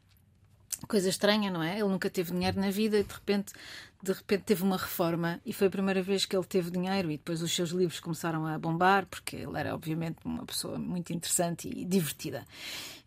coisa 0.88 1.10
estranha, 1.10 1.50
não 1.50 1.62
é? 1.62 1.80
Ele 1.80 1.90
nunca 1.90 2.10
teve 2.10 2.32
dinheiro 2.32 2.60
na 2.60 2.70
vida 2.70 3.00
e 3.00 3.04
de 3.04 3.14
repente, 3.14 3.54
de 4.02 4.12
repente 4.12 4.44
teve 4.44 4.64
uma 4.64 4.78
reforma 4.78 5.40
e 5.46 5.54
foi 5.54 5.68
a 5.68 5.70
primeira 5.70 6.02
vez 6.02 6.26
que 6.26 6.36
ele 6.36 6.46
teve 6.46 6.72
dinheiro 6.72 7.12
e 7.12 7.18
depois 7.18 7.42
os 7.42 7.54
seus 7.54 7.70
livros 7.72 8.00
começaram 8.00 8.46
a 8.46 8.58
bombar 8.58 9.06
porque 9.06 9.38
ele 9.38 9.58
era 9.58 9.74
obviamente 9.74 10.18
uma 10.26 10.46
pessoa 10.46 10.78
muito 10.78 11.14
interessante 11.14 11.68
e 11.68 11.86
divertida. 11.86 12.46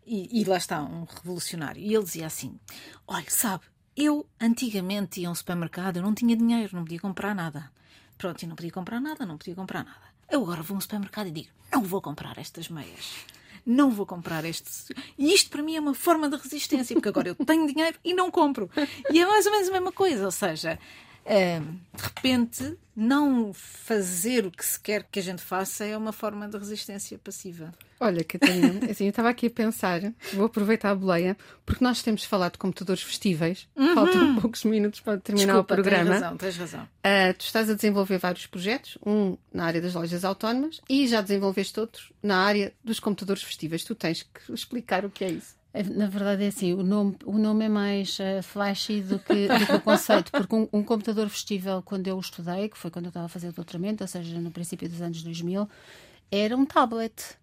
E, 0.05 0.41
e 0.41 0.43
lá 0.43 0.57
está, 0.57 0.83
um 0.83 1.03
revolucionário. 1.03 1.81
E 1.81 1.93
ele 1.93 2.03
dizia 2.03 2.27
assim: 2.27 2.59
Olha, 3.07 3.25
sabe, 3.29 3.63
eu 3.95 4.25
antigamente 4.39 5.21
ia 5.21 5.27
a 5.27 5.31
um 5.31 5.35
supermercado, 5.35 5.97
eu 5.97 6.03
não 6.03 6.13
tinha 6.13 6.35
dinheiro, 6.35 6.75
não 6.75 6.83
podia 6.83 6.99
comprar 6.99 7.33
nada. 7.33 7.71
Pronto, 8.17 8.41
e 8.43 8.47
não 8.47 8.55
podia 8.55 8.71
comprar 8.71 9.01
nada, 9.01 9.25
não 9.25 9.37
podia 9.37 9.55
comprar 9.55 9.83
nada. 9.83 10.15
Eu 10.29 10.41
agora 10.43 10.63
vou 10.63 10.75
a 10.75 10.77
um 10.77 10.81
supermercado 10.81 11.27
e 11.27 11.31
digo: 11.31 11.49
Não 11.71 11.81
vou 11.81 12.01
comprar 12.01 12.37
estas 12.37 12.69
meias 12.69 13.25
não 13.65 13.89
vou 13.89 14.05
comprar 14.05 14.45
este. 14.45 14.93
E 15.17 15.33
isto 15.33 15.49
para 15.49 15.63
mim 15.63 15.75
é 15.75 15.79
uma 15.79 15.93
forma 15.93 16.29
de 16.29 16.37
resistência, 16.37 16.95
porque 16.95 17.09
agora 17.09 17.29
eu 17.29 17.35
tenho 17.45 17.65
dinheiro 17.65 17.97
e 18.03 18.13
não 18.13 18.29
compro. 18.29 18.69
E 19.11 19.19
é 19.19 19.25
mais 19.25 19.45
ou 19.45 19.51
menos 19.51 19.69
a 19.69 19.71
mesma 19.71 19.91
coisa, 19.91 20.25
ou 20.25 20.31
seja, 20.31 20.77
de 21.25 22.03
repente, 22.03 22.77
não 22.95 23.51
fazer 23.53 24.45
o 24.45 24.51
que 24.51 24.63
se 24.63 24.79
quer 24.79 25.03
que 25.03 25.19
a 25.19 25.21
gente 25.21 25.41
faça 25.41 25.83
é 25.83 25.97
uma 25.97 26.13
forma 26.13 26.47
de 26.47 26.57
resistência 26.57 27.17
passiva. 27.17 27.73
Olha, 27.99 28.23
Catarina, 28.23 28.85
assim, 28.89 29.05
eu 29.05 29.09
estava 29.09 29.29
aqui 29.29 29.47
a 29.47 29.49
pensar, 29.49 30.01
vou 30.33 30.45
aproveitar 30.45 30.91
a 30.91 30.95
boleia, 30.95 31.35
porque 31.65 31.83
nós 31.83 32.01
temos 32.01 32.23
falado 32.23 32.53
de 32.53 32.59
computadores 32.59 33.01
festíveis, 33.01 33.67
uhum. 33.75 33.95
faltam 33.95 34.35
poucos 34.39 34.63
minutos 34.63 34.99
para 34.99 35.17
terminar 35.17 35.53
Desculpa, 35.53 35.73
o 35.73 35.75
programa. 35.75 36.11
Tens 36.11 36.21
razão, 36.21 36.37
tens 36.37 36.57
razão. 36.57 36.83
Uh, 36.83 37.33
tu 37.37 37.45
estás 37.45 37.69
a 37.69 37.73
desenvolver 37.73 38.17
vários 38.17 38.45
projetos, 38.45 38.97
um 39.05 39.37
na 39.53 39.65
área 39.65 39.81
das 39.81 39.93
lojas 39.93 40.23
autónomas 40.23 40.81
e 40.89 41.07
já 41.07 41.21
desenvolveste 41.21 41.79
outros 41.79 42.11
na 42.21 42.37
área 42.37 42.73
dos 42.83 42.99
computadores 42.99 43.43
festíveis. 43.43 43.83
Tu 43.83 43.95
tens 43.95 44.23
que 44.23 44.53
explicar 44.53 45.05
o 45.05 45.09
que 45.09 45.23
é 45.23 45.31
isso. 45.31 45.55
É, 45.75 45.83
na 45.83 46.07
verdade 46.07 46.45
é 46.45 46.47
assim, 46.47 46.73
o 46.73 46.81
nome, 46.81 47.17
o 47.25 47.37
nome 47.37 47.65
é 47.65 47.69
mais 47.69 48.17
uh, 48.19 48.41
flashy 48.41 49.01
do 49.01 49.19
que, 49.19 49.45
do 49.45 49.65
que, 49.65 49.73
o 49.73 49.81
conceito, 49.81 50.31
porque 50.31 50.55
um, 50.55 50.69
um, 50.71 50.81
computador 50.81 51.27
festível, 51.27 51.81
quando 51.83 52.07
eu 52.07 52.17
estudei, 52.17 52.69
que 52.69 52.77
foi 52.77 52.89
quando 52.89 53.05
eu 53.05 53.09
estava 53.09 53.25
a 53.25 53.29
fazer 53.29 53.49
o 53.49 53.51
doutoramento, 53.51 54.01
ou 54.01 54.07
seja, 54.07 54.39
no 54.39 54.51
princípio 54.51 54.87
dos 54.87 55.01
anos 55.01 55.21
2000, 55.21 55.67
era 56.31 56.55
um 56.55 56.65
tablet. 56.65 57.35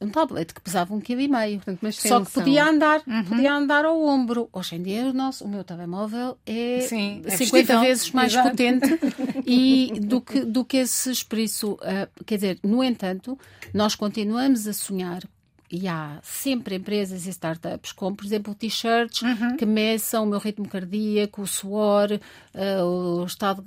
um 0.00 0.08
tablet 0.08 0.54
que 0.54 0.62
pesava 0.62 0.94
um 0.94 1.00
quilo 1.00 1.20
e 1.20 1.28
meio. 1.28 1.60
Só 1.92 2.24
que 2.24 2.30
podia 2.30 2.64
andar, 2.64 3.02
uhum. 3.06 3.24
podia 3.24 3.52
andar 3.52 3.84
ao 3.84 4.02
ombro. 4.02 4.48
Hoje 4.50 4.76
em 4.76 4.82
dia 4.82 5.04
o, 5.04 5.12
nosso, 5.12 5.44
o 5.44 5.48
meu 5.48 5.62
telemóvel 5.62 6.38
é, 6.46 6.80
Sim, 6.88 7.20
é 7.26 7.36
50 7.36 7.36
vestível. 7.36 7.80
vezes 7.80 8.10
mais 8.12 8.32
Exato. 8.32 8.48
potente 8.48 8.98
e 9.46 9.92
do 10.00 10.22
que, 10.22 10.40
do 10.40 10.64
que 10.64 10.78
esses, 10.78 11.22
por 11.22 11.38
isso, 11.38 11.72
uh, 11.74 12.24
quer 12.24 12.36
dizer, 12.36 12.58
no 12.62 12.82
entanto, 12.82 13.38
nós 13.74 13.94
continuamos 13.94 14.66
a 14.66 14.72
sonhar 14.72 15.22
e 15.70 15.88
há 15.88 16.18
sempre 16.22 16.76
empresas 16.76 17.26
e 17.26 17.30
startups 17.30 17.92
com, 17.92 18.14
por 18.14 18.24
exemplo, 18.24 18.54
t-shirts 18.54 19.22
uhum. 19.22 19.56
que 19.56 19.64
meçam 19.64 20.24
o 20.24 20.26
meu 20.26 20.38
ritmo 20.38 20.68
cardíaco, 20.68 21.42
o 21.42 21.46
suor, 21.46 22.12
uh, 22.12 22.84
o 22.84 23.24
estado 23.24 23.64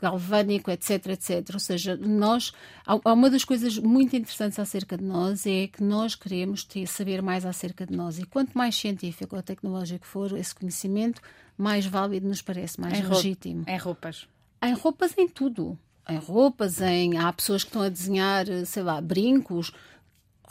galvânico, 0.00 0.70
etc, 0.70 1.06
etc. 1.08 1.50
Ou 1.54 1.60
seja, 1.60 1.96
nós, 1.96 2.52
há 2.84 3.12
uma 3.12 3.30
das 3.30 3.44
coisas 3.44 3.78
muito 3.78 4.16
interessantes 4.16 4.58
acerca 4.58 4.98
de 4.98 5.04
nós 5.04 5.46
é 5.46 5.68
que 5.68 5.82
nós 5.82 6.14
queremos 6.14 6.64
ter, 6.64 6.86
saber 6.86 7.22
mais 7.22 7.46
acerca 7.46 7.86
de 7.86 7.96
nós 7.96 8.18
e 8.18 8.24
quanto 8.26 8.56
mais 8.56 8.74
científico 8.74 9.36
ou 9.36 9.42
tecnológico 9.42 10.06
for 10.06 10.36
esse 10.36 10.54
conhecimento, 10.54 11.22
mais 11.56 11.86
válido 11.86 12.26
nos 12.26 12.42
parece, 12.42 12.80
mais 12.80 12.98
em 12.98 13.02
legítimo. 13.02 13.64
Em 13.66 13.78
roupas. 13.78 14.26
Em 14.62 14.72
roupas, 14.74 15.16
em 15.16 15.28
tudo 15.28 15.78
em 16.10 16.18
roupas, 16.18 16.80
em 16.80 17.18
há 17.18 17.32
pessoas 17.32 17.62
que 17.62 17.68
estão 17.68 17.82
a 17.82 17.88
desenhar, 17.88 18.44
sei 18.66 18.82
lá, 18.82 19.00
brincos, 19.00 19.72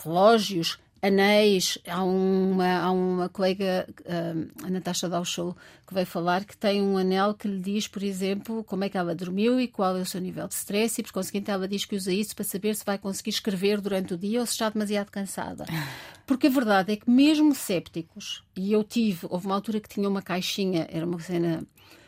relógios, 0.03 0.77
anéis. 1.01 1.77
Há 1.87 2.03
uma, 2.03 2.79
há 2.79 2.91
uma 2.91 3.29
colega, 3.29 3.87
ah, 4.05 4.65
a 4.65 4.69
Natasha 4.69 5.09
Dauschel, 5.09 5.55
que 5.87 5.93
veio 5.93 6.05
falar 6.05 6.45
que 6.45 6.55
tem 6.55 6.81
um 6.81 6.97
anel 6.97 7.33
que 7.33 7.47
lhe 7.47 7.59
diz, 7.59 7.87
por 7.87 8.03
exemplo, 8.03 8.63
como 8.63 8.83
é 8.83 8.89
que 8.89 8.97
ela 8.97 9.15
dormiu 9.15 9.59
e 9.59 9.67
qual 9.67 9.97
é 9.97 10.01
o 10.01 10.05
seu 10.05 10.21
nível 10.21 10.47
de 10.47 10.53
stress, 10.53 10.99
e 10.99 11.03
por 11.03 11.11
conseguinte 11.11 11.49
ela 11.49 11.67
diz 11.67 11.85
que 11.85 11.95
usa 11.95 12.11
isso 12.11 12.35
para 12.35 12.45
saber 12.45 12.75
se 12.75 12.85
vai 12.85 12.97
conseguir 12.97 13.31
escrever 13.31 13.81
durante 13.81 14.13
o 14.13 14.17
dia 14.17 14.39
ou 14.39 14.45
se 14.45 14.53
está 14.53 14.69
demasiado 14.69 15.09
cansada. 15.09 15.65
Porque 16.25 16.47
a 16.47 16.51
verdade 16.51 16.93
é 16.93 16.95
que, 16.95 17.09
mesmo 17.09 17.55
sépticos, 17.55 18.43
e 18.55 18.71
eu 18.71 18.83
tive, 18.83 19.25
houve 19.29 19.47
uma 19.47 19.55
altura 19.55 19.79
que 19.79 19.89
tinha 19.89 20.07
uma 20.07 20.21
caixinha, 20.21 20.87
era 20.91 21.05
uma 21.05 21.19
cena. 21.19 21.63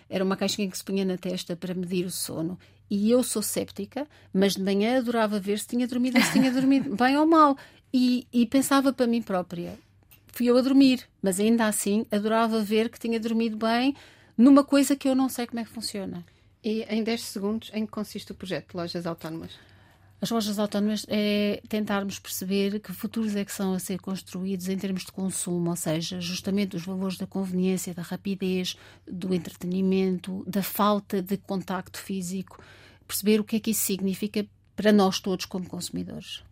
Era 0.07 0.25
uma 0.25 0.35
caixinha 0.35 0.69
que 0.69 0.77
se 0.77 0.83
punha 0.83 1.05
na 1.05 1.17
testa 1.17 1.55
para 1.55 1.73
medir 1.73 2.05
o 2.05 2.11
sono 2.11 2.59
e 2.91 3.09
eu 3.09 3.23
sou 3.23 3.41
séptica, 3.41 4.05
mas 4.33 4.55
de 4.55 4.61
manhã 4.61 4.97
adorava 4.97 5.39
ver 5.39 5.57
se 5.57 5.65
tinha 5.65 5.87
dormido, 5.87 6.21
se 6.21 6.33
tinha 6.33 6.51
dormido 6.51 6.93
bem 6.93 7.15
ou 7.15 7.25
mal. 7.25 7.57
E, 7.93 8.27
e 8.31 8.45
pensava 8.45 8.93
para 8.93 9.07
mim 9.07 9.21
própria, 9.21 9.77
fui 10.27 10.47
eu 10.47 10.57
a 10.57 10.61
dormir, 10.61 11.07
mas 11.21 11.39
ainda 11.39 11.65
assim 11.65 12.05
adorava 12.11 12.61
ver 12.61 12.89
que 12.89 12.99
tinha 12.99 13.19
dormido 13.19 13.57
bem 13.57 13.95
numa 14.37 14.63
coisa 14.63 14.95
que 14.95 15.07
eu 15.07 15.15
não 15.15 15.27
sei 15.27 15.45
como 15.45 15.59
é 15.59 15.63
que 15.63 15.69
funciona. 15.69 16.25
E 16.63 16.83
em 16.83 17.03
10 17.03 17.21
segundos, 17.21 17.71
em 17.73 17.85
que 17.85 17.91
consiste 17.91 18.31
o 18.31 18.35
projeto 18.35 18.71
de 18.71 18.77
Lojas 18.77 19.05
Autónomas? 19.05 19.51
As 20.21 20.29
lojas 20.29 20.59
autónomas 20.59 21.03
é 21.09 21.63
tentarmos 21.67 22.19
perceber 22.19 22.79
que 22.79 22.93
futuros 22.93 23.35
é 23.35 23.43
que 23.43 23.51
são 23.51 23.73
a 23.73 23.79
ser 23.79 23.99
construídos 23.99 24.69
em 24.69 24.77
termos 24.77 25.03
de 25.03 25.11
consumo, 25.11 25.71
ou 25.71 25.75
seja, 25.75 26.21
justamente 26.21 26.75
os 26.75 26.85
valores 26.85 27.17
da 27.17 27.25
conveniência, 27.25 27.91
da 27.91 28.03
rapidez, 28.03 28.77
do 29.07 29.33
entretenimento, 29.33 30.43
da 30.47 30.61
falta 30.61 31.23
de 31.23 31.37
contacto 31.37 31.97
físico, 31.97 32.63
perceber 33.07 33.39
o 33.39 33.43
que 33.43 33.55
é 33.55 33.59
que 33.59 33.71
isso 33.71 33.81
significa 33.81 34.45
para 34.75 34.91
nós 34.91 35.19
todos 35.19 35.45
como 35.45 35.67
consumidores. 35.67 36.43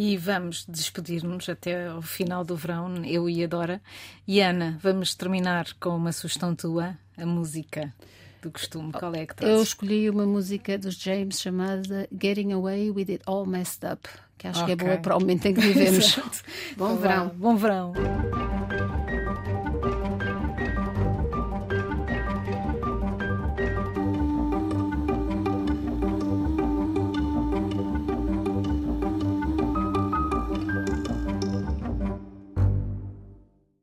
E 0.00 0.16
vamos 0.16 0.64
despedir-nos 0.68 1.48
até 1.48 1.92
o 1.92 2.00
final 2.00 2.44
do 2.44 2.54
verão, 2.54 3.04
eu 3.04 3.28
e 3.28 3.42
a 3.42 3.48
Dora. 3.48 3.82
E 4.28 4.40
Ana, 4.40 4.78
vamos 4.80 5.12
terminar 5.16 5.74
com 5.80 5.88
uma 5.88 6.12
sugestão 6.12 6.54
tua, 6.54 6.96
a 7.16 7.26
música 7.26 7.92
do 8.40 8.48
costume. 8.48 8.92
Qual 8.92 9.12
é 9.12 9.26
que 9.26 9.34
trazes? 9.34 9.56
Eu 9.56 9.60
escolhi 9.60 10.08
uma 10.08 10.24
música 10.24 10.78
dos 10.78 10.94
James 10.94 11.40
chamada 11.40 12.08
Getting 12.12 12.52
Away 12.52 12.92
With 12.92 13.06
It 13.08 13.22
All 13.26 13.44
Messed 13.44 13.84
Up, 13.92 14.08
que 14.38 14.46
acho 14.46 14.62
okay. 14.62 14.76
que 14.76 14.84
é 14.84 14.86
boa 14.86 14.98
para 14.98 15.16
o 15.16 15.20
momento 15.20 15.46
em 15.46 15.54
que 15.54 15.60
vivemos. 15.62 16.16
Bom 16.78 16.94
verão. 16.94 17.32
Bom 17.34 17.56
verão. 17.56 17.92